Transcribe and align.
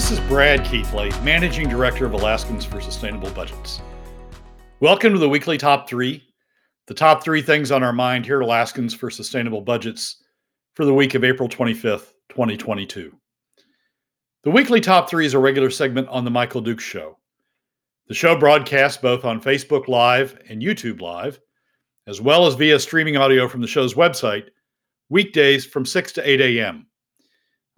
This 0.00 0.12
is 0.12 0.20
Brad 0.20 0.64
Keithley, 0.64 1.10
Managing 1.22 1.68
Director 1.68 2.06
of 2.06 2.14
Alaskans 2.14 2.64
for 2.64 2.80
Sustainable 2.80 3.28
Budgets. 3.32 3.82
Welcome 4.80 5.12
to 5.12 5.18
the 5.18 5.28
weekly 5.28 5.58
top 5.58 5.86
three, 5.86 6.26
the 6.86 6.94
top 6.94 7.22
three 7.22 7.42
things 7.42 7.70
on 7.70 7.82
our 7.82 7.92
mind 7.92 8.24
here 8.24 8.40
at 8.40 8.42
Alaskans 8.42 8.94
for 8.94 9.10
Sustainable 9.10 9.60
Budgets 9.60 10.22
for 10.72 10.86
the 10.86 10.94
week 10.94 11.14
of 11.14 11.22
April 11.22 11.50
25th, 11.50 12.14
2022. 12.30 13.14
The 14.42 14.50
weekly 14.50 14.80
top 14.80 15.10
three 15.10 15.26
is 15.26 15.34
a 15.34 15.38
regular 15.38 15.68
segment 15.68 16.08
on 16.08 16.24
The 16.24 16.30
Michael 16.30 16.62
Dukes 16.62 16.82
Show. 16.82 17.18
The 18.08 18.14
show 18.14 18.34
broadcasts 18.34 19.02
both 19.02 19.26
on 19.26 19.38
Facebook 19.38 19.86
Live 19.86 20.40
and 20.48 20.62
YouTube 20.62 21.02
Live, 21.02 21.38
as 22.06 22.22
well 22.22 22.46
as 22.46 22.54
via 22.54 22.80
streaming 22.80 23.18
audio 23.18 23.46
from 23.46 23.60
the 23.60 23.68
show's 23.68 23.92
website, 23.92 24.48
weekdays 25.10 25.66
from 25.66 25.84
6 25.84 26.12
to 26.12 26.26
8 26.26 26.40
a.m. 26.40 26.86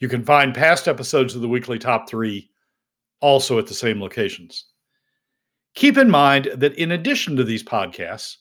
You 0.00 0.08
can 0.08 0.24
find 0.24 0.54
past 0.54 0.88
episodes 0.88 1.34
of 1.34 1.42
the 1.42 1.48
weekly 1.48 1.78
top 1.78 2.08
three 2.08 2.50
also 3.20 3.58
at 3.58 3.66
the 3.66 3.74
same 3.74 4.00
locations. 4.00 4.64
Keep 5.74 5.98
in 5.98 6.10
mind 6.10 6.50
that 6.56 6.74
in 6.74 6.92
addition 6.92 7.36
to 7.36 7.44
these 7.44 7.62
podcasts, 7.62 8.36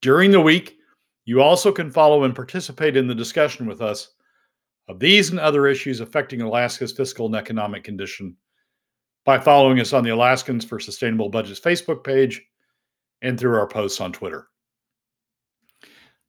during 0.00 0.30
the 0.30 0.40
week, 0.40 0.78
you 1.24 1.42
also 1.42 1.72
can 1.72 1.90
follow 1.90 2.24
and 2.24 2.34
participate 2.34 2.96
in 2.96 3.06
the 3.06 3.14
discussion 3.14 3.66
with 3.66 3.82
us 3.82 4.14
of 4.88 4.98
these 4.98 5.30
and 5.30 5.38
other 5.38 5.66
issues 5.66 6.00
affecting 6.00 6.40
Alaska's 6.40 6.92
fiscal 6.92 7.26
and 7.26 7.36
economic 7.36 7.84
condition 7.84 8.36
by 9.24 9.38
following 9.38 9.78
us 9.80 9.92
on 9.92 10.02
the 10.02 10.10
Alaskans 10.10 10.64
for 10.64 10.80
Sustainable 10.80 11.28
Budgets 11.28 11.60
Facebook 11.60 12.02
page 12.02 12.40
and 13.20 13.38
through 13.38 13.58
our 13.58 13.68
posts 13.68 14.00
on 14.00 14.12
Twitter. 14.12 14.48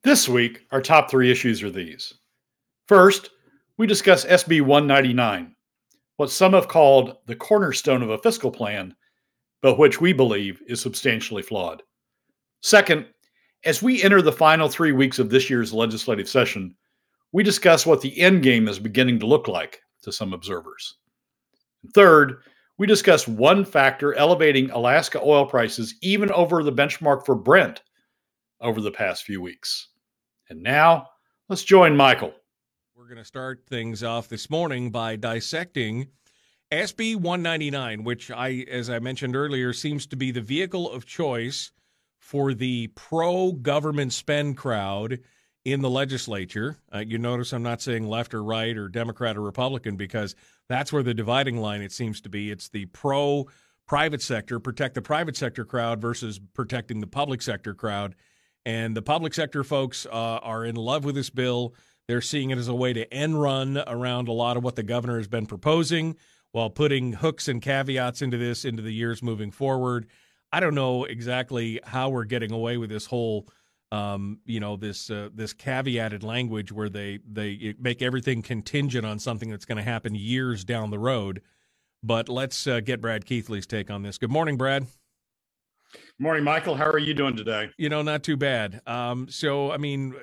This 0.03 0.27
week, 0.27 0.65
our 0.71 0.81
top 0.81 1.09
three 1.09 1.31
issues 1.31 1.63
are 1.63 1.71
these. 1.71 2.15
First, 2.87 3.29
we 3.81 3.87
discuss 3.87 4.25
SB 4.25 4.61
199, 4.61 5.55
what 6.17 6.29
some 6.29 6.53
have 6.53 6.67
called 6.67 7.17
the 7.25 7.35
cornerstone 7.35 8.03
of 8.03 8.11
a 8.11 8.17
fiscal 8.19 8.51
plan, 8.51 8.95
but 9.63 9.79
which 9.79 9.99
we 9.99 10.13
believe 10.13 10.61
is 10.67 10.79
substantially 10.79 11.41
flawed. 11.41 11.81
Second, 12.61 13.07
as 13.65 13.81
we 13.81 14.03
enter 14.03 14.21
the 14.21 14.31
final 14.31 14.69
three 14.69 14.91
weeks 14.91 15.17
of 15.17 15.31
this 15.31 15.49
year's 15.49 15.73
legislative 15.73 16.29
session, 16.29 16.75
we 17.31 17.41
discuss 17.41 17.83
what 17.83 18.01
the 18.01 18.21
end 18.21 18.43
game 18.43 18.67
is 18.67 18.77
beginning 18.77 19.17
to 19.17 19.25
look 19.25 19.47
like 19.47 19.81
to 20.03 20.11
some 20.11 20.31
observers. 20.31 20.97
Third, 21.95 22.43
we 22.77 22.85
discuss 22.85 23.27
one 23.27 23.65
factor 23.65 24.13
elevating 24.13 24.69
Alaska 24.69 25.19
oil 25.23 25.47
prices 25.47 25.95
even 26.03 26.31
over 26.33 26.61
the 26.61 26.71
benchmark 26.71 27.25
for 27.25 27.33
Brent 27.33 27.81
over 28.61 28.79
the 28.79 28.91
past 28.91 29.23
few 29.23 29.41
weeks. 29.41 29.87
And 30.51 30.61
now, 30.61 31.07
let's 31.49 31.63
join 31.63 31.97
Michael. 31.97 32.35
Going 33.11 33.21
to 33.21 33.27
start 33.27 33.63
things 33.67 34.05
off 34.05 34.29
this 34.29 34.49
morning 34.49 34.89
by 34.89 35.17
dissecting 35.17 36.07
SB 36.71 37.17
199, 37.17 38.05
which 38.05 38.31
I, 38.31 38.65
as 38.71 38.89
I 38.89 38.99
mentioned 38.99 39.35
earlier, 39.35 39.73
seems 39.73 40.07
to 40.07 40.15
be 40.15 40.31
the 40.31 40.39
vehicle 40.39 40.89
of 40.89 41.05
choice 41.05 41.73
for 42.19 42.53
the 42.53 42.87
pro 42.95 43.51
government 43.51 44.13
spend 44.13 44.55
crowd 44.55 45.19
in 45.65 45.81
the 45.81 45.89
legislature. 45.89 46.77
Uh, 46.95 46.99
you 46.99 47.17
notice 47.17 47.51
I'm 47.51 47.63
not 47.63 47.81
saying 47.81 48.07
left 48.07 48.33
or 48.33 48.45
right 48.45 48.77
or 48.77 48.87
Democrat 48.87 49.35
or 49.35 49.41
Republican 49.41 49.97
because 49.97 50.33
that's 50.69 50.93
where 50.93 51.03
the 51.03 51.13
dividing 51.13 51.57
line 51.57 51.81
it 51.81 51.91
seems 51.91 52.21
to 52.21 52.29
be. 52.29 52.49
It's 52.49 52.69
the 52.69 52.85
pro 52.85 53.45
private 53.89 54.21
sector, 54.21 54.57
protect 54.57 54.95
the 54.95 55.01
private 55.01 55.35
sector 55.35 55.65
crowd 55.65 55.99
versus 55.99 56.39
protecting 56.53 57.01
the 57.01 57.07
public 57.07 57.41
sector 57.41 57.73
crowd. 57.73 58.15
And 58.65 58.95
the 58.95 59.01
public 59.01 59.33
sector 59.33 59.65
folks 59.65 60.05
uh, 60.05 60.09
are 60.13 60.63
in 60.63 60.75
love 60.75 61.03
with 61.03 61.15
this 61.15 61.29
bill. 61.29 61.73
They're 62.07 62.21
seeing 62.21 62.49
it 62.49 62.57
as 62.57 62.67
a 62.67 62.75
way 62.75 62.93
to 62.93 63.11
end 63.13 63.41
run 63.41 63.77
around 63.87 64.27
a 64.27 64.33
lot 64.33 64.57
of 64.57 64.63
what 64.63 64.75
the 64.75 64.83
governor 64.83 65.17
has 65.17 65.27
been 65.27 65.45
proposing 65.45 66.15
while 66.51 66.69
putting 66.69 67.13
hooks 67.13 67.47
and 67.47 67.61
caveats 67.61 68.21
into 68.21 68.37
this 68.37 68.65
into 68.65 68.81
the 68.81 68.93
years 68.93 69.23
moving 69.23 69.51
forward. 69.51 70.07
I 70.51 70.59
don't 70.59 70.75
know 70.75 71.05
exactly 71.05 71.79
how 71.83 72.09
we're 72.09 72.25
getting 72.25 72.51
away 72.51 72.77
with 72.77 72.89
this 72.89 73.05
whole, 73.05 73.47
um, 73.91 74.39
you 74.45 74.59
know, 74.59 74.75
this 74.75 75.09
uh, 75.09 75.29
this 75.33 75.53
caveated 75.53 76.23
language 76.23 76.71
where 76.71 76.89
they 76.89 77.19
they 77.29 77.75
make 77.79 78.01
everything 78.01 78.41
contingent 78.41 79.05
on 79.05 79.19
something 79.19 79.49
that's 79.49 79.65
going 79.65 79.77
to 79.77 79.83
happen 79.83 80.13
years 80.13 80.65
down 80.65 80.89
the 80.89 80.99
road. 80.99 81.41
But 82.03 82.27
let's 82.27 82.67
uh, 82.67 82.79
get 82.81 82.99
Brad 82.99 83.25
Keithley's 83.25 83.67
take 83.67 83.91
on 83.91 84.01
this. 84.01 84.17
Good 84.17 84.31
morning, 84.31 84.57
Brad. 84.57 84.87
Morning, 86.19 86.43
Michael. 86.43 86.75
How 86.75 86.89
are 86.89 86.99
you 86.99 87.13
doing 87.13 87.35
today? 87.35 87.69
You 87.77 87.89
know, 87.89 88.01
not 88.01 88.23
too 88.23 88.37
bad. 88.37 88.81
Um, 88.85 89.27
so, 89.29 89.71
I 89.71 89.77
mean, 89.77 90.15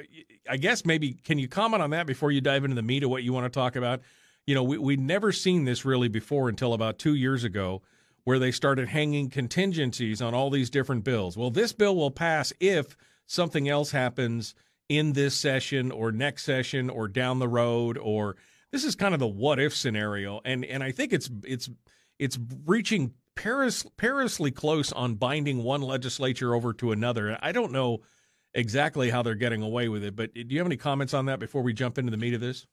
I 0.49 0.57
guess 0.57 0.85
maybe 0.85 1.13
can 1.13 1.39
you 1.39 1.49
comment 1.49 1.83
on 1.83 1.91
that 1.91 2.07
before 2.07 2.31
you 2.31 2.41
dive 2.41 2.65
into 2.65 2.77
the 2.77 2.83
meat 2.83 3.03
of 3.03 3.11
what 3.11 3.23
you 3.23 3.33
want 3.33 3.53
to 3.53 3.57
talk 3.57 3.77
about? 3.77 4.01
You 4.47 4.55
know, 4.55 4.63
we 4.63 4.79
we'd 4.79 5.01
never 5.01 5.33
seen 5.33 5.65
this 5.65 5.85
really 5.85 6.09
before 6.09 6.49
until 6.49 6.73
about 6.73 6.99
two 6.99 7.15
years 7.15 7.45
ago 7.45 7.83
where 8.25 8.39
they 8.39 8.51
started 8.51 8.89
hanging 8.89 9.31
contingencies 9.31 10.21
on 10.21 10.35
all 10.35 10.51
these 10.51 10.71
different 10.71 11.05
bills. 11.05 11.37
Well, 11.37 11.51
this 11.51 11.73
bill 11.73 11.97
will 11.97 12.11
pass 12.11 12.53
if 12.61 12.97
something 13.27 13.69
else 13.69 13.91
happens 13.91 14.55
in 14.89 15.13
this 15.13 15.35
session 15.35 15.91
or 15.91 16.13
next 16.13 16.45
session 16.45 16.91
or 16.91 17.09
down 17.09 17.39
the 17.39 17.49
road 17.49 17.99
or 17.99 18.37
this 18.71 18.85
is 18.85 18.95
kind 18.95 19.15
of 19.15 19.21
the 19.21 19.27
what 19.27 19.59
if 19.59 19.75
scenario 19.75 20.41
and 20.45 20.65
and 20.65 20.83
I 20.83 20.93
think 20.93 21.13
it's 21.13 21.31
it's 21.45 21.69
it's 22.19 22.39
reaching 22.65 23.13
peris, 23.39 23.87
perilously 23.97 24.51
close 24.51 24.93
on 24.93 25.15
binding 25.15 25.63
one 25.63 25.81
legislature 25.81 26.55
over 26.55 26.73
to 26.75 26.93
another. 26.93 27.39
I 27.41 27.53
don't 27.53 27.73
know 27.73 27.99
exactly 28.53 29.11
how 29.11 29.23
they're 29.23 29.37
getting 29.37 29.63
away 29.63 29.89
with 29.89 30.03
it, 30.03 30.17
but 30.17 30.35
do 30.35 30.47
you 30.49 30.59
have 30.59 30.67
any 30.67 30.77
comments 30.77 31.15
on 31.15 31.27
that 31.27 31.39
before 31.39 31.63
we 31.63 31.73
jump 31.73 31.99
into 31.99 32.11
the 32.11 32.17
meat 32.17 32.35
of 32.35 32.41
this? 32.41 32.67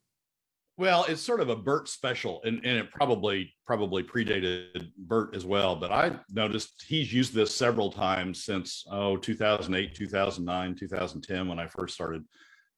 Well, 0.78 1.06
it's 1.08 1.22
sort 1.22 1.40
of 1.40 1.50
a 1.50 1.56
Bert 1.56 1.88
special, 1.88 2.42
and, 2.44 2.58
and 2.66 2.78
it 2.78 2.92
probably 2.92 3.54
probably 3.66 4.04
predated 4.04 4.92
Bert 4.98 5.34
as 5.34 5.46
well. 5.46 5.76
But 5.76 5.94
I 5.94 6.20
noticed 6.30 6.84
he's 6.86 7.14
used 7.14 7.34
this 7.34 7.56
several 7.56 7.92
times 7.92 8.44
since 8.44 8.86
oh 8.92 9.16
2008, 9.16 9.96
2009, 9.96 10.76
2010 10.76 11.48
when 11.48 11.60
I 11.60 11.68
first 11.68 11.94
started 11.94 12.26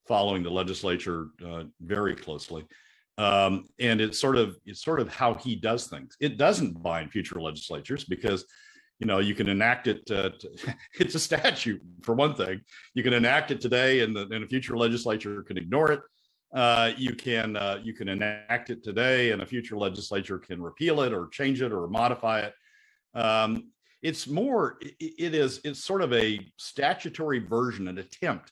following 0.08 0.44
the 0.44 0.52
legislature 0.52 1.30
uh, 1.44 1.64
very 1.82 2.16
closely. 2.16 2.66
Um, 3.18 3.66
and 3.80 4.00
it's 4.00 4.20
sort 4.20 4.38
of 4.38 4.58
it's 4.66 4.84
sort 4.84 5.00
of 5.00 5.10
how 5.10 5.34
he 5.34 5.56
does 5.56 5.88
things. 5.88 6.16
It 6.20 6.38
doesn't 6.38 6.82
bind 6.82 7.12
future 7.12 7.42
legislatures 7.42 8.04
because 8.04 8.46
you 9.00 9.08
know 9.08 9.20
you 9.20 9.36
can 9.36 9.50
enact 9.50 9.88
it. 9.88 10.10
Uh, 10.10 10.30
to, 10.40 10.76
it's 11.00 11.16
a 11.16 11.20
statute 11.20 11.82
for 12.04 12.14
one 12.14 12.36
thing. 12.36 12.62
You 12.94 13.04
can 13.04 13.14
enact 13.14 13.52
it 13.52 13.62
today, 13.62 14.02
and 14.02 14.16
the 14.16 14.22
and 14.22 14.44
a 14.44 14.48
future 14.48 14.78
legislature 14.78 15.42
can 15.44 15.58
ignore 15.58 15.92
it 15.92 16.02
uh, 16.54 16.92
you 16.98 17.14
can 17.14 17.58
uh, 17.58 17.80
you 17.84 17.94
can 17.94 18.08
enact 18.08 18.70
it 18.70 18.84
today, 18.84 19.32
and 19.32 19.42
a 19.42 19.46
future 19.46 19.78
legislature 19.78 20.40
can 20.40 20.62
repeal 20.62 21.02
it 21.02 21.14
or 21.14 21.28
change 21.28 21.62
it 21.62 21.72
or 21.74 21.88
modify 21.88 22.40
it. 22.40 22.54
Um, 23.14 23.72
it's 24.02 24.28
more 24.28 24.78
it, 24.82 24.96
it 25.00 25.36
is 25.36 25.60
it's 25.66 25.84
sort 25.84 26.02
of 26.02 26.14
a 26.14 26.40
statutory 26.58 27.40
version, 27.40 27.88
an 27.88 27.98
attempt 27.98 28.52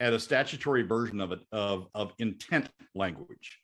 at 0.00 0.12
a 0.12 0.18
statutory 0.18 0.82
version 0.82 1.20
of 1.20 1.32
it 1.32 1.40
of 1.52 1.88
of 1.94 2.12
intent 2.18 2.68
language. 2.94 3.60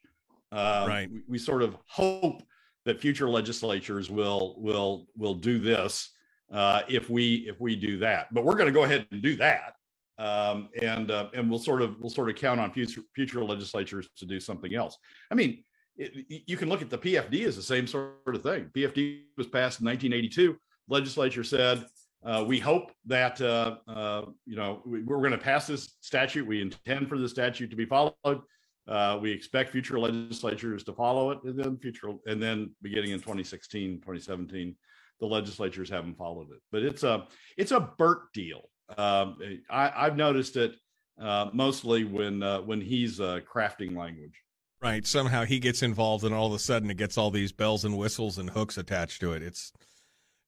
Uh, 0.51 0.85
right. 0.87 1.11
We, 1.11 1.21
we, 1.27 1.37
sort 1.37 1.61
of 1.61 1.77
hope 1.85 2.43
that 2.85 2.99
future 2.99 3.29
legislatures 3.29 4.09
will 4.09 4.55
will 4.57 5.07
will 5.15 5.35
do 5.35 5.59
this 5.59 6.09
uh, 6.51 6.81
if 6.89 7.09
we 7.09 7.45
if 7.47 7.61
we 7.61 7.75
do 7.75 7.97
that. 7.99 8.33
But 8.33 8.43
we're 8.43 8.55
going 8.55 8.67
to 8.67 8.73
go 8.73 8.83
ahead 8.83 9.07
and 9.11 9.21
do 9.21 9.35
that 9.37 9.75
um, 10.21 10.69
and 10.81 11.09
uh, 11.09 11.29
and 11.33 11.49
we'll 11.49 11.59
sort 11.59 11.81
of 11.81 11.99
we'll 11.99 12.11
sort 12.11 12.29
of 12.29 12.35
count 12.35 12.59
on 12.59 12.71
future 12.71 13.01
future 13.15 13.43
legislatures 13.43 14.07
to 14.17 14.25
do 14.25 14.39
something 14.39 14.75
else. 14.75 14.97
I 15.31 15.35
mean, 15.35 15.63
it, 15.97 16.43
you 16.45 16.57
can 16.57 16.69
look 16.69 16.83
at 16.83 16.91
the 16.91 16.97
PFD 16.97 17.45
as 17.45 17.55
the 17.55 17.63
same 17.63 17.87
sort 17.87 18.13
of 18.27 18.43
thing. 18.43 18.69
PFD 18.75 19.23
was 19.35 19.47
passed 19.47 19.79
in 19.79 19.87
1982. 19.87 20.57
Legislature 20.87 21.43
said 21.43 21.85
uh, 22.23 22.43
we 22.47 22.59
hope 22.59 22.91
that 23.05 23.41
uh, 23.41 23.77
uh 23.87 24.25
you 24.45 24.55
know 24.55 24.83
we, 24.85 24.99
are 24.99 25.19
going 25.19 25.31
to 25.31 25.39
pass 25.39 25.65
this 25.65 25.95
statute. 26.01 26.45
We 26.45 26.61
intend 26.61 27.09
for 27.09 27.17
the 27.17 27.27
statute 27.27 27.71
to 27.71 27.75
be 27.75 27.85
followed. 27.85 28.41
Uh, 28.87 29.17
we 29.21 29.31
expect 29.31 29.71
future 29.71 29.99
legislatures 29.99 30.83
to 30.83 30.93
follow 30.93 31.31
it, 31.31 31.39
and 31.43 31.57
then 31.57 31.77
future 31.77 32.13
and 32.25 32.41
then 32.41 32.71
beginning 32.81 33.11
in 33.11 33.19
2016, 33.19 33.97
2017, 33.97 34.75
the 35.19 35.25
legislatures 35.25 35.89
haven't 35.89 36.17
followed 36.17 36.47
it. 36.51 36.61
But 36.71 36.83
it's 36.83 37.03
a 37.03 37.27
it's 37.57 37.71
a 37.71 37.79
Bert 37.97 38.33
deal 38.33 38.71
um, 38.97 39.37
I, 39.69 40.05
have 40.05 40.15
noticed 40.15 40.57
it 40.57 40.73
uh, 41.19 41.49
mostly 41.53 42.03
when 42.03 42.43
uh, 42.43 42.61
when 42.61 42.81
he's 42.81 43.19
uh, 43.19 43.39
crafting 43.51 43.95
language. 43.95 44.41
Right. 44.81 45.05
Somehow 45.05 45.45
he 45.45 45.59
gets 45.59 45.83
involved, 45.83 46.23
and 46.23 46.33
all 46.33 46.47
of 46.47 46.53
a 46.53 46.59
sudden 46.59 46.89
it 46.89 46.97
gets 46.97 47.17
all 47.17 47.29
these 47.31 47.51
bells 47.51 47.85
and 47.85 47.97
whistles 47.97 48.37
and 48.37 48.49
hooks 48.49 48.77
attached 48.77 49.21
to 49.21 49.33
it. 49.33 49.43
It's 49.43 49.71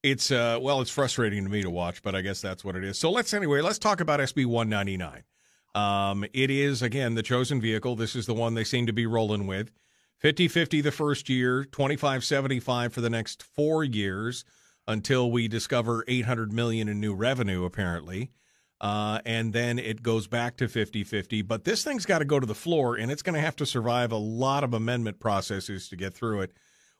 It's 0.01 0.31
uh 0.31 0.59
well, 0.61 0.81
it's 0.81 0.91
frustrating 0.91 1.43
to 1.43 1.49
me 1.49 1.61
to 1.61 1.69
watch, 1.69 2.01
but 2.01 2.15
I 2.15 2.21
guess 2.21 2.41
that's 2.41 2.63
what 2.63 2.75
it 2.75 2.83
is. 2.83 2.97
So 2.97 3.11
let's 3.11 3.33
anyway, 3.33 3.61
let's 3.61 3.79
talk 3.79 4.01
about 4.01 4.19
SB 4.19 4.45
199. 4.45 5.23
Um, 5.75 6.25
it 6.33 6.49
is 6.49 6.81
again 6.81 7.15
the 7.15 7.23
chosen 7.23 7.59
vehicle. 7.59 7.95
This 7.95 8.15
is 8.15 8.25
the 8.25 8.33
one 8.33 8.53
they 8.53 8.63
seem 8.63 8.85
to 8.85 8.93
be 8.93 9.05
rolling 9.05 9.47
with. 9.47 9.71
50-50 10.23 10.81
the 10.81 10.91
first 10.91 11.27
year, 11.27 11.65
25-75 11.65 12.91
for 12.91 13.01
the 13.01 13.09
next 13.09 13.43
4 13.43 13.83
years 13.83 14.45
until 14.87 15.29
we 15.31 15.47
discover 15.47 16.05
800 16.07 16.53
million 16.53 16.87
in 16.87 16.99
new 16.99 17.13
revenue 17.13 17.65
apparently. 17.65 18.31
Uh, 18.79 19.19
and 19.25 19.53
then 19.53 19.79
it 19.79 20.03
goes 20.03 20.27
back 20.27 20.57
to 20.57 20.65
50-50, 20.65 21.47
but 21.47 21.63
this 21.63 21.83
thing's 21.83 22.05
got 22.05 22.19
to 22.19 22.25
go 22.25 22.39
to 22.39 22.45
the 22.45 22.53
floor 22.53 22.95
and 22.95 23.11
it's 23.11 23.21
going 23.21 23.35
to 23.35 23.41
have 23.41 23.55
to 23.55 23.65
survive 23.65 24.11
a 24.11 24.17
lot 24.17 24.63
of 24.63 24.73
amendment 24.73 25.19
processes 25.19 25.87
to 25.89 25.95
get 25.95 26.13
through 26.13 26.41
it. 26.41 26.51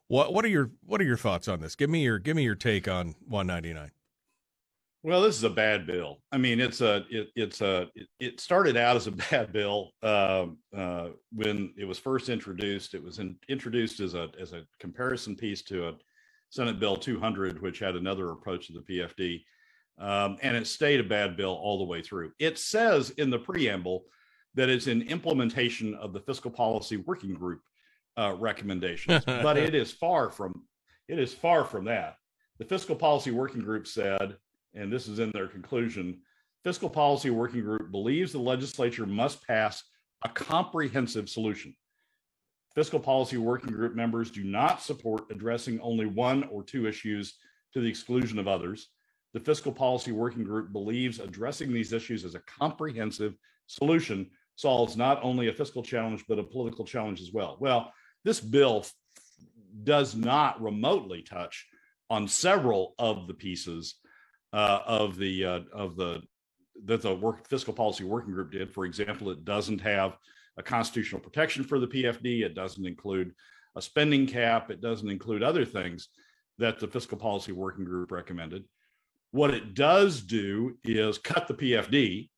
What 0.08 0.34
what 0.34 0.46
are 0.46 0.50
your 0.50 0.72
what 0.86 1.02
are 1.02 1.06
your 1.06 1.18
thoughts 1.18 1.48
on 1.48 1.62
this? 1.62 1.76
Give 1.76 1.90
me 1.90 2.04
your 2.04 2.20
give 2.20 2.36
me 2.36 2.44
your 2.44 2.56
take 2.56 2.88
on 2.88 3.16
199. 3.28 3.92
Well, 5.06 5.22
this 5.22 5.36
is 5.36 5.44
a 5.44 5.50
bad 5.50 5.86
bill. 5.86 6.20
I 6.32 6.38
mean, 6.38 6.62
it's 6.62 6.80
a 6.80 7.04
it, 7.10 7.28
it's 7.36 7.60
a 7.60 7.90
it, 7.94 8.08
it 8.22 8.40
started 8.40 8.78
out 8.78 8.96
as 8.96 9.08
a 9.08 9.12
bad 9.32 9.52
bill 9.52 9.92
uh, 10.02 10.48
uh, 10.76 11.10
when 11.34 11.74
it 11.78 11.86
was 11.86 12.00
first 12.00 12.30
introduced. 12.30 12.94
It 12.94 13.04
was 13.04 13.20
in, 13.20 13.36
introduced 13.50 14.00
as 14.00 14.14
a 14.14 14.30
as 14.40 14.54
a 14.54 14.64
comparison 14.80 15.36
piece 15.36 15.62
to 15.64 15.90
a 15.90 15.94
Senate 16.50 16.80
Bill 16.80 16.96
200, 16.96 17.62
which 17.62 17.80
had 17.80 17.98
another 17.98 18.32
approach 18.32 18.68
to 18.68 18.74
the 18.74 18.80
PFD, 18.80 19.44
um, 19.98 20.38
and 20.42 20.56
it 20.56 20.68
stayed 20.68 21.02
a 21.02 21.04
bad 21.04 21.36
bill 21.36 21.54
all 21.54 21.80
the 21.80 21.84
way 21.84 22.02
through. 22.02 22.32
It 22.40 22.58
says 22.58 23.10
in 23.12 23.30
the 23.30 23.40
preamble 23.40 24.06
that 24.54 24.70
it's 24.70 24.88
an 24.88 25.02
implementation 25.02 25.96
of 25.96 26.14
the 26.14 26.22
Fiscal 26.22 26.52
Policy 26.52 26.98
Working 26.98 27.34
Group 27.34 27.60
uh, 28.16 28.36
recommendations, 28.40 29.26
but 29.26 29.58
it 29.58 29.76
is 29.76 29.92
far 29.92 30.30
from 30.30 30.64
it 31.10 31.20
is 31.20 31.34
far 31.34 31.66
from 31.66 31.84
that. 31.86 32.16
The 32.60 32.66
Fiscal 32.66 32.96
Policy 32.96 33.32
Working 33.32 33.62
Group 33.62 33.88
said, 33.88 34.38
and 34.74 34.92
this 34.92 35.08
is 35.08 35.20
in 35.20 35.32
their 35.32 35.48
conclusion, 35.48 36.20
Fiscal 36.64 36.90
Policy 36.90 37.30
Working 37.30 37.62
Group 37.62 37.92
believes 37.92 38.32
the 38.32 38.40
legislature 38.40 39.06
must 39.06 39.46
pass 39.46 39.84
a 40.24 40.30
comprehensive 40.30 41.30
solution. 41.30 41.76
Fiscal 42.74 43.00
Policy 43.00 43.38
Working 43.38 43.72
Group 43.72 43.96
members 43.96 44.32
do 44.32 44.44
not 44.44 44.82
support 44.82 45.26
addressing 45.30 45.80
only 45.82 46.06
one 46.06 46.44
or 46.46 46.64
two 46.64 46.88
issues 46.88 47.36
to 47.74 47.82
the 47.82 47.90
exclusion 47.90 48.40
of 48.40 48.48
others. 48.48 48.88
The 49.34 49.40
Fiscal 49.40 49.72
Policy 49.72 50.12
Working 50.12 50.44
Group 50.44 50.72
believes 50.72 51.20
addressing 51.20 51.72
these 51.72 51.94
issues 51.94 52.24
as 52.24 52.36
a 52.36 52.40
comprehensive 52.40 53.36
solution 53.68 54.30
solves 54.56 54.96
not 54.96 55.20
only 55.24 55.50
a 55.50 55.54
fiscal 55.54 55.84
challenge, 55.84 56.24
but 56.28 56.40
a 56.40 56.44
political 56.44 56.86
challenge 56.86 57.22
as 57.22 57.32
well. 57.32 57.58
Well, 57.60 57.92
this 58.24 58.40
bill 58.40 58.86
does 59.84 60.16
not 60.16 60.62
remotely 60.62 61.24
touch 61.24 61.68
on 62.10 62.28
several 62.28 62.94
of 63.00 63.28
the 63.28 63.34
pieces 63.34 63.96
uh, 64.54 64.80
of 64.86 65.18
the 65.18 65.44
uh, 65.44 65.60
of 65.74 65.96
the 65.96 66.22
that 66.86 67.02
the 67.02 67.14
work 67.14 67.48
fiscal 67.50 67.74
policy 67.74 68.04
working 68.04 68.34
group 68.34 68.52
did. 68.52 68.72
For 68.72 68.86
example, 68.86 69.30
it 69.30 69.44
doesn't 69.44 69.82
have 69.82 70.18
a 70.58 70.64
constitutional 70.64 71.22
protection 71.22 71.64
for 71.64 71.80
the 71.80 71.88
PFD. 71.88 72.42
It 72.42 72.56
doesn't 72.56 72.86
include 72.86 73.34
a 73.76 73.82
spending 73.82 74.28
cap. 74.28 74.70
It 74.70 74.82
doesn't 74.82 75.10
include 75.10 75.44
other 75.44 75.66
things 75.66 76.10
that 76.60 76.80
the 76.80 76.88
fiscal 76.88 77.18
policy 77.18 77.52
working 77.52 77.86
group 77.86 78.12
recommended. 78.12 78.64
What 79.32 79.54
it 79.54 79.74
does 79.74 80.22
do 80.22 80.78
is 80.84 81.18
cut 81.18 81.48
the 81.48 81.56
PFD 81.56 82.30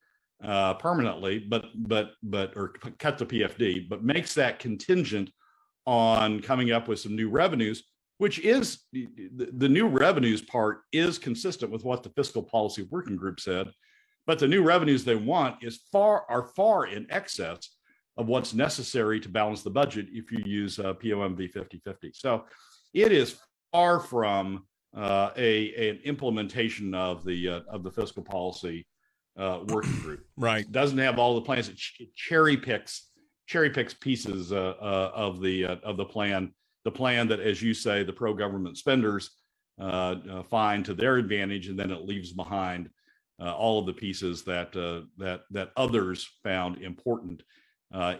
uh, 0.43 0.75
permanently, 0.75 1.39
but 1.39 1.65
but 1.75 2.11
but 2.23 2.53
or 2.55 2.69
cut 2.99 3.17
the 3.17 3.25
PFD, 3.25 3.89
but 3.89 4.03
makes 4.03 4.33
that 4.35 4.59
contingent 4.59 5.29
on 5.85 6.39
coming 6.39 6.71
up 6.71 6.87
with 6.87 6.99
some 6.99 7.15
new 7.15 7.29
revenues, 7.29 7.83
which 8.17 8.39
is 8.39 8.79
the, 8.91 9.69
new 9.69 9.87
revenues 9.87 10.41
part 10.41 10.81
is 10.91 11.17
consistent 11.17 11.71
with 11.71 11.83
what 11.83 12.03
the 12.03 12.09
fiscal 12.09 12.41
policy 12.41 12.87
working 12.89 13.15
group 13.15 13.39
said. 13.39 13.69
But 14.25 14.39
the 14.39 14.47
new 14.47 14.63
revenues 14.63 15.03
they 15.03 15.15
want 15.15 15.63
is 15.63 15.81
far 15.91 16.25
are 16.29 16.47
far 16.55 16.87
in 16.87 17.05
excess 17.09 17.69
of 18.17 18.27
what's 18.27 18.53
necessary 18.53 19.19
to 19.19 19.29
balance 19.29 19.61
the 19.61 19.69
budget 19.69 20.07
if 20.11 20.31
you 20.31 20.41
use 20.45 20.79
uh, 20.79 20.93
POMV 20.93 21.51
5050. 21.51 22.11
So 22.13 22.45
it 22.93 23.11
is 23.11 23.35
far 23.71 23.99
from 23.99 24.65
uh, 24.95 25.31
a, 25.35 25.89
an 25.89 25.99
implementation 26.05 26.95
of 26.95 27.25
the 27.25 27.49
uh, 27.49 27.59
of 27.69 27.83
the 27.83 27.91
fiscal 27.91 28.23
policy 28.23 28.87
uh, 29.37 29.59
working 29.67 29.99
group. 29.99 30.25
right. 30.37 30.69
Doesn't 30.71 30.97
have 30.97 31.19
all 31.19 31.35
the 31.35 31.41
plans. 31.41 31.69
It, 31.69 31.77
cherry 32.15 32.55
picks 32.55 33.09
cherry 33.47 33.69
picks 33.69 33.93
pieces 33.93 34.51
uh, 34.51 34.73
uh, 34.81 35.11
of 35.13 35.41
the 35.41 35.65
uh, 35.65 35.75
of 35.83 35.97
the 35.97 36.05
plan, 36.05 36.53
the 36.85 36.91
plan 36.91 37.27
that, 37.27 37.41
as 37.41 37.61
you 37.61 37.73
say, 37.73 38.03
the 38.03 38.13
pro 38.13 38.33
government 38.33 38.77
spenders 38.77 39.31
uh, 39.79 40.15
uh, 40.31 40.43
find 40.43 40.85
to 40.85 40.93
their 40.93 41.17
advantage, 41.17 41.67
and 41.67 41.77
then 41.77 41.91
it 41.91 42.05
leaves 42.05 42.31
behind 42.31 42.89
uh, 43.41 43.53
all 43.53 43.79
of 43.79 43.85
the 43.85 43.93
pieces 43.93 44.43
that 44.43 44.71
that 45.17 45.41
that 45.51 45.71
others 45.75 46.29
found 46.43 46.81
important 46.81 47.43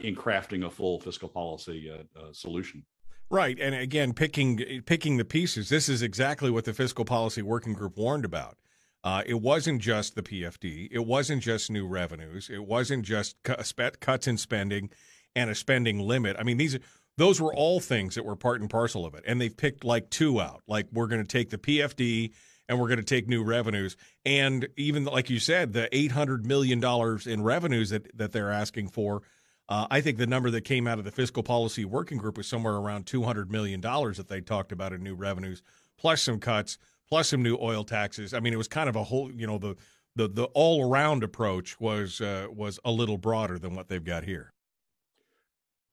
in 0.02 0.16
crafting 0.16 0.66
a 0.66 0.70
full 0.70 1.00
fiscal 1.00 1.30
policy 1.30 1.90
solution. 2.34 2.86
Right, 3.30 3.58
and 3.60 3.74
again, 3.74 4.14
picking 4.14 4.82
picking 4.86 5.16
the 5.16 5.24
pieces. 5.24 5.70
This 5.70 5.88
is 5.88 6.02
exactly 6.02 6.52
what 6.52 6.66
the 6.66 6.74
fiscal 6.74 7.06
policy 7.06 7.42
working 7.42 7.74
group 7.74 7.98
warned 7.98 8.26
about. 8.26 8.58
Uh, 9.06 9.22
it 9.26 9.40
wasn't 9.40 9.82
just 9.82 10.16
the 10.16 10.24
PFD. 10.24 10.90
It 10.92 11.06
wasn't 11.06 11.42
just 11.44 11.72
new 11.72 11.88
revenues. 11.88 12.50
It 12.52 12.66
wasn't 12.66 13.06
just 13.06 13.38
cuts 13.44 14.28
in 14.28 14.38
spending 14.38 14.90
and 15.36 15.50
a 15.50 15.56
spending 15.56 16.00
limit. 16.00 16.36
I 16.40 16.44
mean, 16.44 16.58
these 16.58 16.80
those 17.18 17.40
were 17.40 17.54
all 17.54 17.80
things 17.80 18.16
that 18.16 18.26
were 18.26 18.36
part 18.36 18.62
and 18.62 18.70
parcel 18.70 19.06
of 19.06 19.16
it, 19.16 19.24
and 19.26 19.40
they've 19.40 19.56
picked 19.56 19.84
like 19.84 20.10
two 20.10 20.42
out. 20.42 20.62
Like 20.68 20.88
we're 20.92 21.08
going 21.08 21.22
to 21.22 21.28
take 21.28 21.50
the 21.50 21.58
PFD 21.58 22.32
and 22.68 22.80
we're 22.80 22.88
going 22.88 22.98
to 22.98 23.04
take 23.04 23.28
new 23.28 23.44
revenues, 23.44 23.96
and 24.26 24.68
even 24.76 25.06
like 25.06 25.30
you 25.30 25.40
said, 25.40 25.74
the 25.74 25.88
eight 25.96 26.12
hundred 26.12 26.46
million 26.46 26.80
dollars 26.80 27.28
in 27.28 27.44
revenues 27.44 27.90
that 27.92 28.16
that 28.18 28.32
they're 28.32 28.52
asking 28.52 28.90
for. 28.90 29.22
Uh, 29.68 29.88
I 29.90 30.02
think 30.02 30.20
the 30.20 30.28
number 30.28 30.52
that 30.52 30.62
came 30.62 30.86
out 30.88 31.00
of 31.00 31.06
the 31.06 31.12
fiscal 31.12 31.42
policy 31.42 31.86
working 31.86 32.20
group 32.20 32.38
was 32.38 32.48
somewhere 32.48 32.76
around 32.76 33.06
two 33.06 33.24
hundred 33.24 33.52
million 33.52 33.82
dollars 33.82 34.18
that 34.18 34.28
they 34.28 34.42
talked 34.42 34.72
about 34.72 34.94
in 34.94 35.02
new 35.02 35.16
revenues, 35.16 35.64
plus 35.98 36.22
some 36.22 36.40
cuts, 36.40 36.78
plus 37.08 37.30
some 37.30 37.42
new 37.42 37.58
oil 37.60 37.84
taxes. 37.84 38.34
I 38.34 38.40
mean, 38.40 38.54
it 38.54 38.58
was 38.58 38.68
kind 38.68 38.90
of 38.90 38.96
a 38.96 39.04
whole, 39.04 39.32
you 39.32 39.48
know, 39.48 39.58
the 39.58 39.76
the 40.16 40.28
the 40.28 40.46
all 40.54 40.90
around 40.90 41.24
approach 41.24 41.80
was 41.80 42.22
uh, 42.22 42.48
was 42.52 42.80
a 42.86 42.92
little 42.92 43.18
broader 43.18 43.60
than 43.60 43.76
what 43.76 43.90
they've 43.90 44.04
got 44.04 44.24
here. 44.24 44.54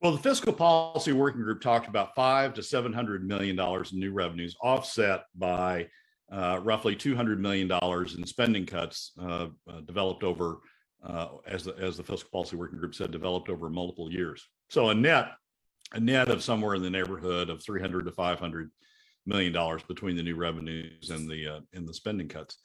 Well, 0.02 0.10
the 0.10 0.18
fiscal 0.18 0.52
policy 0.52 1.12
working 1.12 1.42
group 1.42 1.60
talked 1.60 1.86
about 1.86 2.16
five 2.16 2.54
to 2.54 2.62
seven 2.62 2.92
hundred 2.92 3.24
million 3.24 3.54
dollars 3.54 3.92
in 3.92 4.00
new 4.00 4.12
revenues, 4.12 4.56
offset 4.60 5.26
by 5.36 5.86
uh, 6.32 6.58
roughly 6.60 6.96
two 6.96 7.14
hundred 7.14 7.40
million 7.40 7.68
dollars 7.68 8.16
in 8.16 8.26
spending 8.26 8.66
cuts 8.66 9.12
uh, 9.20 9.46
uh, 9.70 9.80
developed 9.86 10.24
over, 10.24 10.58
uh, 11.04 11.28
as 11.46 11.62
the, 11.62 11.76
as 11.76 11.96
the 11.96 12.02
fiscal 12.02 12.30
policy 12.32 12.56
working 12.56 12.80
group 12.80 12.96
said, 12.96 13.12
developed 13.12 13.48
over 13.48 13.70
multiple 13.70 14.10
years. 14.10 14.44
So 14.70 14.88
a 14.88 14.94
net, 14.94 15.28
a 15.92 16.00
net 16.00 16.30
of 16.30 16.42
somewhere 16.42 16.74
in 16.74 16.82
the 16.82 16.90
neighborhood 16.90 17.48
of 17.48 17.62
three 17.62 17.80
hundred 17.80 18.04
to 18.06 18.12
five 18.12 18.40
hundred 18.40 18.72
million 19.24 19.52
dollars 19.52 19.84
between 19.84 20.16
the 20.16 20.22
new 20.24 20.34
revenues 20.34 21.10
and 21.10 21.30
the 21.30 21.46
uh, 21.46 21.60
and 21.74 21.88
the 21.88 21.94
spending 21.94 22.26
cuts. 22.26 22.58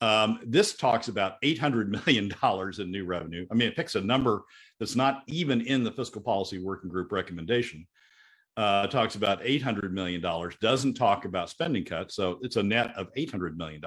Um, 0.00 0.40
this 0.46 0.76
talks 0.76 1.08
about 1.08 1.40
$800 1.42 1.88
million 2.06 2.32
in 2.78 2.90
new 2.90 3.04
revenue. 3.04 3.46
I 3.50 3.54
mean, 3.54 3.68
it 3.68 3.76
picks 3.76 3.94
a 3.94 4.00
number 4.00 4.44
that's 4.78 4.96
not 4.96 5.22
even 5.26 5.60
in 5.60 5.84
the 5.84 5.92
fiscal 5.92 6.22
policy 6.22 6.58
working 6.58 6.90
group 6.90 7.12
recommendation. 7.12 7.86
Uh, 8.56 8.86
talks 8.86 9.14
about 9.14 9.42
$800 9.42 9.92
million, 9.92 10.22
doesn't 10.60 10.94
talk 10.94 11.24
about 11.24 11.50
spending 11.50 11.84
cuts. 11.84 12.14
So 12.16 12.38
it's 12.42 12.56
a 12.56 12.62
net 12.62 12.92
of 12.96 13.12
$800 13.14 13.56
million. 13.56 13.80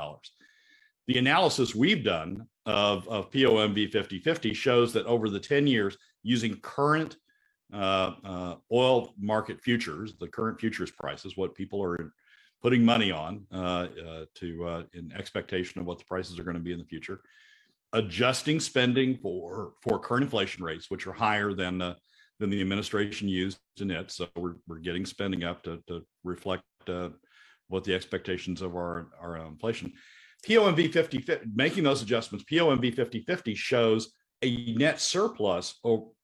The 1.08 1.18
analysis 1.18 1.76
we've 1.76 2.04
done 2.04 2.48
of, 2.66 3.08
of 3.08 3.30
POMV 3.30 3.92
5050 3.92 4.54
shows 4.54 4.94
that 4.94 5.06
over 5.06 5.30
the 5.30 5.40
10 5.40 5.68
years, 5.68 5.98
using 6.24 6.56
current 6.62 7.18
uh, 7.74 8.14
uh, 8.24 8.56
oil 8.72 9.14
market 9.20 9.60
futures, 9.62 10.14
the 10.20 10.28
current 10.28 10.60
futures 10.60 10.92
prices, 10.92 11.36
what 11.36 11.56
people 11.56 11.84
are 11.84 12.14
putting 12.64 12.84
money 12.84 13.12
on 13.12 13.46
uh, 13.54 13.88
uh, 14.08 14.26
to 14.36 14.66
uh, 14.66 14.84
in 14.94 15.12
expectation 15.12 15.82
of 15.82 15.86
what 15.86 16.00
the 16.00 16.06
prices 16.06 16.40
are 16.40 16.44
going 16.44 16.56
to 16.56 16.64
be 16.64 16.72
in 16.72 16.80
the 16.80 16.86
future, 16.86 17.20
adjusting 17.92 18.60
spending 18.60 19.18
for 19.18 19.74
for 19.82 20.00
current 20.00 20.24
inflation 20.24 20.64
rates, 20.64 20.90
which 20.90 21.06
are 21.06 21.14
higher 21.14 21.54
than 21.54 21.82
uh, 21.82 21.94
than 22.40 22.50
the 22.50 22.62
administration 22.62 23.28
used 23.28 23.60
in 23.80 23.92
it. 23.92 24.10
So 24.10 24.28
we're 24.36 24.56
we're 24.66 24.80
getting 24.80 25.06
spending 25.06 25.44
up 25.44 25.62
to 25.64 25.84
to 25.88 26.06
reflect 26.24 26.64
uh, 26.88 27.10
what 27.68 27.84
the 27.84 27.94
expectations 27.94 28.62
of 28.62 28.76
our 28.76 29.10
our 29.20 29.38
inflation. 29.38 29.94
POMV 30.48 30.92
50, 30.92 31.26
making 31.56 31.86
those 31.86 32.02
adjustments, 32.02 32.44
POMV 32.52 32.94
5050 32.94 33.56
shows 33.56 34.12
a 34.42 34.74
net 34.74 35.00
surplus 35.00 35.80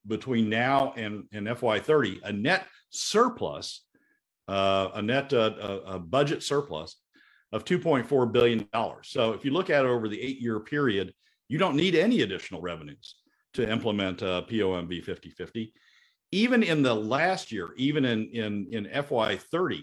between 0.06 0.50
now 0.50 0.92
and, 0.98 1.24
and 1.32 1.48
FY30, 1.48 2.20
a 2.24 2.34
net 2.34 2.66
surplus 2.90 3.86
uh, 4.50 4.92
a 4.96 5.02
net 5.02 5.32
uh, 5.32 5.80
a 5.86 6.00
budget 6.00 6.42
surplus 6.42 6.98
of 7.52 7.66
2.4 7.66 8.32
billion 8.32 8.68
dollars. 8.74 9.10
So 9.10 9.34
if 9.34 9.46
you 9.46 9.52
look 9.52 9.70
at 9.70 9.86
it 9.86 9.88
over 9.88 10.10
the 10.10 10.20
eight-year 10.20 10.60
period, 10.62 11.14
you 11.48 11.58
don't 11.60 11.76
need 11.76 11.96
any 11.96 12.22
additional 12.22 12.62
revenues 12.62 13.16
to 13.54 13.70
implement 13.70 14.24
uh, 14.24 14.44
POMV 14.50 15.04
5050. 15.04 15.74
Even 16.32 16.64
in 16.64 16.82
the 16.82 16.94
last 16.94 17.52
year, 17.52 17.70
even 17.78 18.06
in 18.06 18.28
in 18.30 18.68
in 18.72 18.86
FY30, 18.86 19.82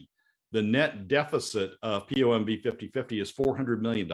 the 0.50 0.62
net 0.62 1.06
deficit 1.06 1.72
of 1.82 2.08
POMV 2.08 2.62
5050 2.62 3.20
is 3.20 3.32
$400 3.32 3.80
million. 3.80 4.10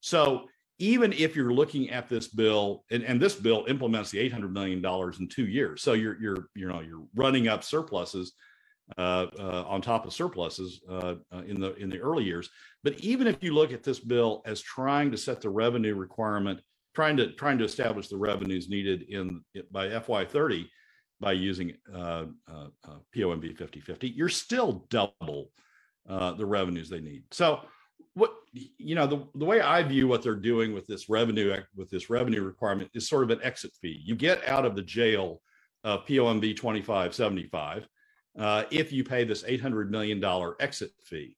So 0.00 0.46
even 0.78 1.12
if 1.12 1.36
you're 1.36 1.52
looking 1.52 1.90
at 1.90 2.08
this 2.08 2.28
bill, 2.28 2.84
and, 2.90 3.02
and 3.04 3.20
this 3.20 3.34
bill 3.34 3.66
implements 3.68 4.10
the 4.10 4.30
$800 4.30 4.50
million 4.50 4.84
in 5.18 5.28
two 5.28 5.46
years, 5.46 5.82
so 5.82 5.92
you're 5.92 6.20
you're 6.20 6.48
you 6.56 6.66
know 6.66 6.80
you're 6.80 7.04
running 7.14 7.46
up 7.46 7.62
surpluses 7.62 8.32
on 8.98 9.80
top 9.80 10.06
of 10.06 10.12
surpluses 10.12 10.80
uh, 10.88 11.14
uh 11.32 11.42
in 11.46 11.60
the 11.60 11.74
in 11.76 11.90
the 11.90 11.98
early 11.98 12.24
years. 12.24 12.48
But 12.82 12.98
even 13.00 13.26
if 13.26 13.42
you 13.42 13.54
look 13.54 13.72
at 13.72 13.82
this 13.82 14.00
bill 14.00 14.42
as 14.46 14.60
trying 14.60 15.10
to 15.10 15.18
set 15.18 15.40
the 15.40 15.50
revenue 15.50 15.94
requirement, 15.94 16.60
trying 16.94 17.16
to 17.18 17.32
trying 17.32 17.58
to 17.58 17.64
establish 17.64 18.08
the 18.08 18.16
revenues 18.16 18.68
needed 18.68 19.02
in 19.02 19.42
by 19.70 19.88
FY30 19.88 20.66
by 21.20 21.32
using 21.32 21.74
uh, 21.94 22.24
uh, 22.48 22.68
POMV 23.14 23.56
5050, 23.56 24.08
you're 24.08 24.30
still 24.30 24.86
double 24.88 25.50
the 26.06 26.46
revenues 26.46 26.88
they 26.88 27.00
need. 27.00 27.24
So 27.30 27.60
what 28.14 28.32
you 28.52 28.94
know 28.94 29.06
the, 29.06 29.24
the 29.36 29.44
way 29.44 29.60
i 29.60 29.82
view 29.82 30.08
what 30.08 30.22
they're 30.22 30.34
doing 30.34 30.74
with 30.74 30.86
this 30.86 31.08
revenue 31.08 31.56
with 31.76 31.90
this 31.90 32.10
revenue 32.10 32.42
requirement 32.42 32.90
is 32.94 33.08
sort 33.08 33.22
of 33.22 33.30
an 33.30 33.40
exit 33.42 33.70
fee 33.80 34.00
you 34.04 34.14
get 34.14 34.46
out 34.48 34.66
of 34.66 34.74
the 34.74 34.82
jail 34.82 35.40
of 35.84 36.04
POMV 36.06 36.56
2575 36.56 37.86
uh, 38.38 38.64
if 38.70 38.92
you 38.92 39.04
pay 39.04 39.24
this 39.24 39.44
800 39.46 39.90
million 39.90 40.20
dollar 40.20 40.56
exit 40.60 40.90
fee 41.04 41.36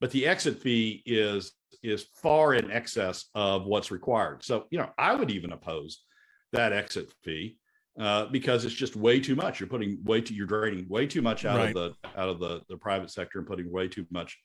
but 0.00 0.10
the 0.10 0.26
exit 0.26 0.58
fee 0.58 1.02
is 1.06 1.52
is 1.82 2.06
far 2.14 2.54
in 2.54 2.70
excess 2.70 3.26
of 3.34 3.66
what's 3.66 3.90
required 3.90 4.42
so 4.44 4.66
you 4.70 4.78
know 4.78 4.90
i 4.98 5.14
would 5.14 5.30
even 5.30 5.52
oppose 5.52 6.02
that 6.52 6.72
exit 6.72 7.12
fee 7.22 7.56
uh, 7.98 8.26
because 8.26 8.64
it's 8.64 8.74
just 8.74 8.96
way 8.96 9.20
too 9.20 9.34
much 9.36 9.60
you're 9.60 9.68
putting 9.68 10.02
way 10.04 10.20
too 10.20 10.34
you're 10.34 10.46
draining 10.46 10.86
way 10.88 11.06
too 11.06 11.22
much 11.22 11.44
out 11.44 11.58
right. 11.58 11.68
of 11.68 11.74
the 11.74 11.94
out 12.16 12.28
of 12.28 12.38
the 12.38 12.62
the 12.68 12.76
private 12.76 13.10
sector 13.10 13.38
and 13.38 13.46
putting 13.46 13.70
way 13.70 13.88
too 13.88 14.06
much 14.10 14.38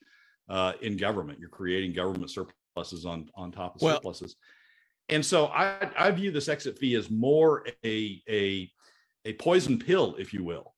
uh, 0.49 0.73
in 0.81 0.97
government. 0.97 1.39
You're 1.39 1.49
creating 1.49 1.93
government 1.93 2.31
surpluses 2.31 3.05
on 3.05 3.29
on 3.35 3.51
top 3.51 3.75
of 3.75 3.81
well, 3.81 3.95
surpluses. 3.95 4.35
And 5.09 5.25
so 5.25 5.47
I, 5.47 5.89
I 5.97 6.11
view 6.11 6.31
this 6.31 6.49
exit 6.49 6.77
fee 6.79 6.95
as 6.95 7.09
more 7.09 7.65
a 7.83 8.21
a 8.29 8.71
a 9.25 9.33
poison 9.33 9.79
pill, 9.79 10.15
if 10.17 10.33
you 10.33 10.43
will, 10.43 10.73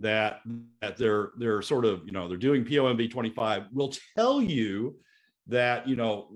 that 0.00 0.40
that 0.80 0.96
they're 0.96 1.30
they're 1.36 1.62
sort 1.62 1.84
of 1.84 2.02
you 2.04 2.12
know 2.12 2.26
they're 2.26 2.36
doing 2.36 2.64
POMV 2.64 3.10
25 3.10 3.66
will 3.72 3.92
tell 4.16 4.42
you 4.42 4.96
that 5.46 5.86
you 5.86 5.96
know 5.96 6.28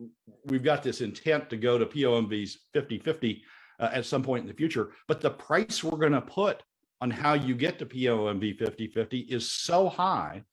we've 0.47 0.63
got 0.63 0.83
this 0.83 1.01
intent 1.01 1.51
to 1.51 1.57
go 1.57 1.79
to 1.79 1.87
POMVs 1.87 2.53
50 2.73 2.99
50 2.99 3.43
uh, 3.81 3.91
at 3.93 4.07
some 4.07 4.23
point 4.23 4.43
in 4.43 4.49
the 4.49 4.55
future, 4.55 4.93
but 5.09 5.21
the 5.21 5.31
price 5.31 5.83
we're 5.83 5.99
going 5.99 6.13
to 6.13 6.21
put 6.21 6.63
on 7.01 7.11
how 7.11 7.35
you 7.35 7.55
get 7.55 7.79
to 7.79 7.87
POMV 7.87 8.57
50 8.57 8.89
50 8.89 9.19
is 9.21 9.51
so 9.51 9.89
high 9.89 10.45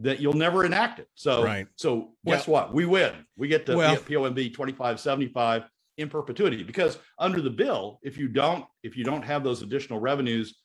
that 0.00 0.20
you'll 0.20 0.32
never 0.32 0.64
enact 0.64 1.00
it. 1.00 1.08
So, 1.14 1.42
right. 1.42 1.66
so 1.74 2.12
guess 2.24 2.46
well, 2.46 2.66
what? 2.66 2.74
We 2.74 2.86
win. 2.86 3.12
We 3.36 3.48
get 3.48 3.66
to 3.66 3.76
well, 3.76 3.96
get 3.96 4.04
POMV 4.04 4.52
2575 4.52 5.64
in 5.96 6.08
perpetuity 6.08 6.62
because 6.62 6.98
under 7.18 7.40
the 7.40 7.50
bill, 7.50 7.98
if 8.02 8.16
you 8.16 8.28
don't, 8.28 8.64
if 8.84 8.96
you 8.96 9.02
don't 9.02 9.22
have 9.22 9.42
those 9.42 9.62
additional 9.62 9.98
revenues 9.98 10.56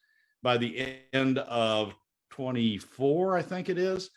by 0.44 0.58
the 0.58 0.98
end 1.14 1.40
of 1.40 1.96
24, 2.32 3.38
I 3.38 3.42
think 3.42 3.70
it 3.70 3.78
is, 3.78 4.10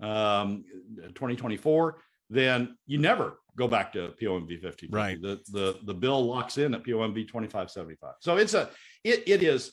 um, 0.00 0.64
2024, 0.96 1.98
then 2.28 2.76
you 2.86 2.98
never 2.98 3.38
go 3.56 3.66
back 3.66 3.92
to 3.94 4.14
POMV 4.22 4.60
50. 4.60 4.88
Right. 4.90 5.20
The, 5.20 5.40
the, 5.50 5.78
the 5.84 5.94
bill 5.94 6.24
locks 6.24 6.58
in 6.58 6.74
at 6.74 6.84
POMV 6.84 7.26
2575. 7.26 8.14
So 8.20 8.36
it's 8.36 8.54
a, 8.54 8.70
it, 9.02 9.24
it 9.26 9.42
is, 9.42 9.72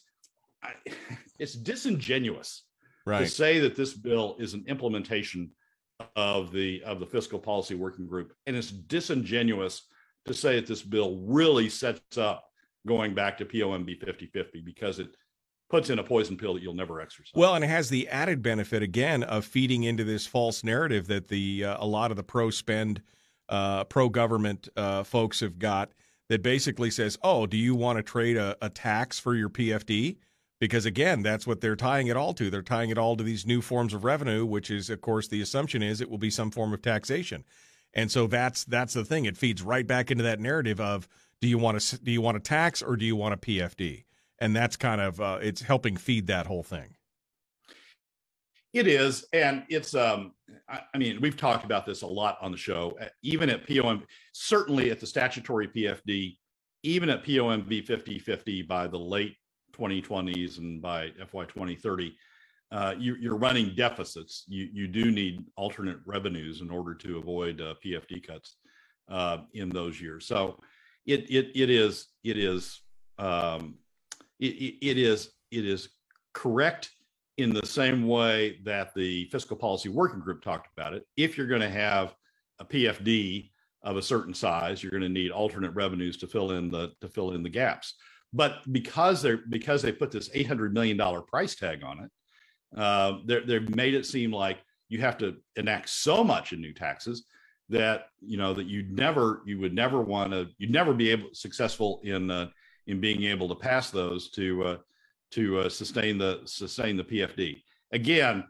it's 1.40 1.54
disingenuous 1.54 2.64
right. 3.06 3.20
to 3.20 3.28
say 3.28 3.60
that 3.60 3.76
this 3.76 3.94
bill 3.94 4.36
is 4.40 4.54
an 4.54 4.64
implementation 4.68 5.52
of 6.16 6.52
the 6.52 6.84
of 6.84 7.00
the 7.00 7.06
fiscal 7.08 7.40
policy 7.40 7.74
working 7.74 8.06
group 8.06 8.32
and 8.46 8.56
it's 8.56 8.70
disingenuous 8.70 9.88
to 10.28 10.34
say 10.34 10.56
that 10.56 10.68
this 10.68 10.84
bill 10.84 11.18
really 11.26 11.70
sets 11.70 12.20
up 12.20 12.44
going 12.86 13.16
back 13.16 13.38
to 13.38 13.46
POMV 13.46 14.00
5050 14.00 14.62
because 14.62 15.00
it 15.00 15.08
puts 15.70 15.90
in 15.90 16.00
a 16.00 16.04
poison 16.04 16.38
pill 16.38 16.54
that 16.54 16.64
you'll 16.64 16.74
never 16.74 17.02
exercise. 17.02 17.34
Well, 17.36 17.56
and 17.56 17.64
it 17.64 17.68
has 17.68 17.90
the 17.90 18.08
added 18.08 18.42
benefit 18.42 18.82
again 18.82 19.24
of 19.24 19.46
feeding 19.46 19.84
into 19.84 20.04
this 20.04 20.26
false 20.26 20.64
narrative 20.64 21.08
that 21.08 21.28
the 21.28 21.66
uh, 21.66 21.78
a 21.80 21.86
lot 21.86 22.12
of 22.12 22.18
the 22.18 22.24
pro 22.24 22.50
spend 22.50 23.02
uh, 23.50 23.84
pro 23.86 24.10
government 24.10 24.70
uh, 24.76 25.04
folks 25.04 25.40
have 25.42 25.60
got 25.60 25.92
that 26.30 26.42
basically 26.42 26.92
says, 26.92 27.18
"Oh, 27.24 27.46
do 27.46 27.58
you 27.58 27.76
want 27.76 27.98
to 27.98 28.04
trade 28.04 28.38
a, 28.38 28.56
a 28.62 28.70
tax 28.70 29.20
for 29.20 29.36
your 29.36 29.50
PFD?" 29.50 30.18
because 30.60 30.86
again 30.86 31.22
that's 31.22 31.46
what 31.46 31.62
they're 31.62 31.76
tying 31.76 32.08
it 32.08 32.18
all 32.18 32.34
to 32.34 32.50
they're 32.50 32.62
tying 32.62 32.90
it 32.90 32.98
all 32.98 33.16
to 33.16 33.24
these 33.24 33.46
new 33.46 33.62
forms 33.62 33.94
of 33.94 34.04
revenue 34.04 34.46
which 34.46 34.72
is 34.72 34.90
of 34.90 35.02
course 35.02 35.28
the 35.28 35.42
assumption 35.42 35.84
is 35.84 36.02
it 36.02 36.10
will 36.10 36.18
be 36.18 36.30
some 36.30 36.52
form 36.52 36.74
of 36.74 36.82
taxation 36.82 37.44
and 37.94 38.12
so 38.12 38.28
that's 38.28 38.64
that's 38.66 38.94
the 38.94 39.06
thing 39.06 39.26
it 39.26 39.38
feeds 39.38 39.62
right 39.62 39.88
back 39.88 40.12
into 40.12 40.24
that 40.24 40.40
narrative 40.40 40.80
of 40.80 41.08
do 41.42 41.48
you 41.48 41.58
want 41.58 41.80
to 41.80 41.98
do 42.00 42.12
you 42.12 42.22
want 42.22 42.38
a 42.38 42.42
tax 42.42 42.82
or 42.82 42.96
do 42.96 43.06
you 43.06 43.16
want 43.16 43.34
a 43.34 43.38
pfd 43.38 44.04
and 44.39 44.56
that's 44.56 44.75
kind 44.75 45.01
of 45.01 45.20
uh, 45.22 45.39
it's 45.41 45.62
helping 45.62 45.98
feed 45.98 46.27
that 46.27 46.48
whole 46.48 46.63
thing 46.63 46.96
it 48.74 48.88
is 48.88 49.25
and 49.34 49.63
it's 49.70 49.96
um 49.96 50.34
I, 50.70 50.82
I 50.94 50.98
mean 50.98 51.20
we've 51.22 51.38
talked 51.38 51.65
about 51.65 51.86
this 51.86 52.01
a 52.01 52.08
lot 52.08 52.38
on 52.41 52.51
the 52.51 52.58
show 52.58 52.98
even 53.24 53.50
at 53.50 53.67
pom 53.67 54.03
certainly 54.34 54.91
at 54.91 55.00
the 55.00 55.08
statutory 55.08 55.67
pfd 55.67 56.38
even 56.84 57.10
at 57.10 57.24
POMV 57.24 57.86
50 57.86 58.20
50 58.20 58.62
by 58.63 58.88
the 58.88 58.98
late 58.98 59.36
2020s 59.77 60.58
and 60.58 60.82
by 60.82 61.12
FY 61.17 61.46
2030, 61.46 62.15
uh, 62.72 62.96
you, 62.98 63.32
are 63.32 63.38
running 63.38 63.74
deficits. 63.75 64.44
You, 64.48 64.70
you 64.72 64.88
do 64.88 65.12
need 65.12 65.46
alternate 65.56 66.00
revenues 66.06 66.62
in 66.62 66.70
order 66.70 66.94
to 66.96 67.17
avoid 67.17 67.62
uh, 67.62 67.75
PFD 67.86 68.25
cuts 68.25 68.58
uh, 69.10 69.39
in 69.53 69.70
those 69.70 70.01
years. 70.01 70.25
So 70.25 70.60
it, 71.06 71.29
it, 71.29 71.51
it 71.56 71.70
is, 71.70 72.08
it 72.24 72.38
is, 72.38 72.82
um, 73.17 73.75
it, 74.39 74.75
it 74.82 74.98
is, 74.98 75.32
it 75.51 75.65
is 75.65 75.89
correct 76.34 76.91
in 77.38 77.53
the 77.53 77.65
same 77.65 78.08
way 78.08 78.60
that 78.63 78.94
the 78.96 79.25
fiscal 79.25 79.56
policy 79.56 79.89
working 79.89 80.20
group 80.20 80.41
talked 80.41 80.70
about 80.75 80.94
it. 80.94 81.06
If 81.15 81.38
you're 81.38 81.48
going 81.48 81.62
to 81.62 81.70
have 81.70 82.15
a 82.60 82.65
PFD 82.65 83.51
of 83.84 83.98
a 83.98 84.01
certain 84.01 84.34
size, 84.34 84.82
you're 84.82 84.91
going 84.91 85.03
to 85.03 85.10
need 85.10 85.32
alternate 85.32 85.72
revenues 85.72 86.17
to 86.17 86.27
fill 86.27 86.51
in 86.51 86.70
the 86.70 86.91
to 87.01 87.08
fill 87.08 87.32
in 87.32 87.44
the 87.44 87.50
gaps. 87.50 87.94
But 88.34 88.60
because 88.72 89.22
they're 89.22 89.41
because 89.50 89.82
they 89.82 89.91
put 89.91 90.12
this 90.12 90.29
eight 90.34 90.48
hundred 90.48 90.74
million 90.74 90.98
dollar 90.98 91.22
price 91.22 91.56
tag 91.56 91.84
on 91.84 92.00
it, 92.03 92.79
uh, 92.79 93.20
they've 93.25 93.75
made 93.75 93.94
it 93.94 94.06
seem 94.06 94.32
like 94.32 94.58
you 94.89 95.00
have 95.00 95.17
to 95.20 95.38
enact 95.56 95.89
so 95.89 96.24
much 96.24 96.53
in 96.53 96.62
new 96.62 96.74
taxes 96.74 97.25
that 97.70 98.08
you 98.20 98.38
know 98.38 98.53
that 98.53 98.65
you 98.65 98.84
never 98.89 99.41
you 99.46 99.60
would 99.60 99.74
never 99.74 100.01
want 100.01 100.32
to 100.32 100.48
you'd 100.58 100.72
never 100.72 100.94
be 100.94 101.12
able 101.12 101.29
successful 101.34 102.00
in 102.03 102.32
uh, 102.32 102.48
in 102.88 103.00
being 103.00 103.24
able 103.24 103.48
to 103.50 103.56
pass 103.56 103.91
those 103.91 104.29
to 104.32 104.63
uh, 104.63 104.77
to 105.32 105.60
uh, 105.60 105.70
sustain 105.70 106.17
the 106.17 106.41
sustain 106.46 106.98
the 106.98 107.03
PFD. 107.03 107.62
Again, 107.91 108.46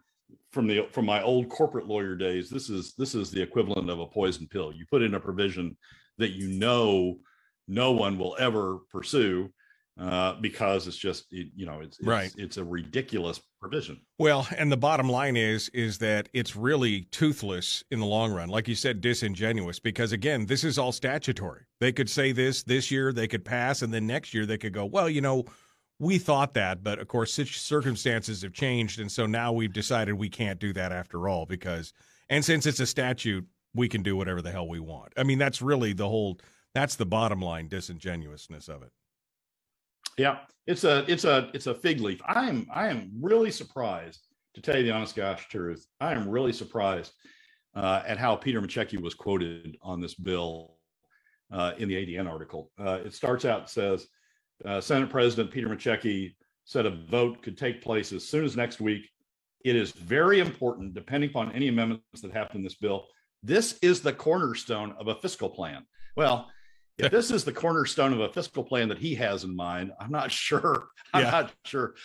from 0.52 0.68
the 0.68 0.88
from 0.92 1.06
my 1.06 1.22
old 1.22 1.50
corporate 1.50 1.88
lawyer 1.88 2.16
days, 2.16 2.50
this 2.50 2.70
is 2.70 2.94
this 2.96 3.16
is 3.16 3.32
the 3.32 3.42
equivalent 3.42 3.90
of 3.90 4.00
a 4.00 4.08
poison 4.08 4.48
pill. 4.48 4.72
You 4.74 4.86
put 4.90 5.02
in 5.02 5.16
a 5.16 5.20
provision 5.20 5.76
that 6.18 6.32
you 6.32 6.48
know 6.48 7.20
no 7.68 7.92
one 7.92 8.18
will 8.18 8.36
ever 8.40 8.80
pursue 8.92 9.50
uh, 10.00 10.34
because 10.42 10.88
it's 10.88 10.98
just 10.98 11.26
it, 11.32 11.48
you 11.56 11.66
know 11.66 11.80
it's, 11.80 12.00
it's 12.00 12.08
right. 12.08 12.34
It's 12.38 12.58
a 12.58 12.64
ridiculous 12.64 13.42
provision. 13.60 14.00
Well, 14.20 14.48
and 14.56 14.72
the 14.72 14.78
bottom 14.78 15.10
line 15.10 15.36
is 15.36 15.70
is 15.70 15.98
that 16.00 16.30
it's 16.34 16.56
really 16.56 17.02
toothless 17.12 17.84
in 17.90 18.00
the 18.00 18.06
long 18.06 18.32
run. 18.32 18.50
Like 18.50 18.68
you 18.68 18.76
said, 18.76 19.02
disingenuous 19.02 19.80
because 19.80 20.12
again, 20.12 20.46
this 20.46 20.64
is 20.64 20.78
all 20.78 20.92
statutory. 20.92 21.64
They 21.80 21.92
could 21.92 22.10
say 22.10 22.32
this 22.32 22.64
this 22.64 22.92
year, 22.92 23.12
they 23.12 23.28
could 23.28 23.44
pass, 23.44 23.82
and 23.82 23.94
then 23.94 24.06
next 24.06 24.34
year 24.34 24.46
they 24.46 24.58
could 24.58 24.74
go, 24.74 24.86
well, 24.86 25.10
you 25.10 25.22
know, 25.22 25.46
we 26.00 26.20
thought 26.20 26.54
that, 26.54 26.84
but 26.84 27.00
of 27.00 27.08
course, 27.08 27.34
circumstances 27.34 28.44
have 28.44 28.54
changed, 28.54 29.00
and 29.00 29.12
so 29.12 29.26
now 29.26 29.52
we've 29.52 29.74
decided 29.74 30.14
we 30.14 30.30
can't 30.30 30.60
do 30.60 30.74
that 30.74 30.92
after 30.92 31.28
all 31.28 31.46
because, 31.46 31.92
and 32.30 32.46
since 32.46 32.68
it's 32.68 32.80
a 32.80 32.86
statute, 32.86 33.46
we 33.74 33.90
can 33.90 34.04
do 34.04 34.16
whatever 34.16 34.42
the 34.42 34.52
hell 34.52 34.68
we 34.68 34.80
want. 34.80 35.14
I 35.18 35.24
mean, 35.24 35.40
that's 35.40 35.62
really 35.62 35.94
the 35.94 36.08
whole. 36.08 36.40
That's 36.76 36.96
the 36.96 37.06
bottom 37.08 37.42
line 37.42 37.70
disingenuousness 37.70 38.68
of 38.68 38.84
it. 38.84 38.92
Yeah, 40.18 40.40
it's 40.66 40.84
a 40.84 41.06
it's 41.08 41.24
a 41.24 41.50
it's 41.54 41.68
a 41.68 41.76
fig 41.76 42.02
leaf. 42.02 42.20
I 42.26 42.50
am 42.50 42.68
I 42.74 42.88
am 42.88 43.12
really 43.22 43.52
surprised 43.52 44.28
to 44.56 44.62
tell 44.62 44.78
you 44.78 44.84
the 44.84 44.92
honest 44.92 45.16
gosh 45.16 45.48
truth. 45.48 45.86
I 46.00 46.14
am 46.14 46.28
really 46.28 46.54
surprised 46.54 47.14
uh, 47.76 48.02
at 48.06 48.18
how 48.18 48.36
Peter 48.36 48.62
Micciche 48.62 49.00
was 49.00 49.14
quoted 49.14 49.78
on 49.82 50.02
this 50.02 50.16
bill 50.16 50.78
uh, 51.52 51.74
in 51.78 51.88
the 51.88 51.96
ADN 51.96 52.30
article. 52.30 52.72
Uh, 52.80 53.00
it 53.06 53.14
starts 53.14 53.46
out 53.46 53.70
says 53.70 54.08
uh, 54.66 54.82
Senate 54.82 55.10
President 55.10 55.52
Peter 55.52 55.70
Micciche 55.70 56.34
said 56.66 56.86
a 56.86 56.90
vote 56.90 57.42
could 57.44 57.58
take 57.58 57.82
place 57.82 58.12
as 58.12 58.28
soon 58.28 58.44
as 58.44 58.58
next 58.58 58.82
week. 58.82 59.08
It 59.64 59.76
is 59.76 59.92
very 59.92 60.40
important, 60.40 60.94
depending 60.94 61.30
upon 61.30 61.52
any 61.52 61.68
amendments 61.68 62.22
that 62.22 62.32
happen 62.32 62.58
in 62.58 62.64
this 62.64 62.76
bill. 62.76 63.06
This 63.44 63.78
is 63.82 64.02
the 64.02 64.14
cornerstone 64.14 64.96
of 65.00 65.08
a 65.08 65.16
fiscal 65.16 65.50
plan. 65.50 65.86
Well, 66.16 66.50
if 66.98 67.12
this 67.12 67.32
is 67.32 67.44
the 67.44 67.52
cornerstone 67.54 68.14
of 68.14 68.20
a 68.20 68.30
fiscal 68.30 68.64
plan 68.64 68.90
that 68.90 68.98
he 68.98 69.14
has 69.16 69.44
in 69.44 69.56
mind, 69.56 69.92
I'm 70.00 70.12
not 70.12 70.32
sure. 70.46 70.88
I'm 71.14 71.24
yeah. 71.24 71.32
not 71.32 71.54
sure 71.66 71.96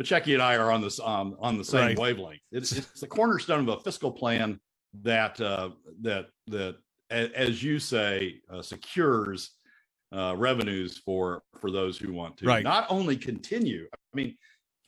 Micciche 0.00 0.34
and 0.34 0.42
I 0.42 0.56
are 0.56 0.72
on 0.72 0.80
this 0.80 0.98
um, 1.00 1.36
on 1.38 1.56
the 1.56 1.64
same 1.64 1.86
Right. 1.88 1.98
wavelength. 1.98 2.40
It's, 2.50 2.72
it's 2.72 3.00
the 3.00 3.06
cornerstone 3.06 3.60
of 3.60 3.68
a 3.68 3.80
fiscal 3.80 4.10
plan 4.10 4.58
that 5.02 5.40
uh, 5.40 5.70
that 6.02 6.26
that, 6.48 6.76
as 7.10 7.62
you 7.62 7.78
say, 7.78 8.40
uh, 8.52 8.62
secures 8.62 9.50
uh, 10.12 10.34
revenues 10.36 10.98
for 10.98 11.42
for 11.60 11.70
those 11.70 11.96
who 11.98 12.12
want 12.12 12.36
to 12.38 12.46
Right. 12.46 12.64
not 12.64 12.86
only 12.90 13.16
continue. 13.16 13.86
I 13.92 14.16
mean, 14.16 14.36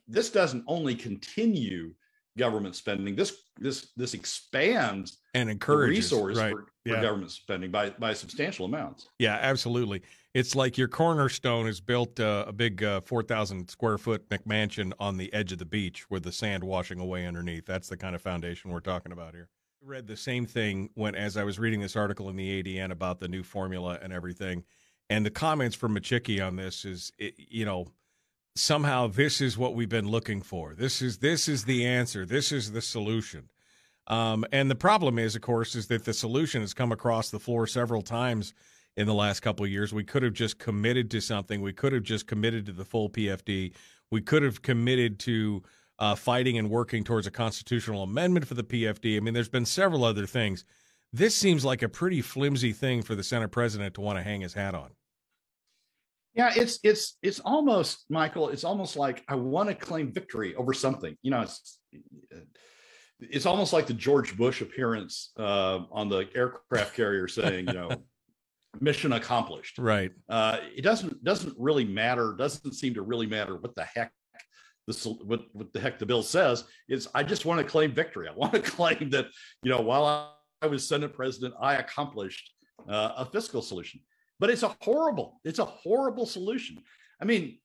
this 0.09 0.31
doesn't 0.31 0.65
only 0.67 0.95
continue 0.95 1.93
government 2.37 2.77
spending. 2.77 3.17
This 3.17 3.37
this 3.59 3.93
this 3.97 4.15
expands 4.15 5.19
and 5.35 5.51
encourages 5.51 6.13
resource 6.13 6.39
right. 6.39 6.53
for, 6.53 6.63
for 6.63 6.95
Yeah. 6.95 7.03
government 7.03 7.31
spending 7.31 7.71
by 7.71 7.91
by 7.91 8.13
substantial 8.13 8.67
amounts. 8.67 9.09
Yeah, 9.19 9.39
absolutely. 9.41 10.03
It's 10.35 10.55
like 10.55 10.77
your 10.77 10.89
cornerstone 10.89 11.67
is 11.67 11.81
built 11.81 12.21
uh, 12.21 12.45
a 12.47 12.53
big 12.53 12.83
uh, 12.85 13.01
4,000 13.01 13.71
square 13.71 13.97
foot 13.97 14.29
McMansion 14.29 14.93
on 15.01 15.17
the 15.17 15.33
edge 15.33 15.51
of 15.51 15.59
the 15.59 15.65
beach 15.65 16.11
with 16.11 16.25
the 16.25 16.33
sand 16.33 16.63
washing 16.63 17.01
away 17.01 17.25
underneath. 17.27 17.65
That's 17.65 17.89
the 17.89 17.97
kind 17.97 18.15
of 18.15 18.21
foundation 18.21 18.71
we're 18.71 18.81
talking 18.81 19.13
about 19.13 19.33
here. 19.35 19.49
I 19.83 19.89
read 19.89 20.07
the 20.07 20.17
same 20.17 20.45
thing 20.45 20.91
when, 20.93 21.15
as 21.15 21.39
I 21.39 21.45
was 21.45 21.59
reading 21.59 21.81
this 21.81 21.97
article 21.97 22.29
in 22.29 22.37
the 22.37 22.63
ADN 22.63 22.91
about 22.91 23.19
the 23.19 23.29
new 23.29 23.43
formula 23.43 23.99
and 24.03 24.13
everything. 24.13 24.65
And 25.09 25.25
the 25.25 25.31
comments 25.31 25.75
from 25.75 25.95
Micciche 25.95 26.47
on 26.47 26.57
this 26.57 26.85
is, 26.85 27.13
it, 27.19 27.35
you 27.39 27.65
know, 27.65 27.87
somehow 28.59 29.07
this 29.07 29.41
is 29.41 29.59
what 29.59 29.75
we've 29.75 29.89
been 29.89 30.09
looking 30.09 30.43
for. 30.43 30.75
This 30.75 31.03
is 31.03 31.19
this 31.19 31.49
is 31.49 31.65
the 31.65 31.87
answer. 31.87 32.25
This 32.25 32.53
is 32.53 32.73
the 32.73 32.83
solution. 32.83 33.49
Um, 34.09 34.45
and 34.53 34.71
the 34.71 34.77
problem 34.77 35.19
is, 35.19 35.35
of 35.35 35.43
course, 35.43 35.75
is 35.75 35.89
that 35.89 36.05
the 36.05 36.13
solution 36.13 36.61
has 36.61 36.75
come 36.75 36.93
across 36.93 37.31
the 37.31 37.41
floor 37.41 37.67
several 37.67 38.03
times 38.03 38.55
in 38.97 39.07
the 39.07 39.15
last 39.15 39.41
couple 39.41 39.65
of 39.65 39.71
years. 39.71 39.93
We 39.93 40.05
could 40.05 40.23
have 40.23 40.33
just 40.33 40.59
committed 40.59 41.11
to 41.11 41.21
something. 41.21 41.61
We 41.61 41.73
could 41.73 41.93
have 41.93 42.05
just 42.05 42.27
committed 42.27 42.67
to 42.67 42.73
the 42.73 42.85
full 42.85 43.11
PFD. 43.11 43.73
We 44.11 44.21
could 44.21 44.43
have 44.43 44.63
committed 44.63 45.19
to 45.21 45.63
uh, 45.99 46.15
fighting 46.15 46.57
and 46.59 46.71
working 46.71 47.05
towards 47.05 47.27
a 47.27 47.31
constitutional 47.31 48.03
amendment 48.03 48.47
for 48.47 48.55
the 48.55 48.65
PFD. 48.65 49.17
I 49.17 49.21
mean, 49.21 49.35
there's 49.35 49.49
been 49.49 49.67
several 49.67 50.05
other 50.05 50.27
things. 50.27 50.65
This 51.13 51.35
seems 51.35 51.65
like 51.65 51.83
a 51.83 51.89
pretty 51.89 52.21
flimsy 52.21 52.73
thing 52.73 53.03
for 53.03 53.15
the 53.15 53.23
Senate 53.23 53.51
president 53.51 53.95
to 53.95 54.01
want 54.01 54.19
to 54.19 54.23
hang 54.23 54.43
his 54.43 54.55
hat 54.55 54.75
on. 54.75 54.91
Yeah, 56.37 56.53
it's 56.55 56.79
it's 56.83 57.17
it's 57.23 57.41
almost 57.41 58.05
Michael. 58.11 58.51
It's 58.51 58.65
almost 58.65 58.97
like 58.97 59.25
I 59.27 59.35
want 59.35 59.71
to 59.71 59.75
claim 59.75 60.13
victory 60.13 60.55
over 60.55 60.75
something. 60.75 61.17
You 61.23 61.31
know, 61.31 61.41
it's 61.41 61.79
it's 63.21 63.47
almost 63.47 63.73
like 63.73 63.87
the 63.87 63.95
George 63.95 64.37
Bush 64.37 64.61
appearance 64.61 65.33
uh, 65.39 65.81
on 65.91 66.11
the 66.11 66.29
aircraft 66.35 66.95
carrier 66.95 67.27
saying, 67.27 67.69
you 67.69 67.73
know, 67.73 67.91
mission 68.81 69.15
accomplished. 69.15 69.79
Right. 69.79 70.13
Uh, 70.29 70.59
it 70.77 70.83
doesn't 70.83 71.25
doesn't 71.25 71.55
really 71.59 71.87
matter. 71.87 72.35
Doesn't 72.39 72.75
seem 72.75 72.93
to 72.95 73.03
really 73.03 73.27
matter 73.27 73.57
what 73.57 73.75
the 73.75 73.85
heck 73.85 74.13
this 74.87 75.07
what 75.07 75.47
what 75.53 75.73
the 75.73 75.81
heck 75.81 75.99
the 75.99 76.05
bill 76.07 76.23
says. 76.23 76.65
Is 76.87 77.09
I 77.15 77.23
just 77.23 77.47
want 77.47 77.61
to 77.61 77.67
claim 77.67 77.93
victory. 77.93 78.29
I 78.29 78.35
want 78.35 78.53
to 78.53 78.61
claim 78.77 79.09
that 79.11 79.29
you 79.63 79.71
know 79.71 79.81
while 79.81 80.05
I, 80.05 80.29
I 80.61 80.67
was 80.67 80.87
Senate 80.87 81.15
president, 81.15 81.55
I 81.61 81.77
accomplished 81.77 82.53
uh, 82.89 83.13
a 83.17 83.25
fiscal 83.25 83.63
solution. 83.63 84.01
But 84.39 84.51
it's 84.51 84.63
a 84.63 84.77
horrible, 84.81 85.41
it's 85.45 85.59
a 85.59 85.65
horrible 85.65 86.27
solution. 86.27 86.83
I 87.21 87.25
mean, 87.25 87.59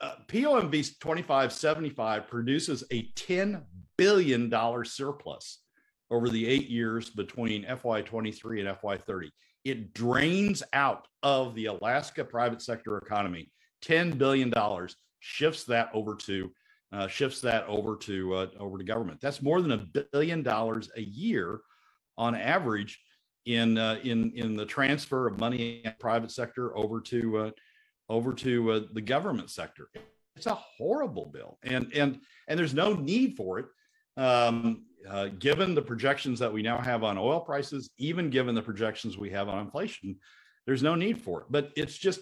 uh, 0.00 0.16
POMV 0.28 0.98
2575 1.00 2.28
produces 2.28 2.84
a 2.92 3.10
$10 3.12 3.62
billion 3.96 4.52
surplus 4.84 5.60
over 6.10 6.28
the 6.28 6.46
eight 6.46 6.68
years 6.68 7.10
between 7.10 7.64
FY23 7.64 8.60
and 8.60 8.78
FY30. 8.78 9.30
It 9.64 9.92
drains 9.92 10.62
out 10.72 11.08
of 11.22 11.54
the 11.54 11.66
Alaska 11.66 12.24
private 12.24 12.62
sector 12.62 12.96
economy 12.98 13.50
$10 13.84 14.18
billion, 14.18 14.52
shifts 15.20 15.64
that 15.64 15.90
over 15.92 16.14
to 16.14 16.50
uh, 16.92 17.06
shifts 17.06 17.40
that 17.42 17.66
over 17.66 17.96
to 17.96 18.34
uh, 18.34 18.46
over 18.58 18.78
to 18.78 18.84
government. 18.84 19.20
That's 19.20 19.42
more 19.42 19.60
than 19.60 19.72
a 19.72 20.02
billion 20.12 20.42
dollars 20.42 20.90
a 20.96 21.02
year 21.02 21.60
on 22.16 22.34
average 22.34 22.98
in 23.46 23.78
uh, 23.78 23.98
in 24.02 24.32
in 24.34 24.56
the 24.56 24.66
transfer 24.66 25.26
of 25.26 25.38
money 25.38 25.82
in 25.84 25.94
private 25.98 26.30
sector 26.30 26.76
over 26.76 27.00
to 27.00 27.38
uh, 27.38 27.50
over 28.08 28.32
to 28.32 28.72
uh, 28.72 28.80
the 28.92 29.00
government 29.00 29.50
sector. 29.50 29.88
It's 30.36 30.46
a 30.46 30.54
horrible 30.54 31.26
bill, 31.26 31.58
and 31.62 31.92
and 31.94 32.20
and 32.46 32.58
there's 32.58 32.74
no 32.74 32.94
need 32.94 33.36
for 33.36 33.58
it, 33.58 33.66
um, 34.16 34.84
uh, 35.08 35.28
given 35.38 35.74
the 35.74 35.82
projections 35.82 36.38
that 36.38 36.52
we 36.52 36.62
now 36.62 36.78
have 36.78 37.02
on 37.02 37.18
oil 37.18 37.40
prices, 37.40 37.90
even 37.98 38.30
given 38.30 38.54
the 38.54 38.62
projections 38.62 39.18
we 39.18 39.30
have 39.30 39.48
on 39.48 39.60
inflation. 39.60 40.16
There's 40.66 40.82
no 40.82 40.94
need 40.94 41.20
for 41.22 41.40
it, 41.40 41.46
but 41.50 41.72
it's 41.76 41.96
just 41.96 42.20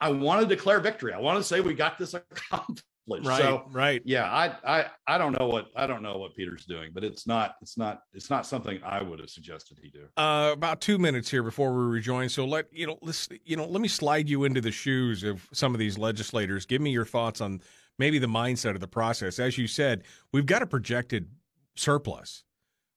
I 0.00 0.10
want 0.10 0.42
to 0.42 0.46
declare 0.46 0.80
victory. 0.80 1.12
I 1.12 1.20
want 1.20 1.38
to 1.38 1.44
say 1.44 1.60
we 1.60 1.74
got 1.74 1.98
this 1.98 2.14
accomplished. 2.14 2.84
Right. 3.08 3.38
So, 3.38 3.64
right. 3.70 4.02
yeah, 4.04 4.24
I, 4.24 4.56
I 4.66 4.86
I 5.06 5.18
don't 5.18 5.38
know 5.38 5.46
what 5.46 5.68
I 5.76 5.86
don't 5.86 6.02
know 6.02 6.18
what 6.18 6.34
Peter's 6.34 6.64
doing, 6.64 6.90
but 6.92 7.04
it's 7.04 7.26
not 7.26 7.54
it's 7.62 7.78
not 7.78 8.02
it's 8.12 8.30
not 8.30 8.46
something 8.46 8.80
I 8.84 9.00
would 9.02 9.20
have 9.20 9.30
suggested 9.30 9.78
he 9.80 9.90
do. 9.90 10.06
Uh, 10.16 10.50
about 10.52 10.80
two 10.80 10.98
minutes 10.98 11.30
here 11.30 11.44
before 11.44 11.72
we 11.72 11.84
rejoin. 11.84 12.28
So 12.28 12.44
let 12.44 12.66
you 12.72 12.88
know, 12.88 12.98
let's 13.02 13.28
you 13.44 13.56
know, 13.56 13.66
let 13.66 13.80
me 13.80 13.88
slide 13.88 14.28
you 14.28 14.44
into 14.44 14.60
the 14.60 14.72
shoes 14.72 15.22
of 15.22 15.46
some 15.52 15.72
of 15.72 15.78
these 15.78 15.96
legislators. 15.96 16.66
Give 16.66 16.82
me 16.82 16.90
your 16.90 17.04
thoughts 17.04 17.40
on 17.40 17.60
maybe 17.98 18.18
the 18.18 18.26
mindset 18.26 18.74
of 18.74 18.80
the 18.80 18.88
process. 18.88 19.38
As 19.38 19.56
you 19.56 19.68
said, 19.68 20.02
we've 20.32 20.46
got 20.46 20.62
a 20.62 20.66
projected 20.66 21.28
surplus. 21.76 22.44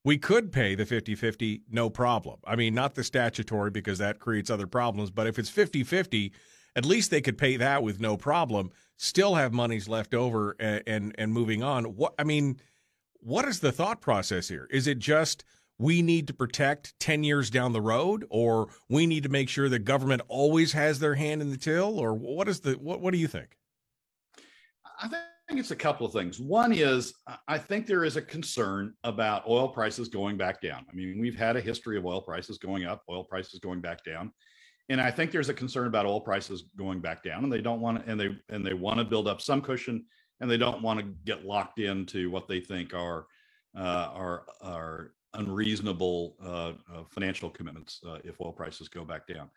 We 0.05 0.17
could 0.17 0.51
pay 0.51 0.75
the 0.75 0.85
50 0.85 1.13
50, 1.15 1.63
no 1.69 1.89
problem. 1.89 2.39
I 2.45 2.55
mean, 2.55 2.73
not 2.73 2.95
the 2.95 3.03
statutory 3.03 3.69
because 3.69 3.99
that 3.99 4.19
creates 4.19 4.49
other 4.49 4.65
problems, 4.65 5.11
but 5.11 5.27
if 5.27 5.37
it's 5.37 5.49
50 5.49 5.83
50, 5.83 6.33
at 6.75 6.85
least 6.85 7.11
they 7.11 7.21
could 7.21 7.37
pay 7.37 7.57
that 7.57 7.83
with 7.83 7.99
no 7.99 8.15
problem, 8.15 8.71
still 8.99 9.35
have 9.35 9.53
monies 9.53 9.87
left 9.87 10.13
over 10.13 10.57
and, 10.59 10.83
and, 10.85 11.15
and 11.17 11.33
moving 11.33 11.63
on. 11.63 11.85
What 11.95 12.13
I 12.19 12.25
mean, 12.25 12.59
what 13.21 13.45
is 13.45 13.61
the 13.61 13.71
thought 13.71 14.01
process 14.01 14.47
here? 14.47 14.67
Is 14.69 14.87
it 14.87 14.99
just 14.99 15.45
we 15.77 16.01
need 16.01 16.27
to 16.27 16.33
protect 16.33 16.99
10 16.99 17.23
years 17.23 17.49
down 17.49 17.71
the 17.71 17.81
road 17.81 18.25
or 18.29 18.67
we 18.89 19.07
need 19.07 19.23
to 19.23 19.29
make 19.29 19.47
sure 19.47 19.69
the 19.69 19.79
government 19.79 20.21
always 20.27 20.73
has 20.73 20.99
their 20.99 21.15
hand 21.15 21.41
in 21.41 21.49
the 21.49 21.57
till 21.57 21.97
or 21.97 22.13
what 22.13 22.49
is 22.49 22.59
the 22.59 22.73
what 22.73 22.99
what 22.99 23.13
do 23.13 23.17
you 23.17 23.27
think? 23.27 23.57
I 25.01 25.07
think 25.07 25.61
it's 25.61 25.71
a 25.71 25.77
couple 25.77 26.05
of 26.05 26.11
things. 26.11 26.37
One 26.41 26.73
is 26.73 27.13
I 27.47 27.57
think 27.57 27.87
there 27.87 28.03
is 28.03 28.17
a 28.17 28.21
concern 28.21 28.93
about 29.05 29.47
oil 29.47 29.69
prices 29.69 30.09
going 30.09 30.35
back 30.35 30.61
down. 30.61 30.85
I 30.91 30.93
mean, 30.93 31.17
we've 31.19 31.37
had 31.37 31.55
a 31.55 31.61
history 31.61 31.97
of 31.97 32.05
oil 32.05 32.21
prices 32.21 32.57
going 32.57 32.83
up, 32.83 33.03
oil 33.09 33.23
prices 33.23 33.61
going 33.61 33.79
back 33.79 34.03
down. 34.03 34.33
And 34.89 34.99
I 34.99 35.11
think 35.11 35.31
there's 35.31 35.49
a 35.49 35.53
concern 35.53 35.87
about 35.87 36.07
oil 36.07 36.19
prices 36.19 36.63
going 36.75 36.99
back 36.99 37.23
down 37.23 37.43
and 37.43 37.53
they 37.53 37.61
don't 37.61 37.79
want 37.79 38.03
to 38.03 38.11
and 38.11 38.19
they 38.19 38.35
and 38.49 38.65
they 38.65 38.73
want 38.73 38.97
to 38.97 39.05
build 39.05 39.27
up 39.27 39.39
some 39.39 39.61
cushion 39.61 40.05
and 40.41 40.49
they 40.49 40.57
don't 40.57 40.81
want 40.81 40.99
to 40.99 41.05
get 41.25 41.45
locked 41.45 41.79
into 41.79 42.29
what 42.29 42.47
they 42.47 42.59
think 42.59 42.93
are 42.93 43.25
uh, 43.77 44.09
are 44.13 44.45
are 44.61 45.11
unreasonable 45.35 46.35
uh, 46.43 46.73
uh, 46.91 47.03
financial 47.11 47.49
commitments 47.49 48.01
uh, 48.07 48.17
if 48.23 48.41
oil 48.41 48.51
prices 48.51 48.87
go 48.87 49.05
back 49.05 49.27
down. 49.27 49.49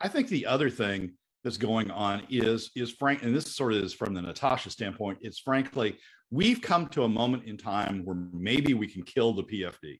I 0.00 0.08
think 0.08 0.28
the 0.28 0.46
other 0.46 0.70
thing 0.70 1.12
that's 1.44 1.58
going 1.58 1.90
on 1.90 2.22
is 2.30 2.70
is 2.74 2.90
frank, 2.92 3.22
and 3.22 3.34
this 3.34 3.54
sort 3.54 3.74
of 3.74 3.82
is 3.82 3.92
from 3.92 4.14
the 4.14 4.22
Natasha 4.22 4.70
standpoint. 4.70 5.18
It's 5.20 5.38
frankly 5.38 5.98
we've 6.30 6.60
come 6.60 6.88
to 6.88 7.04
a 7.04 7.08
moment 7.08 7.44
in 7.44 7.56
time 7.56 8.04
where 8.04 8.16
maybe 8.32 8.74
we 8.74 8.86
can 8.86 9.02
kill 9.02 9.32
the 9.32 9.44
PFD, 9.44 9.98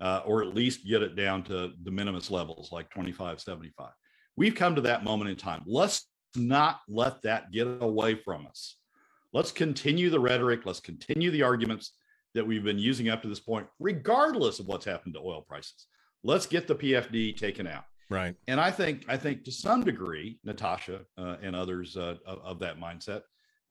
uh, 0.00 0.22
or 0.24 0.42
at 0.42 0.54
least 0.54 0.86
get 0.86 1.02
it 1.02 1.16
down 1.16 1.42
to 1.44 1.72
the 1.82 1.90
minimus 1.90 2.30
levels 2.30 2.70
like 2.72 2.90
25, 2.90 3.40
75. 3.40 3.90
We've 4.38 4.54
come 4.54 4.76
to 4.76 4.82
that 4.82 5.02
moment 5.02 5.30
in 5.30 5.36
time. 5.36 5.64
Let's 5.66 6.06
not 6.36 6.78
let 6.88 7.22
that 7.22 7.50
get 7.50 7.66
away 7.80 8.14
from 8.14 8.46
us. 8.46 8.76
Let's 9.32 9.50
continue 9.50 10.10
the 10.10 10.20
rhetoric. 10.20 10.64
Let's 10.64 10.78
continue 10.78 11.32
the 11.32 11.42
arguments 11.42 11.90
that 12.34 12.46
we've 12.46 12.62
been 12.62 12.78
using 12.78 13.08
up 13.08 13.20
to 13.22 13.28
this 13.28 13.40
point, 13.40 13.66
regardless 13.80 14.60
of 14.60 14.66
what's 14.66 14.84
happened 14.84 15.14
to 15.14 15.20
oil 15.20 15.42
prices. 15.42 15.88
Let's 16.22 16.46
get 16.46 16.68
the 16.68 16.76
PFD 16.76 17.36
taken 17.36 17.66
out. 17.66 17.82
Right. 18.10 18.36
And 18.46 18.60
I 18.60 18.70
think, 18.70 19.06
I 19.08 19.16
think 19.16 19.42
to 19.42 19.50
some 19.50 19.82
degree, 19.82 20.38
Natasha 20.44 21.00
uh, 21.18 21.38
and 21.42 21.56
others 21.56 21.96
uh, 21.96 22.14
of, 22.24 22.38
of, 22.38 22.58
that 22.60 22.78
mindset, 22.78 23.22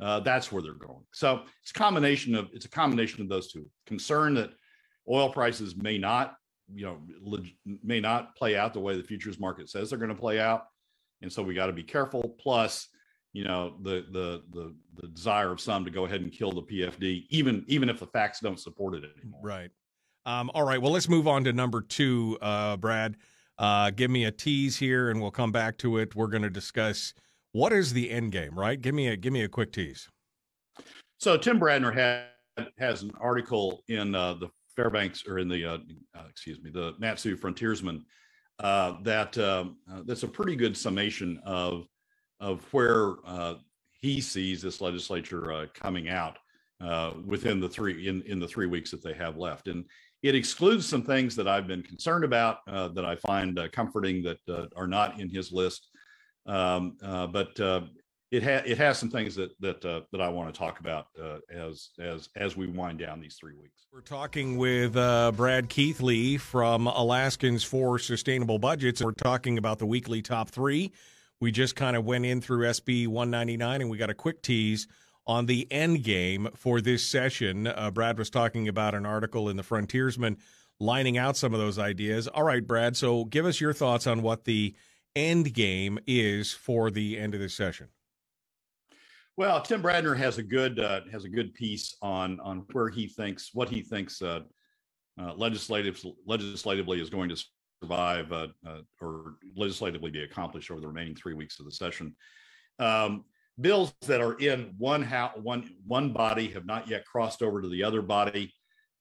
uh, 0.01 0.19
that's 0.19 0.51
where 0.51 0.61
they're 0.61 0.73
going. 0.73 1.05
So 1.13 1.43
it's 1.61 1.71
a 1.71 1.79
combination 1.79 2.35
of 2.35 2.49
it's 2.51 2.65
a 2.65 2.69
combination 2.69 3.21
of 3.21 3.29
those 3.29 3.53
two. 3.53 3.67
Concern 3.85 4.33
that 4.33 4.49
oil 5.09 5.29
prices 5.29 5.77
may 5.77 5.97
not, 5.97 6.35
you 6.73 6.85
know, 6.85 6.97
leg- 7.21 7.55
may 7.83 7.99
not 7.99 8.35
play 8.35 8.57
out 8.57 8.73
the 8.73 8.79
way 8.79 8.97
the 8.97 9.03
futures 9.03 9.39
market 9.39 9.69
says 9.69 9.89
they're 9.89 9.99
going 9.99 10.09
to 10.09 10.15
play 10.15 10.39
out, 10.39 10.67
and 11.21 11.31
so 11.31 11.41
we 11.41 11.53
got 11.53 11.67
to 11.67 11.73
be 11.73 11.83
careful. 11.83 12.35
Plus, 12.39 12.89
you 13.33 13.43
know, 13.43 13.75
the 13.81 14.05
the 14.11 14.43
the 14.51 14.75
the 15.01 15.07
desire 15.09 15.51
of 15.51 15.61
some 15.61 15.85
to 15.85 15.91
go 15.91 16.05
ahead 16.05 16.21
and 16.21 16.31
kill 16.31 16.51
the 16.51 16.61
PFD, 16.61 17.25
even 17.29 17.63
even 17.67 17.89
if 17.89 17.99
the 17.99 18.07
facts 18.07 18.39
don't 18.39 18.59
support 18.59 18.95
it 18.95 19.03
anymore. 19.19 19.41
Right. 19.43 19.71
Um, 20.25 20.51
all 20.53 20.63
right. 20.63 20.81
Well, 20.81 20.91
let's 20.91 21.07
move 21.07 21.27
on 21.27 21.45
to 21.45 21.53
number 21.53 21.81
two, 21.81 22.37
uh, 22.41 22.75
Brad. 22.77 23.15
Uh, 23.57 23.89
give 23.91 24.11
me 24.11 24.25
a 24.25 24.31
tease 24.31 24.77
here, 24.77 25.09
and 25.09 25.21
we'll 25.21 25.31
come 25.31 25.51
back 25.51 25.77
to 25.79 25.97
it. 25.97 26.15
We're 26.15 26.27
going 26.27 26.43
to 26.43 26.49
discuss 26.49 27.13
what 27.53 27.73
is 27.73 27.93
the 27.93 28.11
end 28.11 28.33
game, 28.33 28.57
right? 28.57 28.79
Give 28.79 28.93
me 28.93 29.07
a 29.07 29.17
give 29.17 29.33
me 29.33 29.43
a 29.43 29.49
quick 29.49 29.71
tease. 29.71 30.07
So 31.17 31.37
Tim 31.37 31.59
Bradner 31.59 31.93
had 31.93 32.25
has 32.77 33.03
an 33.03 33.11
article 33.19 33.83
in 33.87 34.15
uh, 34.15 34.33
the 34.33 34.49
Fairbanks 34.77 35.27
or 35.27 35.39
in 35.39 35.49
the 35.49 35.65
uh, 35.65 35.77
uh, 36.15 36.23
excuse 36.29 36.61
me 36.61 36.69
the 36.69 36.93
Mat-Su 36.99 37.35
Frontiersman 37.35 38.05
uh, 38.59 38.93
that 39.01 39.37
um, 39.37 39.77
uh, 39.91 40.01
that's 40.05 40.23
a 40.23 40.27
pretty 40.27 40.55
good 40.55 40.77
summation 40.77 41.41
of 41.43 41.87
of 42.39 42.63
where 42.71 43.15
uh, 43.25 43.55
he 43.99 44.21
sees 44.21 44.61
this 44.61 44.79
legislature 44.79 45.67
coming 45.73 46.07
out 46.07 46.37
uh, 46.79 47.13
within 47.25 47.59
the 47.59 47.67
three 47.67 48.07
in 48.07 48.21
in 48.21 48.39
the 48.39 48.47
three 48.47 48.67
weeks 48.67 48.91
that 48.91 49.03
they 49.03 49.13
have 49.13 49.35
left, 49.35 49.67
and 49.67 49.83
it 50.23 50.35
excludes 50.35 50.87
some 50.87 51.03
things 51.03 51.35
that 51.35 51.47
I've 51.47 51.67
been 51.67 51.83
concerned 51.83 52.23
about 52.23 52.59
uh, 52.67 52.89
that 52.89 53.05
I 53.05 53.15
find 53.15 53.57
uh, 53.57 53.67
comforting 53.69 54.23
that 54.23 54.39
uh, 54.49 54.65
are 54.75 54.87
not 54.87 55.19
in 55.19 55.29
his 55.29 55.51
list. 55.51 55.89
Um, 56.45 56.97
uh, 57.03 57.27
but 57.27 57.59
uh, 57.59 57.81
it 58.31 58.43
has 58.43 58.63
it 58.65 58.77
has 58.77 58.97
some 58.97 59.09
things 59.09 59.35
that 59.35 59.59
that 59.61 59.83
uh, 59.85 60.01
that 60.11 60.21
I 60.21 60.29
want 60.29 60.53
to 60.53 60.57
talk 60.57 60.79
about 60.79 61.07
uh, 61.21 61.37
as 61.49 61.89
as 61.99 62.29
as 62.35 62.57
we 62.57 62.67
wind 62.67 62.99
down 62.99 63.21
these 63.21 63.35
three 63.35 63.53
weeks. 63.53 63.87
We're 63.91 64.01
talking 64.01 64.57
with 64.57 64.97
uh, 64.97 65.31
Brad 65.33 65.69
Keithley 65.69 66.37
from 66.37 66.87
Alaskans 66.87 67.63
for 67.63 67.97
Sustainable 67.99 68.59
Budgets. 68.59 69.01
We're 69.01 69.11
talking 69.11 69.57
about 69.57 69.79
the 69.79 69.85
weekly 69.85 70.21
top 70.21 70.49
three. 70.49 70.91
We 71.39 71.51
just 71.51 71.75
kind 71.75 71.95
of 71.95 72.03
went 72.03 72.25
in 72.25 72.41
through 72.41 72.65
SB 72.65 73.07
199, 73.07 73.81
and 73.81 73.89
we 73.89 73.97
got 73.97 74.09
a 74.09 74.15
quick 74.15 74.41
tease 74.41 74.87
on 75.25 75.45
the 75.45 75.67
end 75.71 76.03
game 76.03 76.49
for 76.55 76.81
this 76.81 77.05
session. 77.05 77.67
Uh, 77.67 77.91
Brad 77.91 78.17
was 78.17 78.29
talking 78.29 78.67
about 78.67 78.95
an 78.95 79.05
article 79.05 79.49
in 79.49 79.57
the 79.57 79.63
Frontiersman 79.63 80.37
lining 80.79 81.17
out 81.17 81.37
some 81.37 81.53
of 81.53 81.59
those 81.59 81.79
ideas. 81.79 82.27
All 82.27 82.43
right, 82.43 82.65
Brad. 82.65 82.97
So 82.97 83.25
give 83.25 83.45
us 83.45 83.61
your 83.61 83.73
thoughts 83.73 84.07
on 84.07 84.21
what 84.21 84.45
the 84.45 84.75
end 85.15 85.53
game 85.53 85.99
is 86.07 86.53
for 86.53 86.91
the 86.91 87.17
end 87.17 87.33
of 87.33 87.39
this 87.39 87.53
session. 87.53 87.87
Well, 89.37 89.61
Tim 89.61 89.83
Bradner 89.83 90.17
has 90.17 90.39
a 90.39 90.43
good 90.43 90.79
uh, 90.79 91.01
has 91.11 91.23
a 91.23 91.29
good 91.29 91.53
piece 91.53 91.95
on 92.01 92.39
on 92.39 92.65
where 92.71 92.89
he 92.89 93.07
thinks 93.07 93.51
what 93.53 93.69
he 93.69 93.81
thinks 93.81 94.19
uh, 94.19 94.39
uh, 95.21 95.35
legislative 95.35 96.03
legislatively 96.25 96.99
is 96.99 97.11
going 97.11 97.29
to 97.29 97.45
survive 97.83 98.31
uh, 98.31 98.47
uh, 98.67 98.79
or 98.99 99.35
legislatively 99.55 100.09
be 100.09 100.23
accomplished 100.23 100.71
over 100.71 100.81
the 100.81 100.87
remaining 100.87 101.13
three 101.13 101.35
weeks 101.35 101.59
of 101.59 101.65
the 101.65 101.71
session. 101.71 102.15
Um, 102.79 103.25
bills 103.61 103.93
that 104.07 104.21
are 104.21 104.39
in 104.39 104.73
one 104.79 105.03
house, 105.03 105.37
one 105.39 105.69
one 105.85 106.13
body 106.13 106.47
have 106.49 106.65
not 106.65 106.87
yet 106.87 107.05
crossed 107.05 107.43
over 107.43 107.61
to 107.61 107.69
the 107.69 107.83
other 107.83 108.01
body 108.01 108.51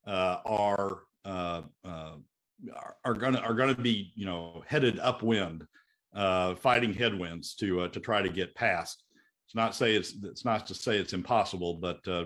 uh, 0.07 0.41
are 0.45 1.05
are 1.25 3.15
going 3.15 3.33
to 3.33 3.41
are 3.41 3.55
going 3.55 3.75
to 3.75 3.81
be 3.81 4.13
you 4.15 4.27
know 4.27 4.63
headed 4.67 4.99
upwind, 4.99 5.67
fighting 6.15 6.93
headwinds 6.93 7.55
to 7.55 7.89
to 7.89 8.01
try 8.01 8.21
to 8.21 8.29
get 8.29 8.55
passed. 8.55 9.03
It's 9.47 9.55
not 9.55 9.75
say 9.77 9.95
it's 9.95 10.15
it's 10.25 10.45
not 10.45 10.67
to 10.67 10.75
say 10.75 10.99
it's 10.99 11.13
impossible, 11.13 11.75
but 11.75 12.01
uh, 12.09 12.25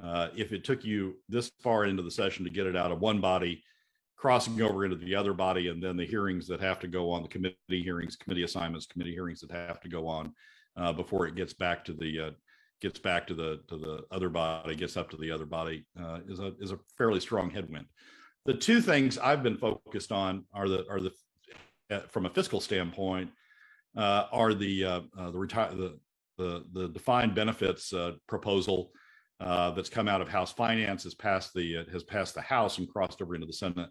uh, 0.00 0.28
if 0.36 0.52
it 0.52 0.64
took 0.64 0.84
you 0.84 1.16
this 1.28 1.50
far 1.62 1.84
into 1.84 2.02
the 2.02 2.10
session 2.10 2.44
to 2.44 2.50
get 2.50 2.66
it 2.66 2.76
out 2.76 2.92
of 2.92 3.00
one 3.00 3.20
body, 3.20 3.62
crossing 4.16 4.62
over 4.62 4.84
into 4.84 4.96
the 4.96 5.16
other 5.16 5.34
body, 5.34 5.68
and 5.68 5.82
then 5.82 5.96
the 5.96 6.06
hearings 6.06 6.46
that 6.46 6.60
have 6.60 6.78
to 6.80 6.88
go 6.88 7.10
on, 7.10 7.22
the 7.22 7.28
committee 7.28 7.56
hearings, 7.68 8.14
committee 8.14 8.44
assignments, 8.44 8.86
committee 8.86 9.12
hearings 9.12 9.40
that 9.40 9.50
have 9.50 9.80
to 9.80 9.88
go 9.88 10.06
on 10.06 10.32
uh, 10.76 10.92
before 10.92 11.26
it 11.26 11.34
gets 11.34 11.52
back 11.52 11.84
to 11.84 11.92
the 11.92 12.20
uh, 12.20 12.30
gets 12.80 13.00
back 13.00 13.26
to 13.26 13.34
the 13.34 13.60
to 13.68 13.76
the 13.76 14.04
other 14.12 14.28
body, 14.28 14.76
gets 14.76 14.96
up 14.96 15.10
to 15.10 15.16
the 15.16 15.32
other 15.32 15.46
body, 15.46 15.84
uh, 16.00 16.20
is 16.28 16.38
a 16.38 16.52
is 16.60 16.70
a 16.70 16.78
fairly 16.96 17.20
strong 17.20 17.50
headwind. 17.50 17.86
The 18.46 18.54
two 18.54 18.80
things 18.80 19.18
I've 19.18 19.42
been 19.42 19.56
focused 19.56 20.12
on 20.12 20.44
are 20.52 20.68
the 20.68 20.86
are 20.88 21.00
the 21.00 21.10
uh, 21.90 22.00
from 22.10 22.26
a 22.26 22.30
fiscal 22.30 22.60
standpoint 22.60 23.30
are 23.96 24.54
the 24.54 25.02
the 25.16 25.38
retire 25.38 25.74
the 25.74 25.98
the 26.38 26.64
the 26.72 26.88
defined 26.88 27.34
benefits 27.34 27.92
uh, 27.92 28.12
proposal 28.26 28.90
uh, 29.40 29.70
that's 29.72 29.88
come 29.88 30.08
out 30.08 30.20
of 30.20 30.28
House 30.28 30.52
Finance 30.52 31.04
has 31.04 31.14
passed 31.14 31.52
the 31.54 31.78
uh, 31.78 31.84
has 31.92 32.04
passed 32.04 32.34
the 32.34 32.40
House 32.40 32.78
and 32.78 32.88
crossed 32.88 33.20
over 33.20 33.34
into 33.34 33.46
the 33.46 33.52
Senate, 33.52 33.90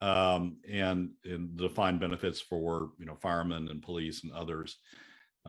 um, 0.00 0.56
and 0.70 1.10
and 1.24 1.56
the 1.56 1.68
defined 1.68 2.00
benefits 2.00 2.40
for 2.40 2.90
you 2.98 3.06
know 3.06 3.16
firemen 3.16 3.68
and 3.68 3.82
police 3.82 4.24
and 4.24 4.32
others, 4.32 4.78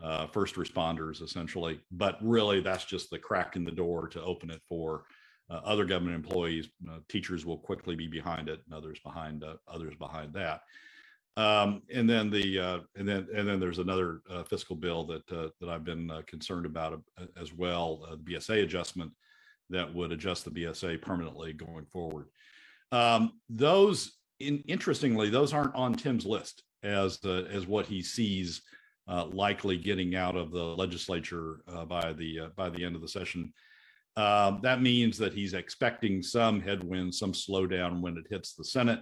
uh, 0.02 0.26
first 0.26 0.56
responders 0.56 1.22
essentially. 1.22 1.80
But 1.90 2.18
really, 2.22 2.60
that's 2.60 2.84
just 2.84 3.10
the 3.10 3.18
crack 3.18 3.56
in 3.56 3.64
the 3.64 3.70
door 3.70 4.08
to 4.08 4.22
open 4.22 4.50
it 4.50 4.60
for 4.68 5.04
uh, 5.50 5.60
other 5.64 5.84
government 5.84 6.16
employees. 6.16 6.68
Uh, 6.88 6.98
teachers 7.08 7.46
will 7.46 7.58
quickly 7.58 7.96
be 7.96 8.08
behind 8.08 8.48
it, 8.48 8.60
and 8.66 8.74
others 8.74 8.98
behind 9.04 9.44
others 9.68 9.94
behind 9.98 10.34
that. 10.34 10.60
Um, 11.36 11.82
and 11.92 12.08
then 12.08 12.30
the 12.30 12.60
uh, 12.60 12.78
and 12.96 13.08
then 13.08 13.26
and 13.34 13.48
then 13.48 13.58
there's 13.58 13.80
another 13.80 14.20
uh, 14.30 14.44
fiscal 14.44 14.76
bill 14.76 15.04
that 15.06 15.32
uh, 15.32 15.48
that 15.60 15.68
I've 15.68 15.84
been 15.84 16.10
uh, 16.10 16.22
concerned 16.26 16.64
about 16.64 17.02
uh, 17.20 17.24
as 17.40 17.52
well, 17.52 18.06
uh, 18.08 18.14
the 18.14 18.34
BSA 18.34 18.62
adjustment 18.62 19.10
that 19.70 19.92
would 19.92 20.12
adjust 20.12 20.44
the 20.44 20.50
BSA 20.52 21.02
permanently 21.02 21.52
going 21.52 21.86
forward. 21.86 22.26
Um, 22.92 23.40
those, 23.48 24.12
in, 24.38 24.62
interestingly, 24.68 25.28
those 25.28 25.52
aren't 25.52 25.74
on 25.74 25.94
Tim's 25.94 26.26
list 26.26 26.62
as 26.84 27.18
the 27.18 27.48
as 27.50 27.66
what 27.66 27.86
he 27.86 28.00
sees 28.00 28.62
likely 29.08 29.76
getting 29.76 30.14
out 30.14 30.36
of 30.36 30.52
the 30.52 30.62
legislature 30.62 31.62
by 31.88 32.12
the 32.12 32.50
by 32.54 32.70
the 32.70 32.84
end 32.84 32.94
of 32.94 33.02
the 33.02 33.08
session. 33.08 33.52
Um, 34.16 34.60
that 34.62 34.80
means 34.80 35.18
that 35.18 35.34
he's 35.34 35.54
expecting 35.54 36.22
some 36.22 36.60
headwinds, 36.60 37.18
some 37.18 37.32
slowdown 37.32 38.00
when 38.00 38.16
it 38.16 38.26
hits 38.30 38.54
the 38.54 38.64
Senate 38.64 39.00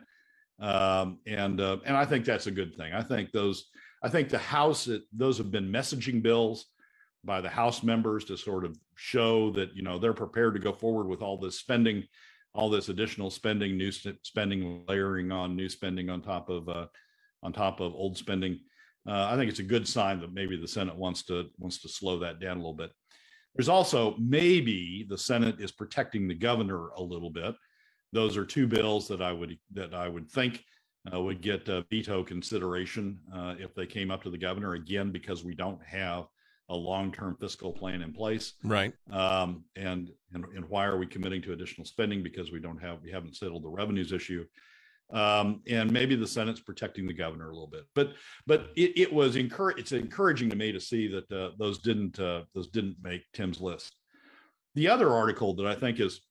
um, 0.63 1.19
and 1.27 1.61
uh, 1.61 1.79
and 1.85 1.97
I 1.97 2.05
think 2.05 2.25
that's 2.25 2.47
a 2.47 2.53
good 2.53 2.75
thing. 2.77 2.93
I 2.93 3.03
think 3.03 3.33
those 3.33 3.67
I 4.03 4.09
think 4.09 4.29
the 4.29 4.39
House 4.39 4.89
those 5.13 5.39
have 5.39 5.51
been 5.51 5.71
messaging 5.71 6.23
bills 6.23 6.67
by 7.25 7.41
the 7.41 7.49
House 7.49 7.83
members 7.83 8.25
to 8.27 8.37
sort 8.37 8.65
of 8.65 8.79
show 8.95 9.51
that 9.53 9.75
you 9.75 9.83
know 9.83 9.99
they're 9.99 10.13
prepared 10.13 10.55
to 10.55 10.61
go 10.61 10.73
forward 10.73 11.09
with 11.09 11.21
all 11.21 11.37
this 11.37 11.59
spending, 11.59 12.05
all 12.55 12.71
this 12.71 12.89
additional 12.89 13.29
spending, 13.29 13.77
new 13.77 13.91
spending 13.91 14.85
layering 14.89 15.33
on 15.33 15.57
new 15.57 15.69
spending 15.69 16.09
on 16.09 16.23
top 16.23 16.49
of 16.49 16.69
uh, 16.69 16.87
on 17.43 17.53
top 17.53 17.81
of 17.81 17.93
old 17.95 18.17
spending. 18.17 18.61
Uh, 19.05 19.27
I 19.33 19.37
think 19.37 19.51
it's 19.51 19.59
a 19.59 19.65
good 19.65 19.89
sign 19.89 20.21
that 20.21 20.33
maybe 20.33 20.57
the 20.57 20.69
Senate 20.69 20.95
wants 20.95 21.25
to 21.25 21.47
wants 21.59 21.83
to 21.83 21.89
slow 21.89 22.21
that 22.21 22.39
down 22.39 22.57
a 22.57 22.61
little 22.61 22.73
bit. 22.73 22.93
There's 23.57 23.69
also 23.69 24.15
maybe 24.17 25.05
the 25.09 25.19
Senate 25.19 25.61
is 25.61 25.73
protecting 25.73 26.29
the 26.29 26.35
governor 26.35 26.91
a 26.91 27.03
little 27.03 27.31
bit 27.31 27.57
those 28.13 28.37
are 28.37 28.45
two 28.45 28.67
bills 28.67 29.09
that 29.09 29.23
I 29.23 29.33
would 29.33 29.59
that 29.73 29.95
I 29.95 30.09
would 30.09 30.31
think 30.31 30.65
uh, 31.13 31.21
would 31.21 31.41
get 31.41 31.69
uh, 31.69 31.83
veto 31.91 32.23
consideration 32.23 33.19
uh, 33.35 33.55
if 33.59 33.75
they 33.75 33.87
came 33.87 34.11
up 34.11 34.23
to 34.23 34.31
the 34.31 34.39
governor 34.39 34.75
again 34.75 35.11
because 35.11 35.45
we 35.45 35.55
don't 35.55 35.83
have 35.85 36.27
a 36.69 36.75
long-term 36.75 37.37
fiscal 37.41 37.73
plan 37.73 38.03
in 38.03 38.13
place. 38.13 38.55
Right. 38.63 38.93
Um, 39.11 39.65
and, 39.77 40.11
and 40.33 40.45
and 40.57 40.65
why 40.69 40.87
are 40.87 40.97
we 40.97 41.07
committing 41.07 41.43
to 41.43 41.53
additional 41.53 41.85
spending 41.85 42.23
because 42.23 42.53
we 42.53 42.61
don't 42.61 42.79
have 42.79 43.03
we 43.03 43.11
haven't 43.11 43.37
settled 43.37 43.65
the 43.65 43.69
revenues 43.69 44.13
issue. 44.13 44.45
Um, 45.13 45.61
and 45.69 45.93
maybe 45.93 46.17
the 46.17 46.27
Senate's 46.27 46.61
protecting 46.61 47.07
the 47.07 47.13
governor 47.13 47.51
a 47.51 47.53
little 47.53 47.69
bit, 47.69 47.85
but 47.95 48.15
but 48.47 48.71
it, 48.77 48.93
it 48.97 49.13
was 49.13 49.37
encourage 49.37 49.79
it's 49.79 49.93
encouraging 49.93 50.49
to 50.49 50.57
me 50.57 50.73
to 50.73 50.81
see 50.81 51.07
that 51.09 51.31
uh, 51.31 51.51
those 51.59 51.81
didn't 51.81 52.19
uh, 52.19 52.45
those 52.55 52.69
didn't 52.69 52.97
make 53.03 53.23
Tim's 53.35 53.61
list. 53.61 53.95
The 54.75 54.89
other 54.89 55.11
article 55.11 55.55
that 55.57 55.67
I 55.67 55.75
think 55.75 56.01
is 56.01 56.23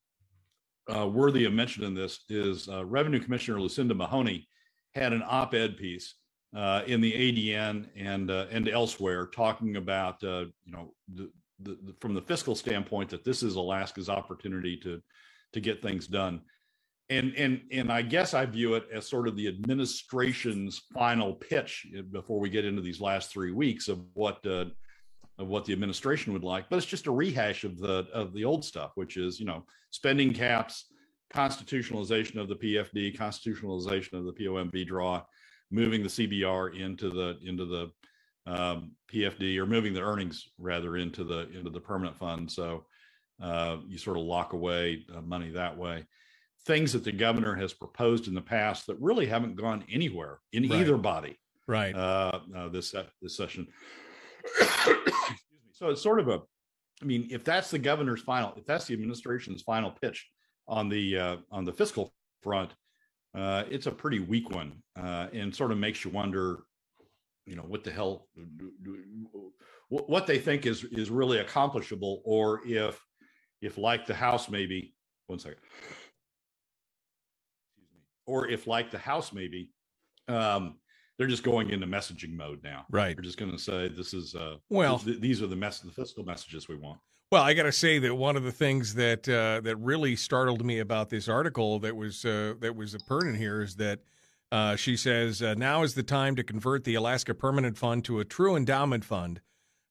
uh, 0.94 1.08
worthy 1.08 1.46
of 1.46 1.54
mention 1.54 1.84
in 1.84 1.94
this 1.94 2.20
is 2.30 2.68
uh, 2.68 2.86
Revenue 2.86 3.20
Commissioner 3.20 3.62
Lucinda 3.62 3.94
Mahoney 3.94 4.48
had 4.96 5.14
an 5.14 5.24
op-ed 5.26 5.78
piece 5.78 6.16
uh, 6.56 6.82
in 6.86 7.00
the 7.02 7.14
ADN 7.14 7.88
and 7.96 8.30
uh, 8.30 8.48
and 8.52 8.68
elsewhere 8.68 9.28
talking 9.28 9.78
about 9.78 10.22
uh, 10.24 10.46
you 10.66 10.72
know 10.72 10.94
the, 11.14 11.32
the, 11.62 11.78
the, 11.84 11.96
from 12.00 12.14
the 12.14 12.22
fiscal 12.22 12.56
standpoint 12.56 13.10
that 13.10 13.24
this 13.24 13.44
is 13.44 13.56
Alaska's 13.56 14.10
opportunity 14.10 14.76
to 14.78 15.02
to 15.54 15.60
get 15.60 15.82
things 15.82 16.08
done. 16.08 16.42
And, 17.10 17.34
and 17.36 17.62
and 17.72 17.92
I 17.92 18.02
guess 18.04 18.34
I 18.34 18.46
view 18.46 18.76
it 18.76 18.88
as 18.94 19.10
sort 19.10 19.28
of 19.28 19.36
the 19.36 19.48
administration's 19.48 20.82
final 20.94 21.34
pitch 21.34 21.86
before 22.12 22.40
we 22.40 22.50
get 22.50 22.66
into 22.66 22.82
these 22.82 23.02
last 23.02 23.32
three 23.32 23.52
weeks 23.52 23.88
of 23.88 24.00
what 24.14 24.46
uh, 24.46 24.66
of 25.42 25.48
what 25.48 25.66
the 25.66 25.74
administration 25.74 26.32
would 26.34 26.44
like, 26.44 26.70
but 26.70 26.78
it's 26.78 26.86
just 26.86 27.08
a 27.08 27.12
rehash 27.12 27.64
of 27.64 27.80
the 27.80 28.08
of 28.14 28.34
the 28.34 28.46
old 28.46 28.64
stuff, 28.64 28.92
which 28.96 29.18
is 29.18 29.40
you 29.40 29.46
know 29.46 29.66
spending 29.90 30.34
caps, 30.34 30.86
constitutionalization 31.34 32.38
of 32.38 32.48
the 32.48 32.56
PFD, 32.56 33.18
constitutionalization 33.18 34.14
of 34.14 34.26
the 34.26 34.34
POMV 34.34 34.86
draw, 34.86 35.24
moving 35.72 36.04
the 36.04 36.10
CBR 36.10 36.80
into 36.80 37.10
the 37.10 37.40
into 37.44 37.66
the 37.66 37.92
um, 38.46 38.92
PFD 39.12 39.58
or 39.58 39.66
moving 39.66 39.94
the 39.94 40.02
earnings 40.02 40.48
rather 40.58 40.98
into 40.98 41.24
the 41.24 41.50
into 41.50 41.72
the 41.72 41.80
permanent 41.80 42.18
fund. 42.18 42.52
So 42.52 42.86
uh, 43.42 43.78
you 43.88 43.98
sort 43.98 44.18
of 44.18 44.24
lock 44.24 44.54
away 44.54 45.06
uh, 45.16 45.22
money 45.22 45.50
that 45.50 45.78
way. 45.78 46.06
Things 46.66 46.94
that 46.94 47.04
the 47.04 47.12
governor 47.12 47.56
has 47.56 47.74
proposed 47.74 48.28
in 48.28 48.36
the 48.36 48.42
past 48.42 48.86
that 48.86 49.00
really 49.00 49.26
haven't 49.26 49.56
gone 49.56 49.84
anywhere 49.92 50.40
in 50.54 50.70
right. 50.70 50.82
either 50.82 50.98
body. 50.98 51.40
Right. 51.68 51.96
Uh, 51.96 52.40
uh 52.56 52.70
this 52.70 52.94
this 53.22 53.36
session. 53.36 53.68
So 55.74 55.90
it's 55.90 56.02
sort 56.02 56.20
of 56.20 56.28
a, 56.28 56.42
I 57.02 57.06
mean, 57.06 57.28
if 57.32 57.44
that's 57.44 57.72
the 57.72 57.80
governor's 57.80 58.22
final, 58.22 58.54
if 58.58 58.66
that's 58.66 58.86
the 58.86 58.94
administration's 58.94 59.62
final 59.64 59.92
pitch 59.92 60.28
on 60.68 60.90
the 60.90 61.18
uh, 61.18 61.38
on 61.52 61.66
the 61.66 61.74
fiscal 61.74 62.14
front, 62.42 62.72
uh, 63.36 63.64
it's 63.70 63.88
a 63.88 63.92
pretty 63.92 64.20
weak 64.20 64.50
one, 64.52 64.84
uh, 65.00 65.28
and 65.34 65.56
sort 65.56 65.72
of 65.72 65.78
makes 65.78 66.04
you 66.04 66.12
wonder, 66.12 66.64
you 67.46 67.56
know, 67.56 67.64
what 67.64 67.84
the 67.84 67.92
hell, 67.92 68.28
what 69.90 70.28
they 70.28 70.38
think 70.38 70.66
is 70.66 70.84
is 70.84 71.10
really 71.10 71.40
accomplishable, 71.40 72.22
or 72.26 72.62
if 72.68 73.04
if 73.62 73.78
like 73.78 74.06
the 74.06 74.14
House 74.14 74.50
maybe 74.50 74.94
one 75.28 75.40
second, 75.40 75.60
or 78.28 78.48
if 78.48 78.68
like 78.68 78.92
the 78.92 79.00
House 79.00 79.34
maybe. 79.34 79.72
Um, 80.28 80.78
they're 81.22 81.28
just 81.28 81.44
going 81.44 81.70
into 81.70 81.86
messaging 81.86 82.34
mode 82.34 82.64
now. 82.64 82.84
Right. 82.90 83.16
They're 83.16 83.24
just 83.24 83.38
going 83.38 83.52
to 83.52 83.60
say 83.60 83.90
this 83.90 84.12
is 84.12 84.34
uh, 84.34 84.56
well, 84.72 84.98
th- 84.98 85.20
these 85.20 85.40
are 85.44 85.48
the 85.48 85.56
mess 85.56 85.80
the 85.80 85.92
fiscal 85.92 86.24
messages 86.24 86.68
we 86.68 86.76
want. 86.76 87.00
Well, 87.32 87.44
I 87.44 87.54
got 87.54 87.64
to 87.64 87.72
say 87.72 88.00
that 88.00 88.16
one 88.16 88.36
of 88.36 88.42
the 88.44 88.52
things 88.52 88.96
that 88.96 89.30
uh, 89.30 89.62
that 89.62 89.76
really 89.76 90.16
startled 90.16 90.66
me 90.66 90.80
about 90.80 91.10
this 91.10 91.30
article 91.30 91.78
that 91.80 91.96
was 91.96 92.26
uh, 92.26 92.56
that 92.60 92.76
was 92.76 92.98
pertinent 93.06 93.38
here 93.38 93.62
is 93.62 93.76
that 93.76 94.00
uh, 94.52 94.76
she 94.76 94.98
says 94.98 95.44
uh, 95.44 95.54
now 95.54 95.84
is 95.84 95.94
the 95.94 96.02
time 96.02 96.36
to 96.38 96.44
convert 96.44 96.86
the 96.86 96.96
Alaska 96.96 97.36
Permanent 97.36 97.78
Fund 97.78 98.04
to 98.06 98.20
a 98.20 98.26
true 98.26 98.56
endowment 98.56 99.06
fund 99.06 99.42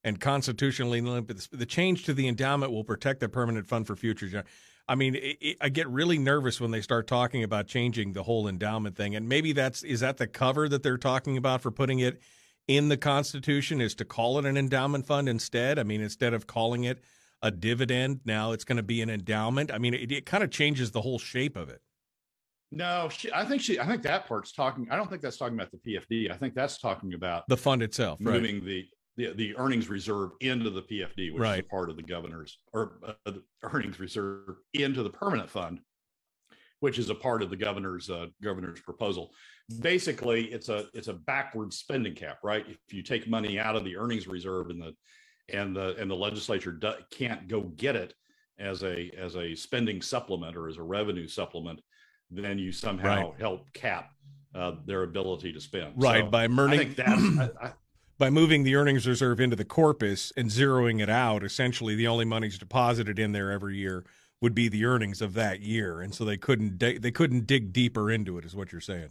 and 0.02 0.20
constitutionally 0.20 1.00
limit 1.00 1.46
the 1.52 1.66
change 1.66 2.04
to 2.06 2.12
the 2.12 2.26
endowment 2.26 2.72
will 2.72 2.82
protect 2.82 3.20
the 3.20 3.28
permanent 3.28 3.68
fund 3.68 3.86
for 3.86 3.94
future 3.94 4.26
generations. 4.26 4.56
I 4.90 4.96
mean, 4.96 5.14
it, 5.14 5.38
it, 5.40 5.56
I 5.60 5.68
get 5.68 5.88
really 5.88 6.18
nervous 6.18 6.60
when 6.60 6.72
they 6.72 6.80
start 6.80 7.06
talking 7.06 7.44
about 7.44 7.68
changing 7.68 8.12
the 8.12 8.24
whole 8.24 8.48
endowment 8.48 8.96
thing, 8.96 9.14
and 9.14 9.28
maybe 9.28 9.52
that's 9.52 9.84
is 9.84 10.00
that 10.00 10.16
the 10.16 10.26
cover 10.26 10.68
that 10.68 10.82
they're 10.82 10.98
talking 10.98 11.36
about 11.36 11.60
for 11.60 11.70
putting 11.70 12.00
it 12.00 12.20
in 12.66 12.88
the 12.88 12.96
Constitution 12.96 13.80
is 13.80 13.94
to 13.94 14.04
call 14.04 14.36
it 14.40 14.44
an 14.44 14.56
endowment 14.56 15.06
fund 15.06 15.28
instead. 15.28 15.78
I 15.78 15.84
mean, 15.84 16.00
instead 16.00 16.34
of 16.34 16.48
calling 16.48 16.82
it 16.84 17.04
a 17.40 17.52
dividend, 17.52 18.20
now 18.24 18.50
it's 18.50 18.64
going 18.64 18.78
to 18.78 18.82
be 18.82 19.00
an 19.00 19.10
endowment. 19.10 19.72
I 19.72 19.78
mean, 19.78 19.94
it, 19.94 20.10
it 20.10 20.26
kind 20.26 20.42
of 20.42 20.50
changes 20.50 20.90
the 20.90 21.00
whole 21.00 21.20
shape 21.20 21.56
of 21.56 21.68
it. 21.68 21.80
No, 22.72 23.08
she, 23.10 23.32
I 23.32 23.44
think 23.44 23.62
she. 23.62 23.78
I 23.78 23.86
think 23.86 24.02
that 24.02 24.26
part's 24.26 24.50
talking. 24.50 24.88
I 24.90 24.96
don't 24.96 25.08
think 25.08 25.22
that's 25.22 25.36
talking 25.36 25.54
about 25.54 25.70
the 25.70 25.78
PFD. 25.78 26.32
I 26.32 26.36
think 26.36 26.54
that's 26.54 26.78
talking 26.78 27.14
about 27.14 27.46
the 27.46 27.56
fund 27.56 27.80
itself, 27.84 28.18
moving 28.18 28.56
right. 28.56 28.64
the, 28.64 28.88
the 29.20 29.34
the 29.34 29.56
earnings 29.56 29.88
reserve 29.88 30.30
into 30.40 30.70
the 30.70 30.82
PFD, 30.82 31.32
which 31.32 31.40
right. 31.40 31.64
is 31.64 31.70
part 31.70 31.90
of 31.90 31.96
the 31.96 32.02
governor's 32.02 32.58
or 32.72 32.98
uh, 33.06 33.12
the 33.26 33.42
earnings 33.62 33.98
reserve 34.00 34.56
into 34.74 35.02
the 35.02 35.10
permanent 35.10 35.50
fund, 35.50 35.80
which 36.80 36.98
is 36.98 37.10
a 37.10 37.14
part 37.14 37.42
of 37.42 37.50
the 37.50 37.56
governor's 37.56 38.10
uh, 38.10 38.26
governor's 38.42 38.80
proposal. 38.80 39.30
Basically, 39.80 40.44
it's 40.46 40.68
a 40.68 40.86
it's 40.94 41.08
a 41.08 41.14
backward 41.14 41.72
spending 41.72 42.14
cap, 42.14 42.38
right? 42.42 42.64
If 42.68 42.92
you 42.92 43.02
take 43.02 43.28
money 43.28 43.58
out 43.58 43.76
of 43.76 43.84
the 43.84 43.96
earnings 43.96 44.26
reserve 44.26 44.70
and 44.70 44.80
the 44.80 44.94
and 45.52 45.74
the 45.74 45.96
and 45.96 46.10
the 46.10 46.16
legislature 46.16 46.72
do, 46.72 46.92
can't 47.10 47.48
go 47.48 47.62
get 47.62 47.96
it 47.96 48.14
as 48.58 48.82
a 48.82 49.10
as 49.18 49.36
a 49.36 49.54
spending 49.54 50.02
supplement 50.02 50.56
or 50.56 50.68
as 50.68 50.76
a 50.76 50.82
revenue 50.82 51.28
supplement 51.28 51.80
then 52.30 52.58
you 52.58 52.72
somehow 52.72 53.30
right. 53.30 53.40
help 53.40 53.72
cap 53.72 54.10
uh, 54.54 54.72
their 54.86 55.02
ability 55.02 55.52
to 55.52 55.60
spend. 55.60 55.92
Right 55.96 56.24
so 56.24 56.30
by 56.30 56.48
merging. 56.48 56.80
I 56.80 56.84
think 56.84 56.96
that's. 56.96 57.22
I, 57.60 57.66
I, 57.66 57.72
by 58.20 58.30
moving 58.30 58.62
the 58.62 58.76
earnings 58.76 59.06
reserve 59.06 59.40
into 59.40 59.56
the 59.56 59.64
corpus 59.64 60.32
and 60.36 60.48
zeroing 60.48 61.02
it 61.02 61.10
out, 61.10 61.42
essentially 61.42 61.96
the 61.96 62.06
only 62.06 62.24
money's 62.24 62.58
deposited 62.58 63.18
in 63.18 63.32
there 63.32 63.50
every 63.50 63.76
year 63.76 64.04
would 64.40 64.54
be 64.54 64.68
the 64.68 64.84
earnings 64.84 65.20
of 65.20 65.34
that 65.34 65.60
year, 65.60 66.00
and 66.00 66.14
so 66.14 66.24
they 66.24 66.36
couldn't 66.36 66.78
they 66.78 67.10
couldn't 67.10 67.46
dig 67.46 67.72
deeper 67.72 68.10
into 68.10 68.38
it, 68.38 68.44
is 68.44 68.54
what 68.54 68.70
you're 68.70 68.80
saying. 68.80 69.10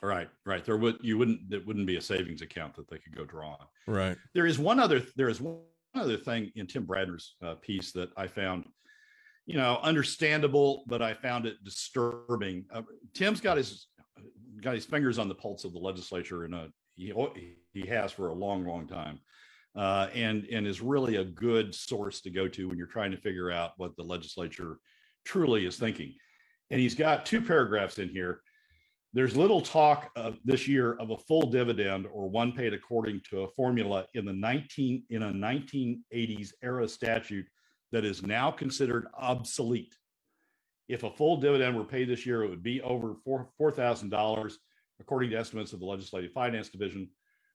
Right, 0.00 0.28
right. 0.46 0.64
There 0.64 0.76
would 0.76 0.98
you 1.02 1.18
wouldn't 1.18 1.52
it 1.52 1.66
wouldn't 1.66 1.86
be 1.86 1.96
a 1.96 2.00
savings 2.00 2.40
account 2.40 2.74
that 2.76 2.88
they 2.88 2.98
could 2.98 3.14
go 3.14 3.24
draw 3.24 3.50
on. 3.50 3.66
Right. 3.86 4.16
There 4.32 4.46
is 4.46 4.58
one 4.58 4.80
other 4.80 5.02
there 5.16 5.28
is 5.28 5.40
one 5.40 5.58
other 5.94 6.16
thing 6.16 6.50
in 6.54 6.66
Tim 6.66 6.86
Bradner's 6.86 7.34
uh, 7.44 7.56
piece 7.56 7.92
that 7.92 8.10
I 8.16 8.26
found 8.28 8.64
you 9.48 9.56
know, 9.56 9.78
understandable, 9.82 10.84
but 10.86 11.00
I 11.00 11.14
found 11.14 11.46
it 11.46 11.64
disturbing. 11.64 12.66
Uh, 12.70 12.82
Tim's 13.14 13.40
got 13.40 13.56
his 13.56 13.86
got 14.60 14.74
his 14.74 14.84
fingers 14.84 15.18
on 15.18 15.26
the 15.26 15.34
pulse 15.34 15.64
of 15.64 15.72
the 15.72 15.78
legislature, 15.78 16.44
and 16.44 16.54
uh, 16.54 16.66
he 16.96 17.12
he 17.72 17.86
has 17.86 18.12
for 18.12 18.28
a 18.28 18.34
long, 18.34 18.66
long 18.66 18.86
time, 18.86 19.20
uh, 19.76 20.08
and 20.14 20.46
and 20.50 20.66
is 20.66 20.80
really 20.80 21.16
a 21.16 21.24
good 21.24 21.74
source 21.74 22.20
to 22.22 22.30
go 22.30 22.48
to 22.48 22.68
when 22.68 22.78
you're 22.78 22.86
trying 22.86 23.10
to 23.10 23.16
figure 23.16 23.50
out 23.50 23.72
what 23.76 23.96
the 23.96 24.02
legislature 24.02 24.78
truly 25.24 25.66
is 25.66 25.76
thinking. 25.76 26.14
And 26.70 26.80
he's 26.80 26.94
got 26.94 27.26
two 27.26 27.40
paragraphs 27.40 27.98
in 27.98 28.08
here. 28.08 28.40
There's 29.14 29.36
little 29.36 29.62
talk 29.62 30.10
of 30.16 30.38
this 30.44 30.68
year 30.68 30.94
of 30.94 31.10
a 31.10 31.16
full 31.16 31.50
dividend 31.50 32.06
or 32.12 32.28
one 32.28 32.52
paid 32.52 32.74
according 32.74 33.22
to 33.30 33.42
a 33.42 33.48
formula 33.48 34.06
in 34.14 34.26
the 34.26 34.32
19 34.34 35.04
in 35.08 35.22
a 35.22 35.32
1980s 35.32 36.52
era 36.62 36.86
statute 36.86 37.46
that 37.90 38.04
is 38.04 38.22
now 38.22 38.50
considered 38.50 39.06
obsolete. 39.18 39.94
If 40.88 41.04
a 41.04 41.10
full 41.10 41.38
dividend 41.38 41.76
were 41.76 41.84
paid 41.84 42.08
this 42.08 42.26
year, 42.26 42.44
it 42.44 42.50
would 42.50 42.62
be 42.62 42.80
over 42.82 43.16
$4,000, 43.26 44.52
according 45.00 45.30
to 45.30 45.36
estimates 45.36 45.72
of 45.72 45.80
the 45.80 45.86
Legislative 45.86 46.32
Finance 46.32 46.68
Division. 46.68 47.08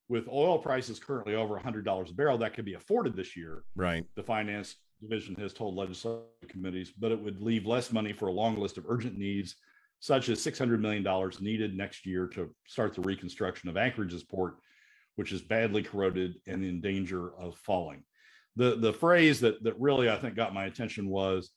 With 0.09 0.27
oil 0.27 0.59
prices 0.59 0.99
currently 0.99 1.35
over 1.35 1.57
$100 1.59 2.09
a 2.09 2.13
barrel, 2.13 2.37
that 2.37 2.53
could 2.53 2.65
be 2.65 2.73
afforded 2.73 3.15
this 3.15 3.35
year. 3.35 3.63
Right. 3.75 4.05
The 4.15 4.23
Finance 4.23 4.75
Division 5.01 5.35
has 5.35 5.53
told 5.53 5.75
legislative 5.75 6.25
committees, 6.49 6.91
but 6.97 7.11
it 7.11 7.19
would 7.19 7.41
leave 7.41 7.65
less 7.65 7.91
money 7.91 8.13
for 8.13 8.27
a 8.27 8.31
long 8.31 8.57
list 8.57 8.77
of 8.77 8.85
urgent 8.87 9.17
needs, 9.17 9.55
such 9.99 10.29
as 10.29 10.39
$600 10.39 10.79
million 10.79 11.31
needed 11.39 11.75
next 11.75 12.05
year 12.05 12.27
to 12.27 12.53
start 12.67 12.93
the 12.93 13.01
reconstruction 13.01 13.69
of 13.69 13.77
Anchorage's 13.77 14.23
port, 14.23 14.55
which 15.15 15.31
is 15.31 15.41
badly 15.41 15.81
corroded 15.83 16.35
and 16.47 16.63
in 16.63 16.81
danger 16.81 17.33
of 17.39 17.57
falling 17.57 18.03
the 18.55 18.75
the 18.75 18.93
phrase 18.93 19.39
that 19.39 19.63
that 19.63 19.79
really 19.79 20.09
I 20.09 20.17
think 20.17 20.35
got 20.35 20.53
my 20.53 20.65
attention 20.65 21.09
was 21.09 21.51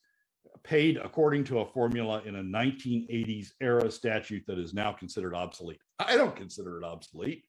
paid 0.63 0.97
according 0.97 1.43
to 1.45 1.59
a 1.59 1.65
formula 1.65 2.21
in 2.25 2.35
a 2.35 2.43
1980s 2.43 3.49
era 3.61 3.91
statute 3.91 4.43
that 4.47 4.57
is 4.57 4.73
now 4.73 4.91
considered 4.91 5.35
obsolete. 5.35 5.79
I 5.99 6.15
don't 6.15 6.35
consider 6.35 6.77
it 6.77 6.83
obsolete, 6.83 7.43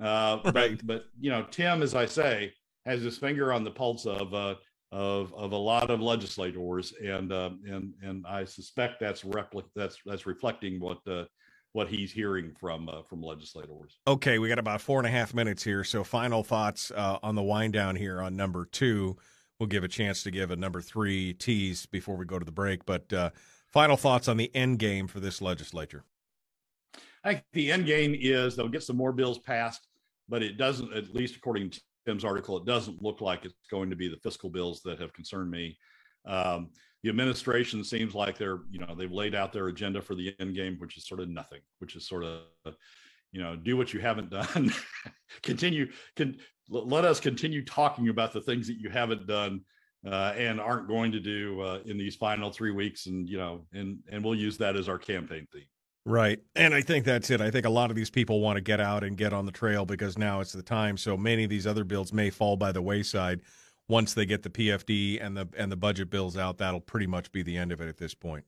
uh, 0.00 0.38
right. 0.54 0.78
but 0.78 0.86
but 0.86 1.04
you 1.20 1.30
know 1.30 1.46
Tim, 1.50 1.82
as 1.82 1.94
I 1.94 2.06
say, 2.06 2.52
has 2.86 3.02
his 3.02 3.18
finger 3.18 3.52
on 3.52 3.64
the 3.64 3.70
pulse 3.70 4.06
of 4.06 4.32
uh, 4.34 4.54
of 4.92 5.34
of 5.34 5.52
a 5.52 5.56
lot 5.56 5.90
of 5.90 6.00
legislators, 6.00 6.92
and 7.04 7.32
uh, 7.32 7.50
and 7.68 7.94
and 8.02 8.26
I 8.26 8.44
suspect 8.44 9.00
that's 9.00 9.22
repli- 9.22 9.64
that's 9.74 9.98
that's 10.06 10.26
reflecting 10.26 10.80
what 10.80 10.98
uh, 11.06 11.24
what 11.72 11.88
he's 11.88 12.12
hearing 12.12 12.52
from 12.58 12.88
uh, 12.88 13.02
from 13.02 13.20
legislators. 13.20 13.98
Okay, 14.06 14.38
we 14.38 14.48
got 14.48 14.58
about 14.58 14.80
four 14.80 15.00
and 15.00 15.06
a 15.06 15.10
half 15.10 15.34
minutes 15.34 15.62
here. 15.62 15.84
So 15.84 16.04
final 16.04 16.42
thoughts 16.42 16.90
uh, 16.92 17.18
on 17.22 17.34
the 17.34 17.42
wind 17.42 17.72
down 17.72 17.96
here 17.96 18.22
on 18.22 18.36
number 18.36 18.64
two. 18.64 19.16
We'll 19.58 19.68
give 19.68 19.84
a 19.84 19.88
chance 19.88 20.22
to 20.24 20.30
give 20.30 20.50
a 20.50 20.56
number 20.56 20.80
three 20.80 21.34
tease 21.34 21.86
before 21.86 22.16
we 22.16 22.24
go 22.24 22.38
to 22.38 22.44
the 22.44 22.52
break. 22.52 22.86
But 22.86 23.12
uh, 23.12 23.30
final 23.68 23.96
thoughts 23.96 24.28
on 24.28 24.36
the 24.36 24.54
end 24.54 24.78
game 24.78 25.06
for 25.06 25.20
this 25.20 25.42
legislature. 25.42 26.04
I 27.24 27.34
think 27.34 27.44
the 27.52 27.72
end 27.72 27.86
game 27.86 28.14
is 28.18 28.54
they'll 28.54 28.68
get 28.68 28.82
some 28.82 28.96
more 28.96 29.12
bills 29.12 29.38
passed, 29.38 29.88
but 30.28 30.42
it 30.42 30.56
doesn't, 30.58 30.92
at 30.92 31.14
least 31.14 31.36
according 31.36 31.70
to 31.70 31.80
Tim's 32.06 32.24
article, 32.24 32.58
it 32.58 32.66
doesn't 32.66 33.02
look 33.02 33.20
like 33.20 33.44
it's 33.44 33.54
going 33.70 33.90
to 33.90 33.96
be 33.96 34.08
the 34.08 34.18
fiscal 34.18 34.50
bills 34.50 34.82
that 34.84 35.00
have 35.00 35.12
concerned 35.14 35.50
me. 35.50 35.78
Um, 36.26 36.70
the 37.04 37.10
administration 37.10 37.84
seems 37.84 38.14
like 38.14 38.38
they're 38.38 38.60
you 38.70 38.80
know 38.80 38.94
they've 38.96 39.12
laid 39.12 39.34
out 39.34 39.52
their 39.52 39.68
agenda 39.68 40.00
for 40.00 40.14
the 40.14 40.34
end 40.40 40.54
game 40.54 40.76
which 40.78 40.96
is 40.96 41.06
sort 41.06 41.20
of 41.20 41.28
nothing 41.28 41.60
which 41.78 41.94
is 41.96 42.08
sort 42.08 42.24
of 42.24 42.74
you 43.30 43.42
know 43.42 43.54
do 43.54 43.76
what 43.76 43.92
you 43.92 44.00
haven't 44.00 44.30
done 44.30 44.72
continue 45.42 45.86
can 46.16 46.36
let 46.70 47.04
us 47.04 47.20
continue 47.20 47.62
talking 47.62 48.08
about 48.08 48.32
the 48.32 48.40
things 48.40 48.66
that 48.66 48.78
you 48.78 48.88
haven't 48.88 49.26
done 49.26 49.60
uh, 50.06 50.32
and 50.36 50.58
aren't 50.58 50.88
going 50.88 51.12
to 51.12 51.20
do 51.20 51.60
uh, 51.60 51.78
in 51.84 51.98
these 51.98 52.16
final 52.16 52.50
three 52.50 52.70
weeks 52.70 53.04
and 53.04 53.28
you 53.28 53.36
know 53.36 53.66
and 53.74 53.98
and 54.10 54.24
we'll 54.24 54.34
use 54.34 54.56
that 54.56 54.74
as 54.74 54.88
our 54.88 54.98
campaign 54.98 55.46
theme 55.52 55.66
Right. 56.06 56.38
And 56.54 56.74
I 56.74 56.82
think 56.82 57.06
that's 57.06 57.30
it. 57.30 57.40
I 57.40 57.50
think 57.50 57.64
a 57.64 57.70
lot 57.70 57.90
of 57.90 57.96
these 57.96 58.10
people 58.10 58.40
want 58.40 58.56
to 58.56 58.60
get 58.60 58.78
out 58.78 59.04
and 59.04 59.16
get 59.16 59.32
on 59.32 59.46
the 59.46 59.52
trail 59.52 59.86
because 59.86 60.18
now 60.18 60.40
it's 60.40 60.52
the 60.52 60.62
time. 60.62 60.98
So 60.98 61.16
many 61.16 61.44
of 61.44 61.50
these 61.50 61.66
other 61.66 61.84
bills 61.84 62.12
may 62.12 62.28
fall 62.28 62.56
by 62.56 62.72
the 62.72 62.82
wayside 62.82 63.40
once 63.88 64.14
they 64.14 64.26
get 64.26 64.42
the 64.42 64.50
PFD 64.50 65.24
and 65.24 65.36
the 65.36 65.48
and 65.56 65.70
the 65.70 65.76
budget 65.76 66.10
bills 66.10 66.36
out, 66.36 66.58
that'll 66.58 66.80
pretty 66.80 67.06
much 67.06 67.30
be 67.32 67.42
the 67.42 67.56
end 67.56 67.72
of 67.72 67.80
it 67.80 67.88
at 67.88 67.98
this 67.98 68.14
point. 68.14 68.44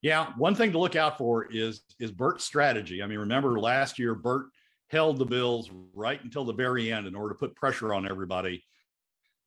Yeah, 0.00 0.32
one 0.36 0.54
thing 0.54 0.72
to 0.72 0.78
look 0.78 0.96
out 0.96 1.18
for 1.18 1.46
is 1.52 1.82
is 1.98 2.10
Bert's 2.10 2.44
strategy. 2.44 3.02
I 3.02 3.06
mean, 3.06 3.18
remember 3.18 3.58
last 3.58 3.98
year 3.98 4.14
Bert 4.14 4.46
held 4.88 5.18
the 5.18 5.24
bills 5.24 5.70
right 5.94 6.22
until 6.22 6.44
the 6.44 6.52
very 6.52 6.92
end 6.92 7.06
in 7.06 7.14
order 7.14 7.34
to 7.34 7.38
put 7.38 7.56
pressure 7.56 7.94
on 7.94 8.08
everybody 8.08 8.64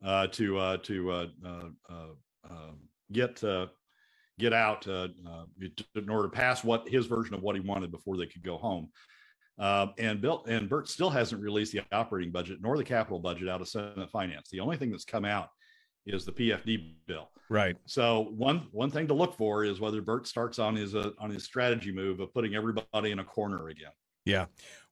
uh, 0.03 0.27
to 0.27 0.57
uh, 0.57 0.77
to 0.77 1.11
uh, 1.11 1.27
uh, 1.45 1.69
uh 1.89 2.49
um, 2.49 2.77
get 3.11 3.43
uh, 3.43 3.67
get 4.37 4.53
out 4.53 4.87
in 4.87 6.09
order 6.09 6.23
to 6.23 6.29
pass 6.29 6.63
what 6.63 6.87
his 6.87 7.05
version 7.05 7.33
of 7.33 7.41
what 7.41 7.55
he 7.55 7.61
wanted 7.61 7.91
before 7.91 8.17
they 8.17 8.25
could 8.25 8.43
go 8.43 8.57
home. 8.57 8.89
Uh, 9.57 9.87
and 9.97 10.19
Bill 10.19 10.43
and 10.47 10.67
Bert 10.67 10.89
still 10.89 11.09
hasn't 11.09 11.41
released 11.41 11.71
the 11.71 11.81
operating 11.91 12.31
budget 12.31 12.59
nor 12.61 12.77
the 12.77 12.83
capital 12.83 13.19
budget 13.19 13.47
out 13.47 13.61
of 13.61 13.69
Senate 13.69 14.09
Finance. 14.11 14.49
The 14.49 14.59
only 14.59 14.75
thing 14.77 14.91
that's 14.91 15.05
come 15.05 15.23
out 15.23 15.49
is 16.05 16.25
the 16.25 16.31
PFD 16.31 16.95
bill. 17.07 17.29
Right. 17.49 17.77
So 17.85 18.31
one 18.35 18.67
one 18.71 18.91
thing 18.91 19.07
to 19.07 19.13
look 19.13 19.35
for 19.35 19.63
is 19.63 19.79
whether 19.79 20.01
Bert 20.01 20.27
starts 20.27 20.59
on 20.59 20.75
his 20.75 20.95
uh, 20.95 21.11
on 21.19 21.29
his 21.29 21.43
strategy 21.43 21.91
move 21.91 22.19
of 22.19 22.33
putting 22.33 22.55
everybody 22.55 23.11
in 23.11 23.19
a 23.19 23.23
corner 23.23 23.69
again. 23.69 23.91
Yeah, 24.25 24.45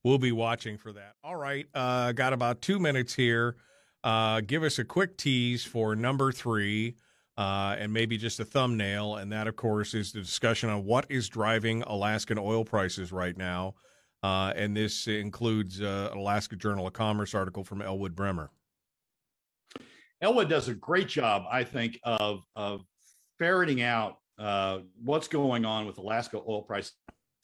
we'll 0.04 0.20
be 0.20 0.32
watching 0.32 0.78
for 0.78 0.94
that. 0.94 1.16
All 1.24 1.36
right, 1.36 1.66
uh, 1.74 2.12
got 2.12 2.34
about 2.34 2.62
two 2.62 2.80
minutes 2.80 3.14
here. 3.16 3.56
Uh, 4.04 4.42
give 4.42 4.64
us 4.64 4.80
a 4.80 4.84
quick 4.84 5.18
tease 5.18 5.64
for 5.64 5.96
number 5.96 6.32
three. 6.32 6.96
Uh, 7.36 7.76
and 7.80 7.92
maybe 7.92 8.16
just 8.16 8.40
a 8.40 8.46
thumbnail. 8.46 9.16
And 9.16 9.32
that, 9.32 9.48
of 9.48 9.56
course, 9.56 9.96
is 9.96 10.12
the 10.12 10.20
discussion 10.20 10.70
on 10.70 10.86
what 10.86 11.06
is 11.10 11.28
driving 11.30 11.82
Alaskan 11.84 12.38
oil 12.38 12.64
prices 12.64 13.12
right 13.12 13.36
now. 13.36 13.74
Uh, 14.22 14.54
and 14.56 14.78
this 14.78 15.08
includes 15.08 15.82
uh, 15.82 16.10
an 16.12 16.18
Alaska 16.18 16.56
Journal 16.56 16.88
of 16.88 16.94
Commerce 16.94 17.34
article 17.34 17.64
from 17.64 17.82
Elwood 17.82 18.16
Brehmer. 18.16 18.50
Elwood 20.22 20.48
does 20.48 20.70
a 20.70 20.74
great 20.76 21.08
job, 21.08 21.44
I 21.52 21.64
think, 21.64 22.00
of, 22.04 22.44
of 22.56 22.86
ferreting 23.38 23.82
out 23.82 24.18
uh, 24.40 24.80
what's 25.04 25.28
going 25.28 25.66
on 25.66 25.86
with 25.86 25.98
Alaska 25.98 26.38
oil 26.38 26.62
prices 26.62 26.94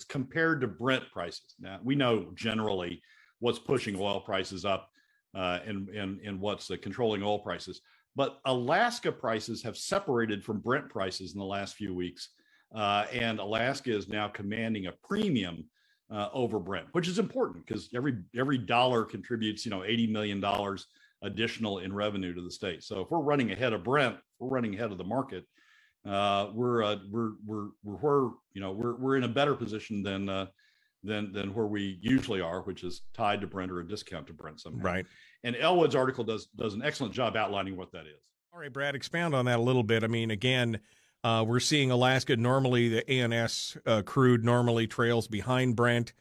compared 0.07 0.61
to 0.61 0.67
Brent 0.67 1.03
prices. 1.11 1.55
Now 1.59 1.79
we 1.83 1.95
know 1.95 2.31
generally 2.35 3.01
what's 3.39 3.59
pushing 3.59 3.99
oil 3.99 4.21
prices 4.21 4.63
up 4.63 4.89
uh, 5.35 5.59
and, 5.65 5.89
and, 5.89 6.19
and 6.21 6.39
what's 6.39 6.71
controlling 6.81 7.21
oil 7.21 7.39
prices. 7.39 7.81
But 8.15 8.39
Alaska 8.45 9.11
prices 9.11 9.63
have 9.63 9.77
separated 9.77 10.43
from 10.43 10.59
Brent 10.59 10.89
prices 10.89 11.33
in 11.33 11.39
the 11.39 11.45
last 11.45 11.75
few 11.75 11.93
weeks. 11.93 12.29
Uh, 12.73 13.05
and 13.11 13.39
Alaska 13.39 13.95
is 13.95 14.07
now 14.07 14.27
commanding 14.27 14.87
a 14.87 14.91
premium 15.03 15.65
uh, 16.11 16.29
over 16.33 16.59
Brent, 16.59 16.87
which 16.91 17.07
is 17.07 17.19
important 17.19 17.65
because 17.65 17.89
every 17.95 18.17
every 18.35 18.57
dollar 18.57 19.03
contributes, 19.05 19.65
you 19.65 19.71
know, 19.71 19.83
eighty 19.83 20.07
million 20.07 20.39
dollars 20.39 20.87
additional 21.21 21.79
in 21.79 21.93
revenue 21.93 22.33
to 22.33 22.41
the 22.41 22.51
state. 22.51 22.83
So 22.83 23.01
if 23.01 23.11
we're 23.11 23.19
running 23.19 23.51
ahead 23.51 23.73
of 23.73 23.83
Brent, 23.83 24.17
we're 24.39 24.49
running 24.49 24.75
ahead 24.75 24.91
of 24.91 24.97
the 24.97 25.03
market. 25.03 25.45
Uh, 26.07 26.49
we're 26.53 26.83
uh, 26.83 26.97
we're 27.11 27.31
we're 27.45 27.67
we're 27.83 28.29
you 28.53 28.61
know 28.61 28.71
we're 28.71 28.95
we're 28.95 29.17
in 29.17 29.23
a 29.23 29.27
better 29.27 29.53
position 29.53 30.01
than 30.01 30.29
uh, 30.29 30.45
than 31.03 31.31
than 31.31 31.53
where 31.53 31.65
we 31.65 31.97
usually 32.01 32.41
are, 32.41 32.61
which 32.61 32.83
is 32.83 33.01
tied 33.13 33.41
to 33.41 33.47
Brent 33.47 33.71
or 33.71 33.79
a 33.79 33.87
discount 33.87 34.27
to 34.27 34.33
Brent 34.33 34.59
somehow. 34.59 34.83
Right. 34.83 35.05
And 35.43 35.55
Elwood's 35.55 35.95
article 35.95 36.23
does 36.23 36.47
does 36.55 36.73
an 36.73 36.81
excellent 36.83 37.13
job 37.13 37.35
outlining 37.35 37.77
what 37.77 37.91
that 37.93 38.05
is. 38.05 38.21
All 38.53 38.59
right, 38.59 38.73
Brad, 38.73 38.95
expound 38.95 39.35
on 39.35 39.45
that 39.45 39.59
a 39.59 39.61
little 39.61 39.83
bit. 39.83 40.03
I 40.03 40.07
mean, 40.07 40.31
again, 40.31 40.79
uh, 41.23 41.45
we're 41.47 41.59
seeing 41.59 41.91
Alaska 41.91 42.35
normally 42.35 42.89
the 42.89 43.09
ANS 43.09 43.77
uh, 43.85 44.01
crude 44.01 44.43
normally 44.43 44.87
trails 44.87 45.27
behind 45.27 45.75
Brent, 45.75 46.13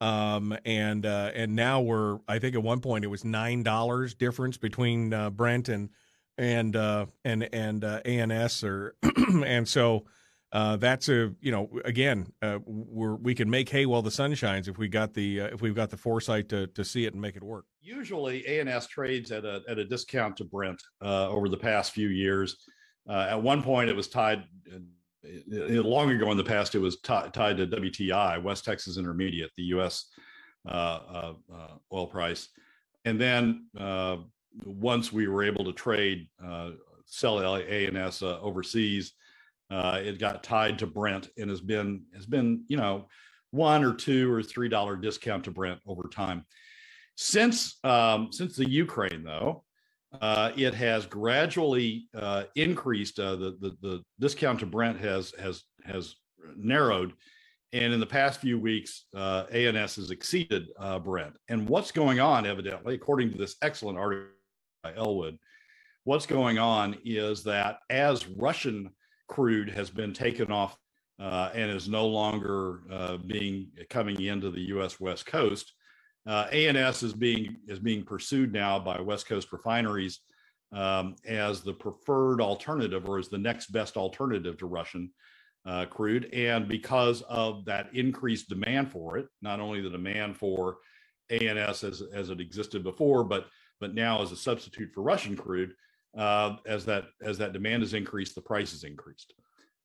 um, 0.00 0.56
and 0.64 1.06
uh, 1.06 1.30
and 1.34 1.54
now 1.54 1.80
we're 1.80 2.18
I 2.28 2.38
think 2.38 2.54
at 2.54 2.62
one 2.62 2.80
point 2.80 3.04
it 3.04 3.08
was 3.08 3.24
nine 3.24 3.62
dollars 3.62 4.14
difference 4.14 4.56
between 4.56 5.12
uh, 5.14 5.30
Brent 5.30 5.68
and 5.68 5.90
and 6.38 6.74
uh, 6.76 7.06
and 7.24 7.48
and 7.54 7.84
uh, 7.84 8.00
ANS 8.04 8.64
or 8.64 8.94
and 9.44 9.68
so 9.68 10.04
uh, 10.52 10.76
that's 10.76 11.08
a 11.08 11.32
you 11.40 11.50
know 11.50 11.68
again 11.84 12.32
uh, 12.42 12.58
we're, 12.64 13.16
we 13.16 13.34
can 13.34 13.50
make 13.50 13.68
hay 13.68 13.84
while 13.84 14.02
the 14.02 14.10
sun 14.10 14.32
shines 14.34 14.68
if 14.68 14.78
we 14.78 14.88
got 14.88 15.12
the 15.12 15.40
uh, 15.40 15.46
if 15.46 15.60
we've 15.60 15.74
got 15.74 15.90
the 15.90 15.96
foresight 15.96 16.48
to 16.48 16.66
to 16.68 16.84
see 16.84 17.04
it 17.04 17.12
and 17.12 17.20
make 17.20 17.36
it 17.36 17.42
work. 17.42 17.64
Usually, 17.80 18.46
ANS 18.46 18.86
trades 18.86 19.32
at 19.32 19.44
a 19.44 19.62
at 19.68 19.78
a 19.78 19.84
discount 19.84 20.36
to 20.36 20.44
Brent 20.44 20.80
uh, 21.02 21.28
over 21.28 21.48
the 21.48 21.56
past 21.56 21.92
few 21.92 22.08
years. 22.08 22.56
Uh, 23.08 23.26
at 23.30 23.42
one 23.42 23.62
point, 23.62 23.90
it 23.90 23.96
was 23.96 24.08
tied. 24.08 24.44
Uh, 24.72 24.78
long 25.82 26.10
ago 26.10 26.30
in 26.30 26.36
the 26.36 26.44
past, 26.44 26.76
it 26.76 26.78
was 26.78 27.00
t- 27.00 27.30
tied 27.32 27.56
to 27.56 27.66
WTI, 27.66 28.40
West 28.40 28.64
Texas 28.64 28.96
Intermediate, 28.96 29.50
the 29.56 29.64
U.S. 29.64 30.06
oil 30.72 32.06
price, 32.08 32.48
and 33.04 33.20
then 33.20 33.66
once 34.64 35.12
we 35.12 35.26
were 35.26 35.42
able 35.42 35.64
to 35.64 35.72
trade 35.72 36.28
sell 37.04 37.40
ANS 37.40 38.22
overseas 38.22 39.12
uh, 39.70 40.00
it 40.02 40.18
got 40.18 40.42
tied 40.42 40.78
to 40.78 40.86
Brent 40.86 41.28
and 41.36 41.50
has 41.50 41.60
been 41.60 42.04
has 42.14 42.26
been 42.26 42.64
you 42.68 42.76
know 42.76 43.08
one 43.50 43.84
or 43.84 43.94
two 43.94 44.32
or 44.32 44.42
three 44.42 44.68
dollar 44.68 44.96
discount 44.96 45.44
to 45.44 45.50
Brent 45.50 45.80
over 45.86 46.08
time. 46.08 46.44
Since 47.16 47.78
um, 47.84 48.30
since 48.32 48.56
the 48.56 48.68
Ukraine 48.68 49.24
though, 49.24 49.64
uh, 50.20 50.52
it 50.56 50.74
has 50.74 51.06
gradually 51.06 52.08
uh, 52.14 52.44
increased. 52.54 53.18
Uh, 53.18 53.36
the, 53.36 53.56
the 53.60 53.76
the 53.82 54.04
discount 54.20 54.60
to 54.60 54.66
Brent 54.66 55.00
has 55.00 55.32
has 55.38 55.64
has 55.84 56.16
narrowed, 56.56 57.12
and 57.72 57.92
in 57.92 58.00
the 58.00 58.06
past 58.06 58.40
few 58.40 58.58
weeks, 58.58 59.06
uh, 59.16 59.44
ANS 59.50 59.96
has 59.96 60.10
exceeded 60.10 60.68
uh, 60.78 60.98
Brent. 60.98 61.36
And 61.48 61.68
what's 61.68 61.90
going 61.90 62.20
on, 62.20 62.46
evidently, 62.46 62.94
according 62.94 63.32
to 63.32 63.38
this 63.38 63.56
excellent 63.62 63.98
article 63.98 64.28
by 64.84 64.94
Elwood, 64.94 65.38
what's 66.04 66.26
going 66.26 66.58
on 66.58 66.96
is 67.04 67.42
that 67.44 67.78
as 67.90 68.28
Russian 68.28 68.90
crude 69.28 69.70
has 69.70 69.90
been 69.90 70.12
taken 70.12 70.50
off 70.50 70.76
uh, 71.18 71.50
and 71.54 71.70
is 71.70 71.88
no 71.88 72.06
longer 72.06 72.80
uh, 72.90 73.16
being 73.16 73.68
coming 73.88 74.20
into 74.20 74.50
the 74.50 74.68
U.S. 74.68 75.00
West 75.00 75.26
Coast. 75.26 75.72
Uh, 76.26 76.46
ANS 76.52 77.02
is 77.02 77.12
being 77.12 77.56
is 77.68 77.78
being 77.78 78.02
pursued 78.02 78.52
now 78.52 78.78
by 78.78 79.00
West 79.00 79.28
Coast 79.28 79.52
refineries 79.52 80.20
um, 80.72 81.14
as 81.24 81.62
the 81.62 81.72
preferred 81.72 82.40
alternative 82.40 83.08
or 83.08 83.18
as 83.18 83.28
the 83.28 83.38
next 83.38 83.68
best 83.68 83.96
alternative 83.96 84.58
to 84.58 84.66
Russian 84.66 85.10
uh, 85.64 85.86
crude. 85.86 86.32
And 86.32 86.68
because 86.68 87.22
of 87.22 87.64
that 87.66 87.94
increased 87.94 88.48
demand 88.48 88.90
for 88.90 89.16
it, 89.18 89.26
not 89.40 89.60
only 89.60 89.80
the 89.80 89.90
demand 89.90 90.36
for 90.36 90.78
ANS 91.30 91.84
as, 91.84 92.02
as 92.12 92.30
it 92.30 92.40
existed 92.40 92.82
before, 92.82 93.24
but 93.24 93.46
but 93.80 93.94
now 93.94 94.22
as 94.22 94.32
a 94.32 94.36
substitute 94.36 94.92
for 94.92 95.02
Russian 95.02 95.36
crude, 95.36 95.74
uh, 96.16 96.56
as 96.66 96.84
that 96.86 97.04
as 97.22 97.38
that 97.38 97.52
demand 97.52 97.82
has 97.82 97.94
increased, 97.94 98.34
the 98.34 98.40
price 98.40 98.72
has 98.72 98.84
increased. 98.84 99.34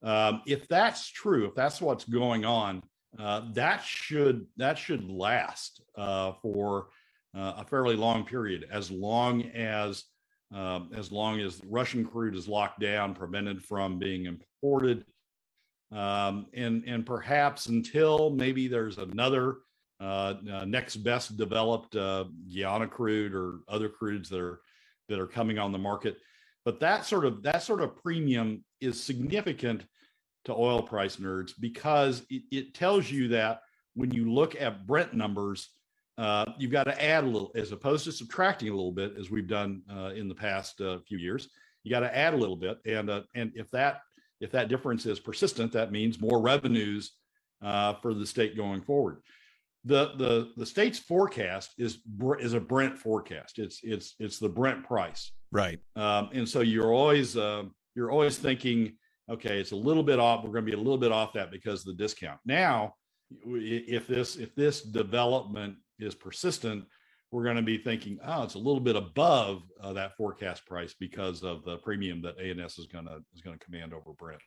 Um, 0.04 0.42
if 0.48 0.68
that's 0.68 1.10
true, 1.10 1.46
if 1.46 1.56
that's 1.56 1.82
what's 1.82 2.06
going 2.06 2.46
on, 2.46 2.82
uh, 3.20 3.42
that 3.54 3.84
should 3.84 4.48
that 4.58 4.78
should 4.78 5.10
last 5.10 5.82
uh, 5.98 6.34
for 6.42 6.88
uh, 7.36 7.54
a 7.58 7.66
fairly 7.66 7.96
long 7.96 8.26
period, 8.26 8.68
as 8.72 8.90
long 8.90 9.44
as 9.52 10.06
um, 10.54 10.90
as 10.96 11.12
long 11.12 11.40
as 11.40 11.62
Russian 11.66 12.06
crude 12.06 12.36
is 12.36 12.48
locked 12.48 12.80
down, 12.80 13.14
prevented 13.14 13.64
from 13.64 14.00
being 14.00 14.26
imported, 14.26 15.06
um, 15.92 16.48
and 16.54 16.84
and 16.88 17.06
perhaps 17.06 17.68
until 17.68 18.32
maybe 18.32 18.68
there's 18.68 18.98
another 18.98 19.58
uh, 20.00 20.36
uh, 20.52 20.66
next 20.66 20.98
best 20.98 21.38
developed 21.38 21.94
Guyana 21.94 22.88
crude 22.88 23.36
or 23.36 23.60
other 23.68 23.90
crudes 23.90 24.30
that 24.30 24.40
are 24.40 24.62
that 25.12 25.20
are 25.20 25.28
coming 25.28 25.60
on 25.60 25.72
the 25.72 25.78
market. 25.78 26.18
But 26.66 26.80
that 26.80 27.06
sort 27.06 27.26
of 27.26 27.44
that 27.44 27.62
sort 27.64 27.82
of 27.82 27.96
premium 27.96 28.64
is 28.80 29.02
significant 29.02 29.86
to 30.46 30.54
oil 30.54 30.82
price 30.82 31.18
nerds 31.18 31.54
because 31.60 32.24
it, 32.30 32.44
it 32.52 32.74
tells 32.74 33.12
you 33.12 33.28
that 33.30 33.62
when 33.94 34.12
you 34.12 34.32
look 34.32 34.60
at 34.60 34.88
Brent 34.88 35.14
numbers, 35.14 35.70
uh, 36.18 36.46
you've 36.58 36.72
got 36.72 36.86
to 36.86 37.04
add 37.04 37.24
a 37.24 37.28
little 37.28 37.52
as 37.56 37.72
opposed 37.72 38.06
to 38.06 38.12
subtracting 38.12 38.70
a 38.70 38.76
little 38.76 38.92
bit 38.92 39.14
as 39.20 39.30
we've 39.30 39.48
done 39.48 39.82
uh, 39.92 40.12
in 40.16 40.28
the 40.28 40.36
past 40.36 40.82
uh, 40.82 41.00
few 41.08 41.18
years. 41.18 41.50
You 41.84 41.92
got 41.92 42.02
to 42.02 42.16
add 42.16 42.34
a 42.34 42.38
little 42.38 42.56
bit, 42.56 42.80
and 42.86 43.10
uh, 43.10 43.22
and 43.36 43.52
if 43.56 43.70
that 43.72 44.02
if 44.40 44.52
that 44.52 44.70
difference 44.70 45.06
is 45.06 45.20
persistent, 45.20 45.72
that 45.74 45.92
means 45.92 46.22
more 46.22 46.42
revenues 46.42 47.12
uh, 47.62 47.94
for 47.96 48.14
the 48.14 48.26
state 48.26 48.56
going 48.56 48.82
forward 48.82 49.22
the 49.84 50.14
the 50.18 50.52
the 50.58 50.66
state's 50.66 51.00
forecast 51.00 51.74
is 51.78 52.00
is 52.40 52.54
a 52.54 52.60
Brent 52.60 52.98
forecast. 52.98 53.60
It's 53.60 53.80
it's 53.84 54.16
it's 54.20 54.38
the 54.38 54.50
Brent 54.50 54.84
price, 54.84 55.32
right? 55.52 55.80
Um, 55.96 56.30
and 56.34 56.48
so 56.48 56.62
you're 56.62 56.94
always 56.94 57.36
uh, 57.36 57.64
you're 57.96 58.12
always 58.12 58.38
thinking, 58.38 58.94
okay, 59.30 59.60
it's 59.60 59.72
a 59.72 59.76
little 59.76 60.04
bit 60.04 60.20
off. 60.20 60.44
We're 60.44 60.52
going 60.52 60.66
to 60.66 60.72
be 60.72 60.78
a 60.78 60.82
little 60.82 60.98
bit 60.98 61.12
off 61.12 61.34
that 61.34 61.52
because 61.52 61.82
of 61.82 61.98
the 61.98 62.04
discount. 62.04 62.40
Now, 62.46 62.94
if 63.46 64.08
this 64.08 64.36
if 64.36 64.54
this 64.56 64.82
development 64.82 65.78
is 66.00 66.14
persistent, 66.14 66.86
we're 67.32 67.44
going 67.44 67.56
to 67.56 67.62
be 67.62 67.78
thinking, 67.78 68.20
oh, 68.26 68.44
it's 68.44 68.56
a 68.56 68.60
little 68.60 68.82
bit 68.82 68.96
above 68.96 69.64
uh, 69.82 69.94
that 69.94 70.16
forecast 70.16 70.66
price 70.66 70.94
because 71.00 71.44
of 71.44 71.64
the 71.64 71.78
premium 71.78 72.22
that 72.22 72.40
ANS 72.40 72.78
is 72.78 72.88
going 72.88 73.06
to 73.06 73.24
is 73.34 73.42
going 73.42 73.58
to 73.58 73.66
command 73.66 73.94
over 73.94 74.14
Brent. 74.18 74.42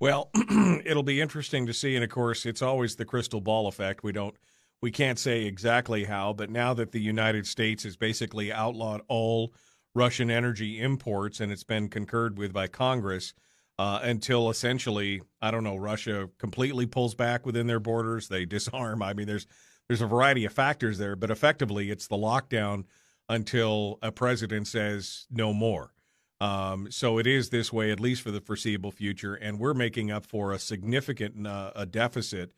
Well, 0.00 0.30
it'll 0.84 1.02
be 1.02 1.20
interesting 1.20 1.66
to 1.66 1.74
see, 1.74 1.94
and 1.94 2.02
of 2.02 2.08
course, 2.10 2.46
it's 2.46 2.62
always 2.62 2.96
the 2.96 3.04
crystal 3.04 3.42
ball 3.42 3.68
effect. 3.68 4.02
We 4.02 4.12
don't, 4.12 4.34
we 4.80 4.90
can't 4.90 5.18
say 5.18 5.42
exactly 5.42 6.04
how, 6.04 6.32
but 6.32 6.48
now 6.48 6.72
that 6.72 6.92
the 6.92 7.00
United 7.00 7.46
States 7.46 7.84
has 7.84 7.98
basically 7.98 8.50
outlawed 8.50 9.02
all 9.08 9.52
Russian 9.94 10.30
energy 10.30 10.80
imports, 10.80 11.40
and 11.40 11.52
it's 11.52 11.64
been 11.64 11.88
concurred 11.88 12.38
with 12.38 12.50
by 12.50 12.66
Congress 12.66 13.34
uh, 13.78 14.00
until 14.02 14.48
essentially, 14.48 15.20
I 15.42 15.50
don't 15.50 15.64
know, 15.64 15.76
Russia 15.76 16.30
completely 16.38 16.86
pulls 16.86 17.14
back 17.14 17.44
within 17.44 17.66
their 17.66 17.80
borders, 17.80 18.28
they 18.28 18.44
disarm. 18.46 19.02
I 19.02 19.12
mean, 19.12 19.26
there's 19.26 19.46
there's 19.88 20.02
a 20.02 20.06
variety 20.06 20.44
of 20.44 20.52
factors 20.52 20.98
there, 20.98 21.16
but 21.16 21.32
effectively, 21.32 21.90
it's 21.90 22.06
the 22.06 22.16
lockdown 22.16 22.84
until 23.28 23.98
a 24.02 24.12
president 24.12 24.68
says 24.68 25.26
no 25.30 25.52
more. 25.52 25.92
Um, 26.40 26.90
so 26.90 27.18
it 27.18 27.26
is 27.26 27.50
this 27.50 27.72
way, 27.72 27.90
at 27.90 28.00
least 28.00 28.22
for 28.22 28.30
the 28.30 28.40
foreseeable 28.40 28.90
future, 28.90 29.34
and 29.34 29.58
we're 29.58 29.74
making 29.74 30.10
up 30.10 30.24
for 30.24 30.52
a 30.52 30.58
significant 30.58 31.46
uh, 31.46 31.72
a 31.76 31.84
deficit 31.84 32.52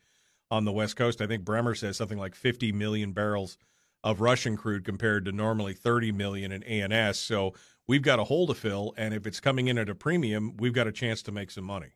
on 0.49 0.63
the 0.63 0.71
West 0.71 0.95
Coast. 0.95 1.21
I 1.21 1.27
think 1.27 1.43
Brehmer 1.43 1.77
says 1.77 1.97
something 1.97 2.17
like 2.17 2.35
50 2.35 2.71
million 2.71 3.11
barrels 3.11 3.57
of 4.03 4.21
Russian 4.21 4.55
crude 4.55 4.85
compared 4.85 5.25
to 5.25 5.31
normally 5.31 5.73
30 5.73 6.11
million 6.11 6.51
in 6.51 6.63
ANS. 6.63 7.19
So 7.19 7.53
we've 7.87 8.01
got 8.01 8.19
a 8.19 8.23
hole 8.25 8.47
to 8.47 8.53
fill, 8.53 8.93
and 8.97 9.13
if 9.13 9.27
it's 9.27 9.39
coming 9.39 9.67
in 9.67 9.77
at 9.77 9.89
a 9.89 9.95
premium, 9.95 10.55
we've 10.57 10.73
got 10.73 10.87
a 10.87 10.91
chance 10.91 11.21
to 11.23 11.31
make 11.31 11.51
some 11.51 11.65
money. 11.65 11.89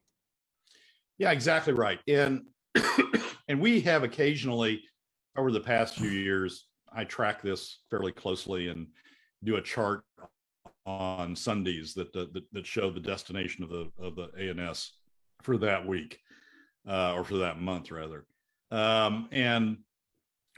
Yeah, 1.18 1.32
exactly 1.32 1.74
right. 1.74 1.99
And 2.07 2.43
and 3.47 3.61
we 3.61 3.82
have 3.82 4.03
occasionally 4.03 4.82
over 5.38 5.51
the 5.51 5.59
past 5.59 5.95
few 5.95 6.09
years, 6.09 6.66
I 6.93 7.05
track 7.05 7.41
this 7.41 7.80
fairly 7.89 8.11
closely 8.11 8.68
and 8.68 8.88
do 9.43 9.55
a 9.55 9.61
chart 9.61 10.03
on 10.86 11.36
Sundays 11.36 11.93
that, 11.93 12.13
that 12.13 12.34
that 12.51 12.65
show 12.65 12.89
the 12.91 12.99
destination 12.99 13.63
of 13.63 13.70
the 13.70 13.89
of 13.99 14.15
the 14.15 14.30
ANS 14.38 14.93
for 15.41 15.57
that 15.57 15.86
week 15.86 16.20
uh, 16.88 17.13
or 17.13 17.24
for 17.24 17.38
that 17.38 17.59
month 17.61 17.91
rather. 17.91 18.26
Um, 18.72 19.30
and 19.32 19.78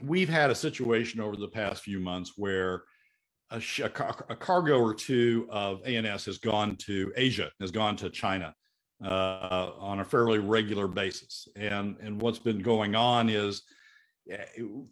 we've 0.01 0.29
had 0.29 0.49
a 0.49 0.55
situation 0.55 1.19
over 1.19 1.35
the 1.35 1.47
past 1.47 1.83
few 1.83 1.99
months 1.99 2.33
where 2.37 2.83
a, 3.51 3.61
a, 3.83 3.89
cargo 4.35 4.79
or 4.79 4.93
two 4.93 5.47
of 5.49 5.85
ANS 5.85 6.25
has 6.25 6.37
gone 6.37 6.75
to 6.77 7.11
Asia, 7.15 7.51
has 7.59 7.71
gone 7.71 7.95
to 7.97 8.09
China. 8.09 8.55
uh, 9.03 9.71
on 9.79 9.99
a 9.99 10.05
fairly 10.05 10.39
regular 10.39 10.87
basis. 10.87 11.47
And 11.55 11.95
and 12.01 12.21
what's 12.21 12.39
been 12.39 12.59
going 12.59 12.95
on 12.95 13.29
is 13.29 13.63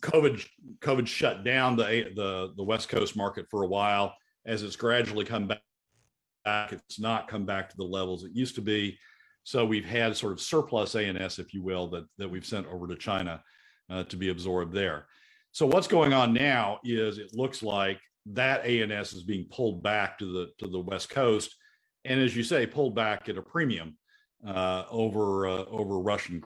COVID 0.02 0.46
COVID 0.80 1.08
shut 1.08 1.44
down 1.44 1.76
the 1.76 2.12
the 2.16 2.54
the 2.56 2.64
West 2.64 2.90
Coast 2.90 3.16
market 3.16 3.46
for 3.50 3.64
a 3.64 3.68
while. 3.68 4.16
As 4.48 4.64
it's 4.64 4.76
gradually 4.76 5.26
come 5.26 5.48
back, 5.48 6.72
it's 6.72 7.00
not 7.00 7.28
come 7.28 7.46
back 7.46 7.70
to 7.70 7.78
the 7.78 7.84
levels 7.84 8.24
it 8.24 8.32
used 8.34 8.56
to 8.56 8.62
be. 8.62 8.98
So 9.44 9.66
we've 9.66 9.86
had 9.86 10.18
sort 10.18 10.34
of 10.34 10.42
surplus 10.42 10.96
ANS, 10.96 11.40
if 11.40 11.54
you 11.54 11.62
will, 11.62 11.88
that 11.90 12.06
that 12.18 12.30
we've 12.30 12.46
sent 12.46 12.68
over 12.68 12.88
to 12.88 12.96
China 12.96 13.44
uh, 13.90 14.04
to 14.04 14.16
be 14.16 14.30
absorbed 14.30 14.74
there. 14.74 15.08
So 15.52 15.66
what's 15.66 15.88
going 15.88 16.14
on 16.14 16.34
now 16.34 16.80
is 16.84 17.18
it 17.18 17.34
looks 17.34 17.64
like 17.64 18.00
that 18.28 18.66
ANS 18.66 19.14
is 19.14 19.24
being 19.24 19.48
pulled 19.50 19.84
back 19.84 20.18
to 20.20 20.26
the 20.26 20.52
to 20.60 20.68
the 20.70 20.80
West 20.80 21.10
Coast, 21.10 21.56
and 22.06 22.20
as 22.20 22.36
you 22.36 22.44
say, 22.44 22.66
pulled 22.66 22.96
back 22.96 23.30
at 23.30 23.38
a 23.38 23.42
premium 23.42 23.98
uh, 24.46 24.84
over 24.90 25.48
uh, 25.48 25.66
over 25.66 26.00
Russian 26.00 26.44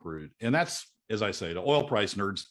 crude, 0.00 0.30
and 0.40 0.54
that's 0.54 0.86
as 1.10 1.22
I 1.22 1.32
say 1.32 1.52
to 1.52 1.60
oil 1.60 1.84
price 1.84 2.14
nerds, 2.14 2.44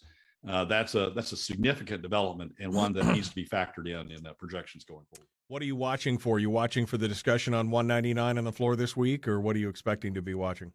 uh, 0.48 0.66
that's 0.66 0.96
a 0.96 1.12
that's 1.16 1.32
a 1.32 1.38
significant 1.38 2.02
development 2.02 2.54
and 2.60 2.74
one 2.74 2.94
that 2.94 3.06
needs 3.06 3.30
to 3.30 3.36
be 3.36 3.46
factored 3.46 3.88
in 3.88 4.12
in 4.12 4.24
the 4.24 4.34
projections 4.34 4.84
going 4.86 5.06
forward. 5.14 5.28
What 5.48 5.62
are 5.62 5.66
you 5.66 5.76
watching 5.76 6.18
for? 6.18 6.38
Are 6.38 6.40
you 6.40 6.50
watching 6.50 6.86
for 6.86 6.98
the 6.98 7.08
discussion 7.08 7.54
on 7.54 7.72
199 7.72 8.38
on 8.38 8.44
the 8.44 8.52
floor 8.52 8.76
this 8.76 8.96
week, 8.96 9.28
or 9.28 9.42
what 9.42 9.56
are 9.56 9.60
you 9.60 9.70
expecting 9.70 10.14
to 10.14 10.22
be 10.22 10.34
watching? 10.34 10.72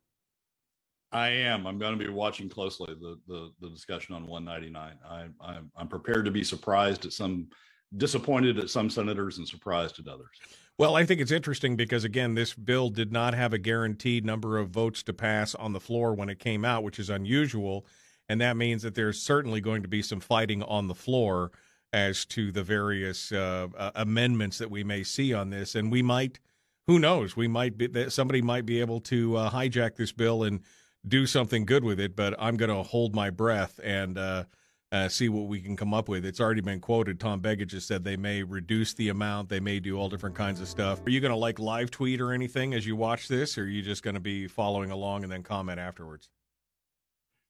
I 1.12 1.28
am. 1.28 1.66
I'm 1.66 1.78
going 1.78 1.96
to 1.96 2.04
be 2.04 2.10
watching 2.10 2.48
closely 2.48 2.94
the 3.00 3.18
the, 3.26 3.52
the 3.60 3.70
discussion 3.70 4.14
on 4.14 4.26
199. 4.26 4.98
I, 5.08 5.26
I'm 5.40 5.70
I'm 5.76 5.88
prepared 5.88 6.24
to 6.26 6.30
be 6.30 6.44
surprised 6.44 7.06
at 7.06 7.12
some, 7.12 7.48
disappointed 7.96 8.58
at 8.58 8.68
some 8.68 8.90
senators, 8.90 9.38
and 9.38 9.48
surprised 9.48 9.98
at 9.98 10.08
others. 10.08 10.36
Well, 10.76 10.96
I 10.96 11.06
think 11.06 11.20
it's 11.20 11.30
interesting 11.30 11.76
because 11.76 12.02
again, 12.02 12.34
this 12.34 12.52
bill 12.52 12.90
did 12.90 13.12
not 13.12 13.32
have 13.32 13.52
a 13.52 13.58
guaranteed 13.58 14.26
number 14.26 14.58
of 14.58 14.70
votes 14.70 15.04
to 15.04 15.12
pass 15.12 15.54
on 15.54 15.72
the 15.72 15.80
floor 15.80 16.14
when 16.14 16.28
it 16.28 16.40
came 16.40 16.64
out, 16.64 16.82
which 16.82 16.98
is 16.98 17.10
unusual, 17.10 17.86
and 18.34 18.40
that 18.40 18.56
means 18.56 18.82
that 18.82 18.96
there's 18.96 19.22
certainly 19.22 19.60
going 19.60 19.82
to 19.82 19.88
be 19.88 20.02
some 20.02 20.18
fighting 20.18 20.60
on 20.64 20.88
the 20.88 20.94
floor 20.94 21.52
as 21.92 22.24
to 22.24 22.50
the 22.50 22.64
various 22.64 23.30
uh, 23.30 23.68
uh, 23.78 23.92
amendments 23.94 24.58
that 24.58 24.72
we 24.72 24.82
may 24.82 25.04
see 25.04 25.32
on 25.32 25.50
this, 25.50 25.76
and 25.76 25.92
we 25.92 26.02
might, 26.02 26.40
who 26.88 26.98
knows, 26.98 27.36
we 27.36 27.46
might 27.46 27.78
be 27.78 28.10
somebody 28.10 28.42
might 28.42 28.66
be 28.66 28.80
able 28.80 28.98
to 28.98 29.36
uh, 29.36 29.50
hijack 29.52 29.94
this 29.94 30.10
bill 30.10 30.42
and 30.42 30.62
do 31.06 31.28
something 31.28 31.64
good 31.64 31.84
with 31.84 32.00
it, 32.00 32.16
but 32.16 32.34
I'm 32.36 32.56
going 32.56 32.70
to 32.70 32.82
hold 32.82 33.14
my 33.14 33.30
breath 33.30 33.78
and 33.84 34.18
uh, 34.18 34.44
uh, 34.90 35.08
see 35.08 35.28
what 35.28 35.46
we 35.46 35.60
can 35.60 35.76
come 35.76 35.94
up 35.94 36.08
with. 36.08 36.26
It's 36.26 36.40
already 36.40 36.60
been 36.60 36.80
quoted. 36.80 37.20
Tom 37.20 37.40
Begich 37.40 37.68
just 37.68 37.86
said 37.86 38.02
they 38.02 38.16
may 38.16 38.42
reduce 38.42 38.94
the 38.94 39.10
amount, 39.10 39.48
they 39.48 39.60
may 39.60 39.78
do 39.78 39.96
all 39.96 40.08
different 40.08 40.34
kinds 40.34 40.60
of 40.60 40.66
stuff. 40.66 41.06
Are 41.06 41.10
you 41.10 41.20
going 41.20 41.30
to 41.30 41.36
like 41.36 41.60
live 41.60 41.92
tweet 41.92 42.20
or 42.20 42.32
anything 42.32 42.74
as 42.74 42.84
you 42.84 42.96
watch 42.96 43.28
this, 43.28 43.56
or 43.56 43.62
are 43.62 43.66
you 43.66 43.80
just 43.80 44.02
going 44.02 44.14
to 44.14 44.20
be 44.20 44.48
following 44.48 44.90
along 44.90 45.22
and 45.22 45.30
then 45.30 45.44
comment 45.44 45.78
afterwards? 45.78 46.30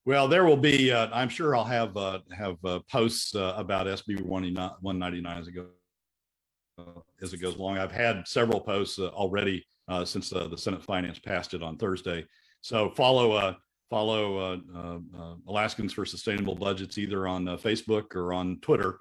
Well, 0.07 0.29
there 0.29 0.45
will 0.45 0.57
be. 0.57 0.93
Uh, 0.93 1.09
I'm 1.13 1.29
sure 1.29 1.57
I'll 1.57 1.65
have 1.65 1.97
uh, 1.97 2.21
have 2.37 2.57
uh, 2.65 2.81
posts 2.91 3.35
uh, 3.35 3.55
about 3.57 3.87
SB 3.87 4.21
199 4.23 5.39
as 5.39 5.49
it 5.49 5.53
goes 5.53 5.67
as 7.23 7.33
it 7.33 7.39
goes 7.39 7.57
along. 7.57 7.79
I've 7.79 7.93
had 7.93 8.27
several 8.27 8.61
posts 8.61 8.99
already 8.99 9.65
since 10.05 10.31
the 10.31 10.57
Senate 10.57 10.83
Finance 10.83 11.19
passed 11.19 11.55
it 11.55 11.63
on 11.63 11.77
Thursday 11.77 12.25
so 12.65 12.89
follow 12.89 13.33
uh, 13.33 13.55
follow 13.91 14.39
uh, 14.39 14.57
uh, 14.75 14.99
uh, 15.17 15.35
Alaskans 15.49 15.93
for 15.93 16.07
Sustainable 16.07 16.55
Budgets 16.55 16.97
either 16.97 17.29
on 17.29 17.47
uh, 17.47 17.57
Facebook 17.59 18.17
or 18.17 18.33
on 18.33 18.59
Twitter 18.63 18.99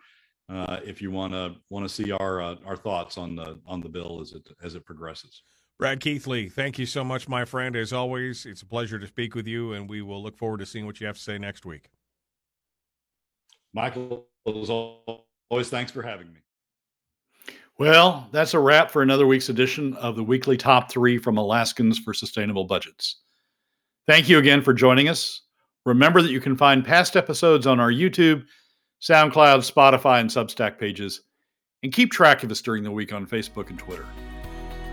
uh, 0.49 0.81
if 0.83 1.01
you 1.01 1.09
want 1.09 1.31
to 1.31 1.55
want 1.69 1.87
to 1.87 1.93
see 1.93 2.11
our 2.11 2.41
our 2.41 2.75
thoughts 2.75 3.17
on 3.17 3.37
the 3.37 3.57
on 3.65 3.79
the 3.79 3.87
bill 3.87 4.19
as 4.21 4.33
it 4.33 4.45
as 4.61 4.75
it 4.75 4.85
progresses. 4.85 5.43
Brad 5.79 5.99
Keithley, 5.99 6.49
thank 6.49 6.77
you 6.77 6.85
so 6.85 7.03
much, 7.03 7.27
my 7.27 7.45
friend. 7.45 7.75
As 7.75 7.91
always, 7.91 8.45
it's 8.45 8.61
a 8.61 8.65
pleasure 8.65 8.99
to 8.99 9.07
speak 9.07 9.35
with 9.35 9.47
you, 9.47 9.73
and 9.73 9.89
we 9.89 10.01
will 10.01 10.21
look 10.21 10.37
forward 10.37 10.59
to 10.59 10.65
seeing 10.65 10.85
what 10.85 11.01
you 11.01 11.07
have 11.07 11.17
to 11.17 11.21
say 11.21 11.37
next 11.37 11.65
week. 11.65 11.89
Michael, 13.73 14.27
as 14.47 14.69
always, 14.69 15.69
thanks 15.69 15.91
for 15.91 16.03
having 16.03 16.31
me. 16.31 16.39
Well, 17.79 18.29
that's 18.31 18.53
a 18.53 18.59
wrap 18.59 18.91
for 18.91 19.01
another 19.01 19.25
week's 19.25 19.49
edition 19.49 19.95
of 19.95 20.15
the 20.15 20.23
weekly 20.23 20.57
top 20.57 20.91
three 20.91 21.17
from 21.17 21.37
Alaskans 21.37 21.97
for 21.97 22.13
Sustainable 22.13 22.65
Budgets. 22.65 23.21
Thank 24.05 24.29
you 24.29 24.37
again 24.37 24.61
for 24.61 24.73
joining 24.73 25.09
us. 25.09 25.41
Remember 25.85 26.21
that 26.21 26.31
you 26.31 26.39
can 26.39 26.55
find 26.55 26.85
past 26.85 27.15
episodes 27.15 27.65
on 27.65 27.79
our 27.79 27.91
YouTube, 27.91 28.45
SoundCloud, 29.01 29.69
Spotify, 29.69 30.21
and 30.21 30.29
Substack 30.29 30.77
pages, 30.77 31.21
and 31.81 31.91
keep 31.91 32.11
track 32.11 32.43
of 32.43 32.51
us 32.51 32.61
during 32.61 32.83
the 32.83 32.91
week 32.91 33.11
on 33.11 33.25
Facebook 33.25 33.69
and 33.69 33.79
Twitter. 33.79 34.05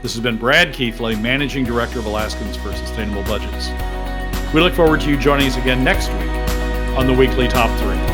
This 0.03 0.15
has 0.15 0.23
been 0.23 0.39
Brad 0.39 0.73
Keithley, 0.73 1.15
Managing 1.15 1.63
Director 1.63 1.99
of 1.99 2.07
Alaskans 2.07 2.57
for 2.57 2.73
Sustainable 2.73 3.23
Budgets. 3.25 3.69
We 4.55 4.63
look 4.63 4.73
forward 4.73 5.03
to 5.03 5.11
you 5.11 5.19
joining 5.19 5.47
us 5.47 5.59
again 5.59 5.85
next 5.85 6.09
week 6.09 6.31
on 6.97 7.07
the 7.07 7.13
weekly 7.13 7.49
Top 7.49 7.69
3. 7.79 8.10